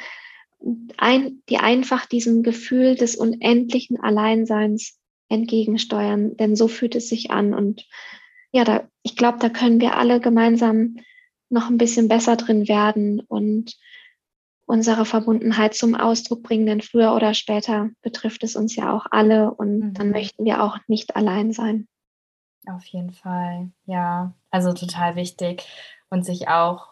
ein, 0.97 1.43
die 1.49 1.59
einfach 1.59 2.07
diesem 2.07 2.43
Gefühl 2.43 2.95
des 2.95 3.17
unendlichen 3.17 4.01
Alleinseins 4.01 4.99
entgegensteuern, 5.29 6.37
denn 6.37 6.57
so 6.57 6.69
fühlt 6.69 6.95
es 6.95 7.09
sich 7.09 7.31
an. 7.31 7.55
Und 7.55 7.87
ja, 8.53 8.65
da, 8.65 8.89
ich 9.03 9.17
glaube, 9.17 9.39
da 9.39 9.49
können 9.49 9.81
wir 9.81 9.97
alle 9.97 10.21
gemeinsam 10.21 10.97
noch 11.49 11.69
ein 11.69 11.79
bisschen 11.79 12.09
besser 12.09 12.37
drin 12.37 12.69
werden 12.69 13.21
und 13.21 13.77
unsere 14.67 15.05
Verbundenheit 15.05 15.75
zum 15.75 15.95
Ausdruck 15.95 16.43
bringen, 16.43 16.67
denn 16.67 16.81
früher 16.81 17.15
oder 17.15 17.35
später 17.35 17.91
betrifft 18.01 18.45
es 18.45 18.57
uns 18.57 18.77
ja 18.77 18.95
auch 18.95 19.07
alle 19.11 19.53
und 19.53 19.79
mhm. 19.79 19.95
dann 19.95 20.11
möchten 20.11 20.45
wir 20.45 20.63
auch 20.63 20.79
nicht 20.87 21.17
allein 21.17 21.53
sein. 21.53 21.89
Auf 22.67 22.85
jeden 22.87 23.13
Fall, 23.13 23.71
ja. 23.87 24.35
Also 24.51 24.73
total 24.73 25.17
wichtig 25.17 25.67
und 26.11 26.25
sich 26.25 26.49
auch 26.49 26.92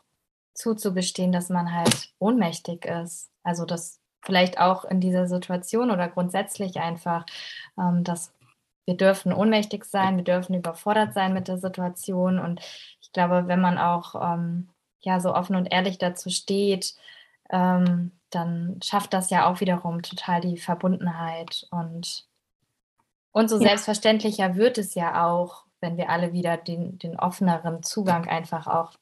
zuzugestehen, 0.61 1.33
dass 1.33 1.49
man 1.49 1.75
halt 1.75 2.11
ohnmächtig 2.19 2.85
ist. 2.85 3.31
Also 3.43 3.65
das 3.65 4.01
vielleicht 4.23 4.59
auch 4.59 4.85
in 4.85 5.01
dieser 5.01 5.27
Situation 5.27 5.91
oder 5.91 6.09
grundsätzlich 6.09 6.79
einfach, 6.79 7.25
ähm, 7.79 8.05
dass 8.05 8.33
wir 8.87 8.97
dürfen 8.97 9.33
ohnmächtig 9.33 9.85
sein, 9.85 10.17
wir 10.17 10.25
dürfen 10.25 10.55
überfordert 10.55 11.15
sein 11.15 11.33
mit 11.33 11.49
der 11.49 11.59
Situation. 11.59 12.39
Und 12.39 12.61
ich 13.01 13.13
glaube, 13.13 13.47
wenn 13.47 13.61
man 13.61 13.79
auch 13.79 14.15
ähm, 14.15 14.69
ja 15.01 15.21
so 15.21 15.35
offen 15.35 15.57
und 15.57 15.67
ehrlich 15.67 15.99
dazu 15.99 16.31
steht, 16.31 16.95
ähm, 17.51 18.13
dann 18.31 18.79
schafft 18.83 19.13
das 19.13 19.31
ja 19.31 19.51
auch 19.51 19.61
wiederum 19.61 20.03
total 20.03 20.41
die 20.41 20.57
Verbundenheit 20.57 21.67
und 21.71 22.29
und 23.33 23.49
so 23.49 23.57
ja. 23.57 23.69
selbstverständlicher 23.69 24.57
wird 24.57 24.77
es 24.79 24.95
ja 24.95 25.25
auch, 25.25 25.65
wenn 25.81 25.97
wir 25.97 26.11
alle 26.11 26.33
wieder 26.33 26.57
den, 26.57 26.99
den 26.99 27.19
offeneren 27.19 27.83
Zugang 27.83 28.27
einfach 28.29 28.67
auch 28.67 28.93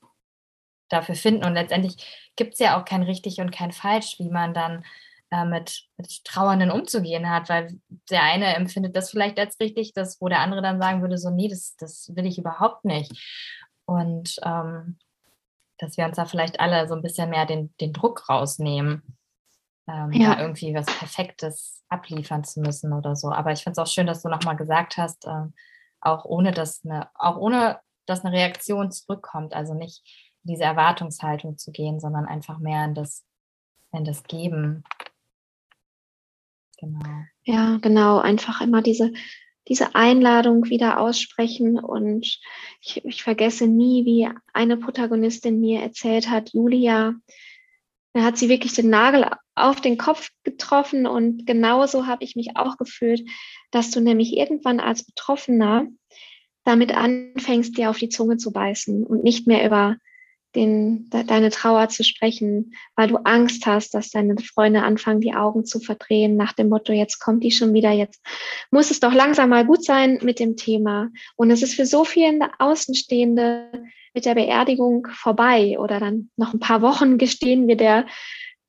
dafür 0.89 1.14
finden. 1.14 1.45
Und 1.45 1.55
letztendlich 1.55 2.30
gibt 2.36 2.55
es 2.55 2.61
ja 2.61 2.78
auch 2.78 2.84
kein 2.84 3.03
richtig 3.03 3.41
und 3.41 3.51
kein 3.51 3.72
falsch, 3.72 4.16
wie 4.18 4.30
man 4.30 4.55
dann 4.55 4.84
äh, 5.30 5.45
mit, 5.45 5.84
mit 5.97 6.24
Trauernden 6.24 6.70
umzugehen 6.70 7.28
hat, 7.28 7.49
weil 7.49 7.78
der 8.11 8.22
eine 8.22 8.55
empfindet 8.55 8.97
das 8.97 9.11
vielleicht 9.11 9.39
als 9.39 9.61
richtig, 9.61 9.93
das, 9.93 10.20
wo 10.20 10.28
der 10.28 10.41
andere 10.41 10.62
dann 10.62 10.80
sagen 10.80 11.03
würde, 11.03 11.18
so, 11.18 11.30
nee, 11.30 11.49
das, 11.49 11.76
das 11.76 12.11
will 12.14 12.26
ich 12.26 12.39
überhaupt 12.39 12.84
nicht. 12.84 13.12
Und 13.84 14.36
ähm, 14.45 14.99
dass 15.78 15.97
wir 15.97 16.07
uns 16.07 16.16
da 16.16 16.24
vielleicht 16.24 16.61
alle 16.61 16.89
so 16.89 16.95
ein 16.95 17.03
bisschen 17.03 17.30
mehr 17.30 17.47
den, 17.47 17.74
den 17.80 17.93
Druck 17.93 18.28
rausnehmen, 18.28 19.16
ähm, 19.89 20.12
ja. 20.12 20.34
da 20.34 20.41
irgendwie 20.41 20.74
was 20.74 20.86
Perfektes 20.86 21.84
abliefern 21.89 22.45
zu 22.45 22.61
müssen 22.61 22.93
oder 22.93 23.16
so. 23.16 23.30
Aber 23.30 23.53
ich 23.53 23.62
finde 23.62 23.80
es 23.80 23.86
auch 23.86 23.93
schön, 23.93 24.07
dass 24.07 24.22
du 24.22 24.28
nochmal 24.28 24.57
gesagt 24.57 24.97
hast, 24.97 25.26
äh, 25.26 25.47
auch 26.01 26.24
ohne 26.24 26.53
dass 26.53 26.84
eine, 26.84 27.09
auch 27.14 27.36
ohne 27.36 27.80
dass 28.07 28.24
eine 28.24 28.36
Reaktion 28.36 28.91
zurückkommt, 28.91 29.55
also 29.55 29.74
nicht 29.74 30.03
diese 30.49 30.64
Erwartungshaltung 30.64 31.59
zu 31.59 31.70
gehen, 31.70 32.01
sondern 32.01 32.26
einfach 32.26 32.59
mehr 32.59 32.84
in 32.84 32.94
das, 32.94 33.24
in 33.92 34.05
das 34.05 34.24
Geben 34.24 34.84
Genau. 36.78 37.24
Ja, 37.44 37.78
genau. 37.78 38.18
Einfach 38.18 38.61
immer 38.61 38.82
diese, 38.82 39.12
diese 39.66 39.94
Einladung 39.94 40.66
wieder 40.66 41.01
aussprechen. 41.01 41.78
Und 41.78 42.40
ich, 42.80 43.05
ich 43.05 43.22
vergesse 43.22 43.66
nie, 43.66 44.05
wie 44.05 44.28
eine 44.53 44.76
Protagonistin 44.76 45.61
mir 45.61 45.80
erzählt 45.82 46.30
hat, 46.30 46.53
Julia, 46.53 47.14
da 48.14 48.22
hat 48.22 48.38
sie 48.38 48.49
wirklich 48.49 48.72
den 48.74 48.90
Nagel 48.90 49.28
auf 49.55 49.80
den 49.80 49.99
Kopf 49.99 50.30
getroffen. 50.44 51.07
Und 51.07 51.46
genauso 51.46 52.07
habe 52.07 52.24
ich 52.24 52.36
mich 52.36 52.57
auch 52.57 52.76
gefühlt, 52.76 53.28
dass 53.70 53.90
du 53.90 54.01
nämlich 54.01 54.36
irgendwann 54.36 54.80
als 54.80 55.05
Betroffener 55.05 55.86
damit 56.64 56.94
anfängst, 56.94 57.76
dir 57.76 57.90
auf 57.90 57.99
die 57.99 58.09
Zunge 58.09 58.36
zu 58.36 58.53
beißen 58.53 59.05
und 59.05 59.24
nicht 59.24 59.46
mehr 59.46 59.64
über 59.66 59.96
den, 60.55 61.11
deine 61.11 61.51
Trauer 61.51 61.88
zu 61.88 62.05
sprechen, 62.05 62.74
weil 62.96 63.09
du 63.09 63.16
Angst 63.18 63.66
hast, 63.66 63.94
dass 63.94 64.11
deine 64.11 64.36
Freunde 64.38 64.82
anfangen, 64.82 65.20
die 65.20 65.34
Augen 65.34 65.64
zu 65.64 65.78
verdrehen, 65.78 66.36
nach 66.36 66.53
dem 66.53 66.68
Motto, 66.68 66.92
jetzt 66.92 67.18
kommt 67.18 67.44
die 67.44 67.51
schon 67.51 67.74
wieder, 67.74 67.92
jetzt 67.92 68.22
muss 68.70 68.90
es 68.90 69.01
doch 69.01 69.12
langsam 69.12 69.51
mal 69.51 69.66
gut 69.66 69.84
sein 69.84 70.18
mit 70.22 70.40
dem 70.40 70.57
Thema. 70.57 71.11
Und 71.36 71.51
es 71.51 71.62
ist 71.62 71.74
für 71.74 71.86
so 71.86 72.05
viele 72.05 72.51
Außenstehende 72.59 73.70
mit 74.14 74.24
der 74.24 74.34
Beerdigung 74.34 75.07
vorbei 75.12 75.78
oder 75.78 76.01
dann 76.01 76.30
noch 76.36 76.55
ein 76.55 76.61
paar 76.61 76.82
Wochen 76.82 77.18
gestehen 77.18 77.68
wir 77.68 77.76
der 77.76 78.07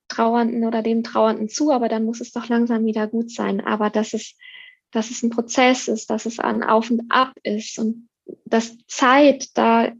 Trauernden 0.08 0.64
oder 0.66 0.82
dem 0.82 1.02
Trauernden 1.02 1.48
zu, 1.48 1.70
aber 1.70 1.88
dann 1.88 2.04
muss 2.04 2.20
es 2.20 2.32
doch 2.32 2.48
langsam 2.48 2.84
wieder 2.84 3.06
gut 3.06 3.30
sein. 3.30 3.60
Aber 3.60 3.90
dass 3.90 4.12
es, 4.12 4.36
dass 4.90 5.10
es 5.10 5.22
ein 5.22 5.30
Prozess 5.30 5.88
ist, 5.88 6.10
dass 6.10 6.26
es 6.26 6.38
ein 6.38 6.62
Auf 6.62 6.90
und 6.90 7.10
Ab 7.10 7.32
ist 7.42 7.78
und 7.78 8.08
dass 8.44 8.76
Zeit 8.86 9.48
da 9.54 9.92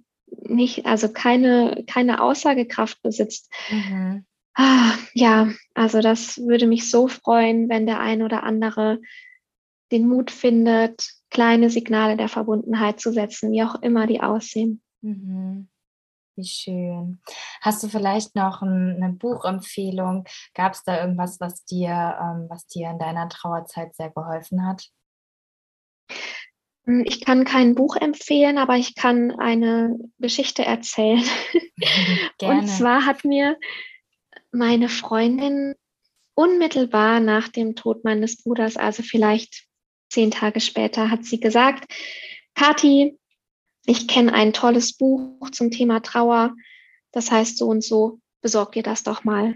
nicht, 0.43 0.87
also 0.87 1.13
keine, 1.13 1.85
keine 1.87 2.23
Aussagekraft 2.23 3.03
besitzt. 3.03 3.53
Mhm. 3.71 4.25
Ah, 4.55 4.93
ja, 5.15 5.49
also 5.75 6.01
das 6.01 6.39
würde 6.39 6.67
mich 6.67 6.91
so 6.91 7.09
freuen, 7.09 7.69
wenn 7.69 7.87
der 7.87 8.01
ein 8.01 8.23
oder 8.23 8.43
andere 8.43 9.01
den 9.93 10.09
Mut 10.09 10.31
findet, 10.31 11.09
kleine 11.31 11.71
Signale 11.71 12.17
der 12.17 12.29
Verbundenheit 12.29 13.01
zu 13.01 13.13
setzen, 13.13 13.53
wie 13.53 13.63
auch 13.63 13.77
immer 13.83 14.07
die 14.07 14.21
aussehen. 14.21 14.83
Mhm. 15.03 15.69
Wie 16.37 16.45
schön. 16.45 17.21
Hast 17.61 17.83
du 17.83 17.89
vielleicht 17.89 18.35
noch 18.35 18.63
ein, 18.63 19.03
eine 19.03 19.13
Buchempfehlung? 19.13 20.25
Gab 20.55 20.75
es 20.75 20.85
da 20.85 21.01
irgendwas, 21.01 21.41
was 21.41 21.65
dir, 21.65 21.91
ähm, 21.91 22.47
was 22.49 22.67
dir 22.67 22.91
in 22.91 22.99
deiner 22.99 23.29
Trauerzeit 23.29 23.95
sehr 23.95 24.11
geholfen 24.11 24.67
hat? 24.67 24.91
Hm, 26.91 27.05
ich 27.07 27.25
kann 27.25 27.45
kein 27.45 27.77
Buch 27.77 27.95
empfehlen, 27.95 28.59
aber 28.59 28.75
ich 28.75 28.97
kann 28.97 29.31
eine 29.31 29.97
Geschichte 30.19 30.65
erzählen. 30.65 31.23
Gerne. 32.39 32.61
Und 32.61 32.67
zwar 32.67 33.07
hat 33.07 33.25
mir 33.25 33.57
meine 34.51 34.89
Freundin 34.89 35.77
unmittelbar 36.35 37.21
nach 37.21 37.47
dem 37.47 37.77
Tod 37.77 38.03
meines 38.03 38.43
Bruders, 38.43 38.77
also 38.77 39.05
vielleicht 39.05 39.67
zehn 40.09 40.33
Tage 40.33 40.61
später, 40.61 41.13
hat 41.13 41.25
sie 41.25 41.39
gesagt, 41.39 41.85
Kathi, 42.57 43.17
ich 43.87 44.09
kenne 44.09 44.33
ein 44.33 44.53
tolles 44.53 44.97
Buch 44.97 45.51
zum 45.53 45.71
Thema 45.71 46.01
Trauer, 46.01 46.57
das 47.13 47.31
heißt 47.31 47.57
so 47.57 47.69
und 47.69 47.85
so, 47.85 48.19
besorg 48.41 48.73
dir 48.73 48.83
das 48.83 49.05
doch 49.05 49.23
mal. 49.23 49.55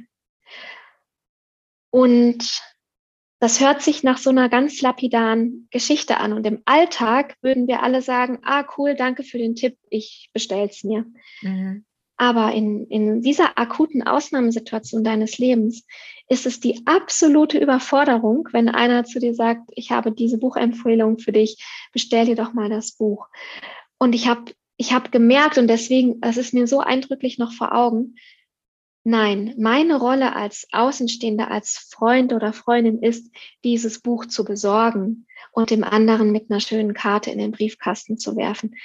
Und 1.90 2.62
das 3.44 3.60
hört 3.60 3.82
sich 3.82 4.02
nach 4.02 4.16
so 4.16 4.30
einer 4.30 4.48
ganz 4.48 4.80
lapidaren 4.80 5.68
Geschichte 5.70 6.16
an. 6.16 6.32
Und 6.32 6.46
im 6.46 6.62
Alltag 6.64 7.36
würden 7.42 7.68
wir 7.68 7.82
alle 7.82 8.00
sagen, 8.00 8.38
ah 8.42 8.64
cool, 8.78 8.94
danke 8.94 9.22
für 9.22 9.36
den 9.36 9.54
Tipp, 9.54 9.76
ich 9.90 10.30
bestell's 10.32 10.82
mir. 10.82 11.04
Mhm. 11.42 11.84
Aber 12.16 12.54
in, 12.54 12.86
in 12.86 13.20
dieser 13.20 13.58
akuten 13.58 14.02
Ausnahmesituation 14.02 15.04
deines 15.04 15.36
Lebens 15.36 15.84
ist 16.26 16.46
es 16.46 16.58
die 16.58 16.86
absolute 16.86 17.58
Überforderung, 17.58 18.48
wenn 18.52 18.70
einer 18.70 19.04
zu 19.04 19.20
dir 19.20 19.34
sagt, 19.34 19.68
ich 19.74 19.90
habe 19.90 20.10
diese 20.10 20.38
Buchempfehlung 20.38 21.18
für 21.18 21.32
dich, 21.32 21.62
bestell 21.92 22.24
dir 22.24 22.36
doch 22.36 22.54
mal 22.54 22.70
das 22.70 22.92
Buch. 22.92 23.26
Und 23.98 24.14
ich 24.14 24.26
habe 24.26 24.52
ich 24.78 24.94
hab 24.94 25.12
gemerkt, 25.12 25.58
und 25.58 25.68
deswegen, 25.68 26.18
es 26.22 26.38
ist 26.38 26.54
mir 26.54 26.66
so 26.66 26.80
eindrücklich 26.80 27.36
noch 27.36 27.52
vor 27.52 27.74
Augen, 27.74 28.14
Nein, 29.06 29.54
meine 29.58 29.98
Rolle 29.98 30.34
als 30.34 30.66
Außenstehender, 30.72 31.50
als 31.50 31.90
Freund 31.90 32.32
oder 32.32 32.54
Freundin 32.54 33.02
ist, 33.02 33.30
dieses 33.62 34.00
Buch 34.00 34.24
zu 34.24 34.46
besorgen 34.46 35.26
und 35.52 35.68
dem 35.68 35.84
anderen 35.84 36.32
mit 36.32 36.50
einer 36.50 36.60
schönen 36.60 36.94
Karte 36.94 37.30
in 37.30 37.38
den 37.38 37.50
Briefkasten 37.50 38.16
zu 38.16 38.34
werfen. 38.34 38.76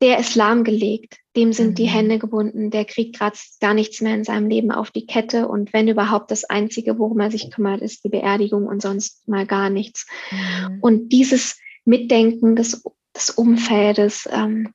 Der 0.00 0.18
ist 0.18 0.34
lahmgelegt, 0.34 1.18
dem 1.36 1.52
sind 1.52 1.70
mhm. 1.70 1.74
die 1.74 1.86
Hände 1.86 2.18
gebunden, 2.18 2.70
der 2.70 2.86
kriegt 2.86 3.18
gerade 3.18 3.36
gar 3.60 3.74
nichts 3.74 4.00
mehr 4.00 4.14
in 4.14 4.24
seinem 4.24 4.48
Leben 4.48 4.72
auf 4.72 4.90
die 4.90 5.06
Kette 5.06 5.46
und 5.46 5.74
wenn 5.74 5.86
überhaupt 5.86 6.30
das 6.30 6.44
Einzige, 6.44 6.98
worum 6.98 7.20
er 7.20 7.30
sich 7.30 7.50
kümmert, 7.50 7.82
ist 7.82 8.04
die 8.04 8.08
Beerdigung 8.08 8.66
und 8.66 8.80
sonst 8.80 9.28
mal 9.28 9.46
gar 9.46 9.68
nichts. 9.68 10.06
Mhm. 10.30 10.78
Und 10.80 11.08
dieses 11.10 11.60
Mitdenken 11.84 12.56
des, 12.56 12.82
des 13.14 13.28
Umfeldes, 13.28 14.26
ähm, 14.32 14.72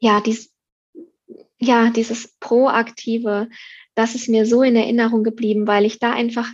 ja, 0.00 0.20
dies, 0.20 0.52
ja, 1.58 1.90
dieses 1.90 2.36
proaktive, 2.40 3.48
das 3.96 4.14
ist 4.14 4.28
mir 4.28 4.46
so 4.46 4.62
in 4.62 4.76
Erinnerung 4.76 5.24
geblieben, 5.24 5.66
weil 5.66 5.84
ich 5.86 5.98
da 5.98 6.12
einfach, 6.12 6.46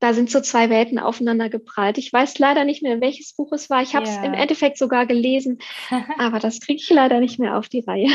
da 0.00 0.12
sind 0.12 0.30
so 0.30 0.40
zwei 0.40 0.68
Welten 0.68 0.98
aufeinander 0.98 1.48
geprallt. 1.48 1.96
Ich 1.96 2.12
weiß 2.12 2.38
leider 2.38 2.64
nicht 2.64 2.82
mehr, 2.82 3.00
welches 3.00 3.34
Buch 3.34 3.52
es 3.52 3.70
war. 3.70 3.82
Ich 3.82 3.94
habe 3.94 4.04
es 4.04 4.16
yeah. 4.16 4.24
im 4.24 4.34
Endeffekt 4.34 4.78
sogar 4.78 5.06
gelesen, 5.06 5.58
aber 6.18 6.40
das 6.40 6.60
kriege 6.60 6.80
ich 6.82 6.90
leider 6.90 7.20
nicht 7.20 7.38
mehr 7.38 7.56
auf 7.56 7.68
die 7.68 7.84
Reihe. 7.86 8.08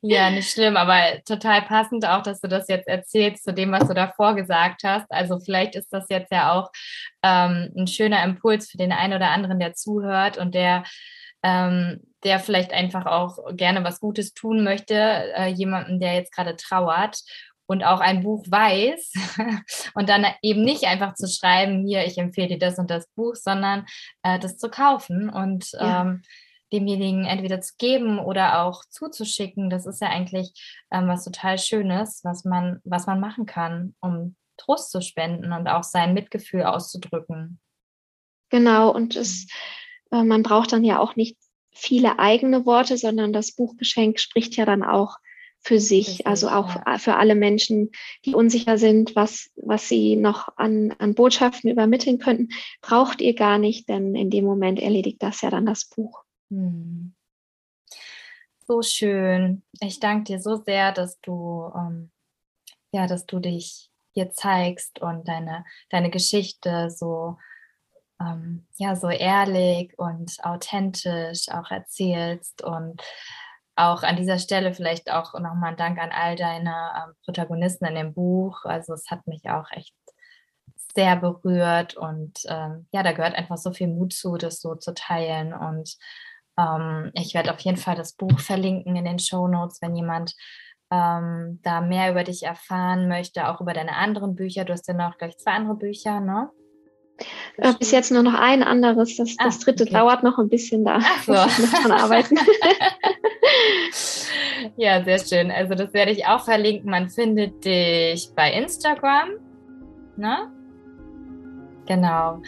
ja, 0.00 0.30
nicht 0.32 0.50
schlimm, 0.50 0.76
aber 0.76 1.20
total 1.26 1.62
passend 1.62 2.06
auch, 2.06 2.22
dass 2.22 2.40
du 2.40 2.48
das 2.48 2.66
jetzt 2.68 2.88
erzählst 2.88 3.44
zu 3.44 3.52
dem, 3.52 3.72
was 3.72 3.86
du 3.86 3.94
davor 3.94 4.34
gesagt 4.34 4.82
hast. 4.84 5.06
Also 5.10 5.38
vielleicht 5.38 5.76
ist 5.76 5.90
das 5.90 6.06
jetzt 6.08 6.32
ja 6.32 6.52
auch 6.52 6.70
ähm, 7.22 7.72
ein 7.76 7.86
schöner 7.86 8.24
Impuls 8.24 8.70
für 8.70 8.78
den 8.78 8.92
einen 8.92 9.12
oder 9.12 9.30
anderen, 9.30 9.60
der 9.60 9.74
zuhört 9.74 10.38
und 10.38 10.54
der 10.54 10.84
ähm, 11.42 12.00
der 12.24 12.40
vielleicht 12.40 12.72
einfach 12.72 13.04
auch 13.04 13.54
gerne 13.54 13.84
was 13.84 14.00
Gutes 14.00 14.32
tun 14.32 14.64
möchte, 14.64 14.94
äh, 14.94 15.48
jemanden, 15.48 16.00
der 16.00 16.14
jetzt 16.14 16.32
gerade 16.32 16.56
trauert 16.56 17.18
und 17.66 17.84
auch 17.84 18.00
ein 18.00 18.22
Buch 18.22 18.44
weiß 18.48 19.12
und 19.94 20.08
dann 20.08 20.26
eben 20.42 20.62
nicht 20.62 20.84
einfach 20.84 21.14
zu 21.14 21.26
schreiben, 21.28 21.86
hier, 21.86 22.04
ich 22.06 22.18
empfehle 22.18 22.48
dir 22.48 22.58
das 22.58 22.78
und 22.78 22.90
das 22.90 23.08
Buch, 23.14 23.34
sondern 23.36 23.86
äh, 24.22 24.38
das 24.38 24.58
zu 24.58 24.68
kaufen 24.68 25.30
und 25.30 25.72
ja. 25.72 26.02
ähm, 26.02 26.22
demjenigen 26.72 27.24
entweder 27.24 27.60
zu 27.60 27.74
geben 27.78 28.18
oder 28.18 28.62
auch 28.62 28.84
zuzuschicken. 28.84 29.70
Das 29.70 29.86
ist 29.86 30.00
ja 30.00 30.08
eigentlich 30.08 30.52
ähm, 30.90 31.08
was 31.08 31.24
total 31.24 31.58
Schönes, 31.58 32.20
was 32.24 32.44
man, 32.44 32.80
was 32.84 33.06
man 33.06 33.20
machen 33.20 33.46
kann, 33.46 33.94
um 34.00 34.36
Trost 34.56 34.90
zu 34.90 35.00
spenden 35.00 35.52
und 35.52 35.68
auch 35.68 35.84
sein 35.84 36.14
Mitgefühl 36.14 36.62
auszudrücken. 36.62 37.60
Genau, 38.50 38.90
und 38.90 39.16
es, 39.16 39.48
äh, 40.10 40.22
man 40.22 40.42
braucht 40.42 40.72
dann 40.72 40.84
ja 40.84 40.98
auch 40.98 41.16
nicht 41.16 41.36
viele 41.72 42.18
eigene 42.18 42.66
Worte, 42.66 42.96
sondern 42.96 43.32
das 43.32 43.52
Buchgeschenk 43.52 44.20
spricht 44.20 44.56
ja 44.56 44.64
dann 44.64 44.82
auch 44.84 45.16
für 45.64 45.80
sich, 45.80 46.26
also 46.26 46.48
auch 46.48 46.76
für 46.98 47.16
alle 47.16 47.34
Menschen, 47.34 47.90
die 48.26 48.34
unsicher 48.34 48.76
sind, 48.76 49.16
was, 49.16 49.50
was 49.56 49.88
sie 49.88 50.14
noch 50.14 50.48
an, 50.56 50.94
an 50.98 51.14
Botschaften 51.14 51.70
übermitteln 51.70 52.18
könnten, 52.18 52.50
braucht 52.82 53.22
ihr 53.22 53.34
gar 53.34 53.56
nicht, 53.56 53.88
denn 53.88 54.14
in 54.14 54.28
dem 54.28 54.44
Moment 54.44 54.78
erledigt 54.78 55.22
das 55.22 55.40
ja 55.40 55.48
dann 55.48 55.64
das 55.64 55.86
Buch. 55.86 56.22
Hm. 56.50 57.14
So 58.66 58.82
schön. 58.82 59.62
Ich 59.80 60.00
danke 60.00 60.24
dir 60.24 60.40
so 60.40 60.56
sehr, 60.56 60.92
dass 60.92 61.18
du, 61.20 61.70
ähm, 61.74 62.10
ja, 62.92 63.06
dass 63.06 63.24
du 63.26 63.38
dich 63.38 63.90
hier 64.12 64.30
zeigst 64.30 65.00
und 65.00 65.26
deine, 65.28 65.64
deine 65.90 66.10
Geschichte 66.10 66.90
so, 66.90 67.38
ähm, 68.20 68.66
ja, 68.76 68.96
so 68.96 69.08
ehrlich 69.08 69.98
und 69.98 70.36
authentisch 70.42 71.48
auch 71.48 71.70
erzählst 71.70 72.62
und 72.62 73.02
auch 73.76 74.02
an 74.02 74.16
dieser 74.16 74.38
Stelle 74.38 74.72
vielleicht 74.72 75.10
auch 75.10 75.34
nochmal 75.34 75.72
ein 75.72 75.76
Dank 75.76 75.98
an 75.98 76.10
all 76.12 76.36
deine 76.36 76.92
ähm, 76.96 77.14
Protagonisten 77.24 77.86
in 77.86 77.94
dem 77.94 78.14
Buch. 78.14 78.64
Also 78.64 78.94
es 78.94 79.10
hat 79.10 79.26
mich 79.26 79.48
auch 79.50 79.70
echt 79.72 79.94
sehr 80.94 81.16
berührt 81.16 81.96
und 81.96 82.38
ähm, 82.48 82.86
ja, 82.92 83.02
da 83.02 83.12
gehört 83.12 83.34
einfach 83.34 83.56
so 83.56 83.72
viel 83.72 83.88
Mut 83.88 84.12
zu, 84.12 84.36
das 84.36 84.60
so 84.60 84.76
zu 84.76 84.94
teilen. 84.94 85.52
Und 85.52 85.96
ähm, 86.56 87.10
ich 87.14 87.34
werde 87.34 87.52
auf 87.52 87.60
jeden 87.60 87.78
Fall 87.78 87.96
das 87.96 88.12
Buch 88.12 88.38
verlinken 88.38 88.94
in 88.94 89.04
den 89.04 89.18
Show 89.18 89.48
Notes, 89.48 89.82
wenn 89.82 89.96
jemand 89.96 90.34
ähm, 90.92 91.58
da 91.62 91.80
mehr 91.80 92.12
über 92.12 92.22
dich 92.22 92.44
erfahren 92.44 93.08
möchte, 93.08 93.48
auch 93.48 93.60
über 93.60 93.72
deine 93.72 93.96
anderen 93.96 94.36
Bücher. 94.36 94.64
Du 94.64 94.72
hast 94.72 94.86
ja 94.86 94.94
noch 94.94 95.18
gleich 95.18 95.36
zwei 95.38 95.52
andere 95.52 95.76
Bücher, 95.76 96.20
ne? 96.20 96.50
Äh, 97.56 97.74
bis 97.78 97.90
jetzt 97.90 98.12
nur 98.12 98.22
noch 98.22 98.34
ein 98.34 98.62
anderes. 98.62 99.16
Das, 99.16 99.36
das 99.36 99.56
ah, 99.56 99.64
dritte 99.64 99.84
okay. 99.84 99.92
dauert 99.92 100.22
noch 100.22 100.38
ein 100.38 100.48
bisschen 100.48 100.84
da. 100.84 100.98
Ach 101.00 101.22
so. 101.24 101.32
Muss 101.32 101.58
ich 101.58 101.70
dran 101.70 101.92
arbeiten. 101.92 102.36
ja, 104.76 105.02
sehr 105.02 105.18
schön. 105.18 105.50
Also 105.50 105.74
das 105.74 105.92
werde 105.92 106.12
ich 106.12 106.26
auch 106.26 106.44
verlinken. 106.44 106.90
Man 106.90 107.08
findet 107.08 107.64
dich 107.64 108.30
bei 108.34 108.52
Instagram. 108.52 109.30
Ne? 110.16 110.50
Genau. 111.86 112.40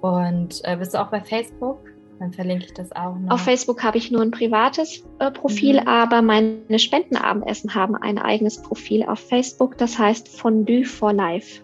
Und 0.00 0.60
äh, 0.64 0.76
bist 0.76 0.94
du 0.94 1.00
auch 1.00 1.10
bei 1.10 1.20
Facebook? 1.20 1.80
Dann 2.18 2.32
verlinke 2.32 2.66
ich 2.66 2.74
das 2.74 2.92
auch 2.92 3.16
noch. 3.16 3.32
Auf 3.32 3.40
Facebook 3.40 3.82
habe 3.82 3.98
ich 3.98 4.10
nur 4.10 4.22
ein 4.22 4.30
privates 4.30 5.04
äh, 5.18 5.30
Profil, 5.30 5.80
mhm. 5.80 5.88
aber 5.88 6.22
meine 6.22 6.78
Spendenabendessen 6.78 7.74
haben 7.74 7.96
ein 7.96 8.18
eigenes 8.18 8.62
Profil 8.62 9.04
auf 9.04 9.18
Facebook. 9.18 9.78
Das 9.78 9.98
heißt 9.98 10.28
Fondue 10.28 10.84
for 10.84 11.12
Life. 11.12 11.62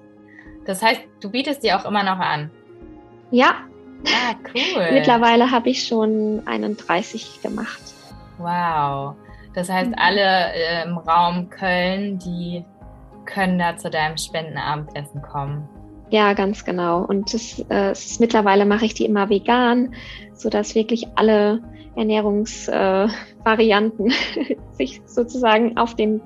Das 0.67 0.83
heißt, 0.83 1.01
du 1.21 1.31
bietest 1.31 1.63
die 1.63 1.73
auch 1.73 1.85
immer 1.85 2.03
noch 2.03 2.19
an? 2.19 2.51
Ja. 3.31 3.55
Ah, 4.07 4.35
cool. 4.55 4.89
Mittlerweile 4.93 5.51
habe 5.51 5.71
ich 5.71 5.87
schon 5.87 6.43
31 6.47 7.43
gemacht. 7.43 7.81
Wow. 8.41 9.15
Das 9.55 9.69
heißt, 9.69 9.91
mhm. 9.91 9.97
alle 9.97 10.53
äh, 10.55 10.85
im 10.85 10.99
Raum 10.99 11.49
Köln, 11.51 12.19
die 12.19 12.65
können 13.25 13.59
da 13.59 13.77
zu 13.77 13.91
deinem 13.91 14.17
Spendenabendessen 14.17 15.23
kommen. 15.23 15.69
Ja, 16.11 16.33
ganz 16.33 16.65
genau. 16.65 17.05
Und 17.05 17.33
das, 17.33 17.65
äh, 17.71 17.93
ist, 17.93 18.19
mittlerweile 18.21 18.67
mache 18.67 18.85
ich 18.85 18.95
die 18.95 19.05
immer 19.05 19.31
vegan, 19.31 19.95
sodass 20.35 20.75
wirklich 20.75 21.07
alle 21.15 21.63
Ernährungsvarianten 21.97 24.11
äh, 24.11 24.57
sich 24.73 25.01
sozusagen 25.07 25.79
auf 25.79 25.95
den 25.95 26.21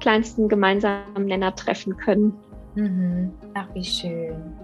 kleinsten 0.00 0.48
gemeinsamen 0.48 1.26
Nenner 1.26 1.54
treffen 1.54 1.96
können. 1.96 2.32
Mhm. 2.76 3.32
Ach, 3.54 3.66
wie 3.74 3.84
schön. 3.84 4.54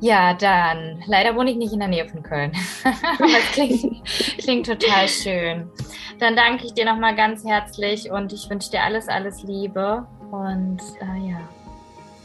Ja, 0.00 0.34
dann. 0.34 1.02
Leider 1.06 1.34
wohne 1.34 1.50
ich 1.50 1.56
nicht 1.56 1.72
in 1.72 1.80
der 1.80 1.88
Nähe 1.88 2.08
von 2.08 2.22
Köln. 2.22 2.52
Aber 2.84 3.26
es 3.26 3.52
klingt, 3.52 4.04
klingt 4.38 4.66
total 4.66 5.08
schön. 5.08 5.70
Dann 6.18 6.36
danke 6.36 6.66
ich 6.66 6.74
dir 6.74 6.84
nochmal 6.84 7.14
ganz 7.14 7.44
herzlich 7.44 8.10
und 8.10 8.32
ich 8.32 8.48
wünsche 8.48 8.70
dir 8.70 8.82
alles, 8.82 9.08
alles 9.08 9.42
Liebe. 9.42 10.06
Und 10.30 10.80
äh, 11.00 11.30
ja. 11.30 11.40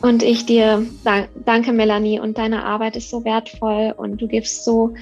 Und 0.02 0.22
ich 0.22 0.46
dir 0.46 0.86
danke, 1.46 1.72
Melanie, 1.72 2.20
und 2.20 2.38
deine 2.38 2.66
Arbeit 2.66 2.98
ist 2.98 3.10
so 3.10 3.24
wertvoll 3.24 3.94
und 3.96 4.22
du 4.22 4.28
gibst 4.28 4.66
so 4.66 4.94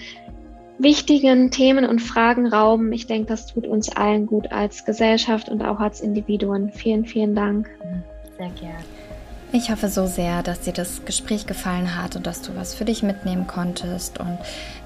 wichtigen 0.78 1.52
Themen 1.52 1.86
und 1.86 2.00
Fragen 2.00 2.48
Raum. 2.48 2.92
Ich 2.92 3.08
denke, 3.08 3.28
das 3.28 3.48
tut 3.48 3.66
uns 3.66 3.90
allen 3.96 4.28
gut 4.28 4.52
als 4.52 4.86
Gesellschaft 4.86 5.50
und 5.50 5.64
auch 5.64 5.80
als 5.80 6.02
Individuen. 6.02 6.72
Vielen, 6.72 7.06
vielen 7.06 7.36
Dank. 7.36 7.70
Sehr 8.38 8.50
gerne. 8.50 8.84
Ich 9.54 9.70
hoffe 9.70 9.90
so 9.90 10.08
sehr, 10.08 10.44
dass 10.44 10.62
dir 10.62 10.72
das 10.72 11.04
Gespräch 11.04 11.46
gefallen 11.46 11.98
hat 11.98 12.16
und 12.16 12.26
dass 12.26 12.42
du 12.42 12.56
was 12.56 12.74
für 12.74 12.86
dich 12.86 13.04
mitnehmen 13.04 13.48
konntest. 13.48 14.18
Und 14.18 14.38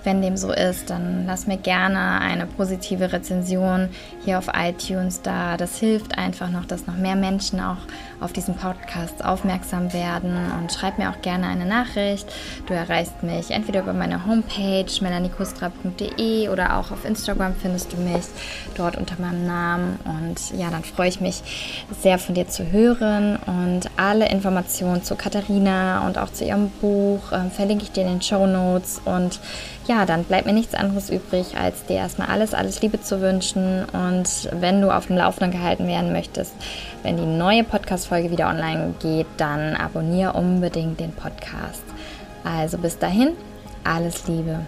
wenn 0.06 0.22
dem 0.22 0.38
so 0.38 0.52
ist, 0.52 0.90
dann 0.90 1.26
lass 1.26 1.48
mir 1.48 1.58
gerne 1.58 2.22
eine 2.22 2.46
positive 2.46 3.12
Rezension 3.12 3.90
hier 4.24 4.38
auf 4.38 4.50
iTunes 4.56 5.22
da. 5.22 5.58
Das 5.58 5.78
hilft 5.78 6.18
einfach 6.18 6.50
noch, 6.50 6.66
dass 6.66 6.88
noch 6.88 6.96
mehr 6.96 7.16
Menschen 7.16 7.60
auch 7.60 7.78
auf 8.22 8.32
diesen 8.32 8.56
Podcast 8.56 9.24
aufmerksam 9.26 9.92
werden. 9.94 10.36
Und 10.60 10.72
schreib 10.72 10.98
mir 10.98 11.10
auch 11.10 11.22
gerne 11.22 11.48
eine 11.48 11.66
Nachricht. 11.66 12.28
Du 12.68 12.74
erreichst 12.74 13.24
mich 13.24 13.52
entweder 13.52 13.82
über 13.82 13.94
meine 13.94 14.26
Homepage 14.26 14.86
melanikustra.de 15.02 16.50
oder 16.50 16.78
auch 16.78 16.92
auf 16.92 17.06
Instagram 17.06 17.56
findest 17.56 17.92
du 17.94 17.98
mich 17.98 18.26
dort 18.76 18.98
unter 18.98 19.20
meinem 19.20 19.46
Namen. 19.46 20.00
Und 20.06 20.58
ja, 20.60 20.70
dann 20.70 20.84
freue 20.84 21.10
ich 21.10 21.20
mich 21.20 21.42
sehr 22.02 22.20
von 22.20 22.36
dir 22.36 22.48
zu 22.48 22.72
hören 22.72 23.38
und 23.46 23.90
alle 23.98 24.30
Informationen 24.30 25.04
zu 25.04 25.16
Katharina 25.16 26.06
und 26.06 26.18
auch 26.18 26.32
zu 26.32 26.46
ihrem 26.46 26.70
Buch 26.70 27.32
äh, 27.32 27.50
verlinke 27.50 27.84
ich 27.84 27.92
dir 27.92 28.02
in 28.02 28.10
den 28.10 28.22
Show 28.22 28.46
Notes. 28.48 29.02
Und 29.06 29.40
ja, 29.88 30.06
dann 30.06 30.24
bleibt 30.24 30.46
mir 30.46 30.54
nichts 30.54 30.74
anderes 30.74 31.10
übrig, 31.10 31.58
als 31.58 31.86
dir 31.86 31.98
erstmal 31.98 32.30
alles, 32.30 32.54
alles 32.54 32.82
Liebe 32.82 33.02
zu 33.02 33.22
wünschen. 33.22 33.86
Und 33.86 34.50
wenn 34.60 34.82
du 34.82 34.92
auf 34.92 35.08
dem 35.08 35.18
Laufenden 35.18 35.52
gehalten 35.52 35.88
werden 35.88 36.12
möchtest, 36.12 36.54
wenn 37.04 37.18
die 37.18 37.26
neue 37.26 37.64
Podcast-Folge 37.64 38.32
wieder 38.32 38.50
online 38.50 38.96
geht, 39.00 39.28
dann 39.38 39.76
abonniere 39.76 40.34
unbedingt 40.34 41.00
den 41.00 41.12
Podcast. 41.12 41.84
Also 42.44 42.78
bis 42.78 42.98
dahin, 42.98 43.34
alles 43.84 44.28
Liebe. 44.28 44.60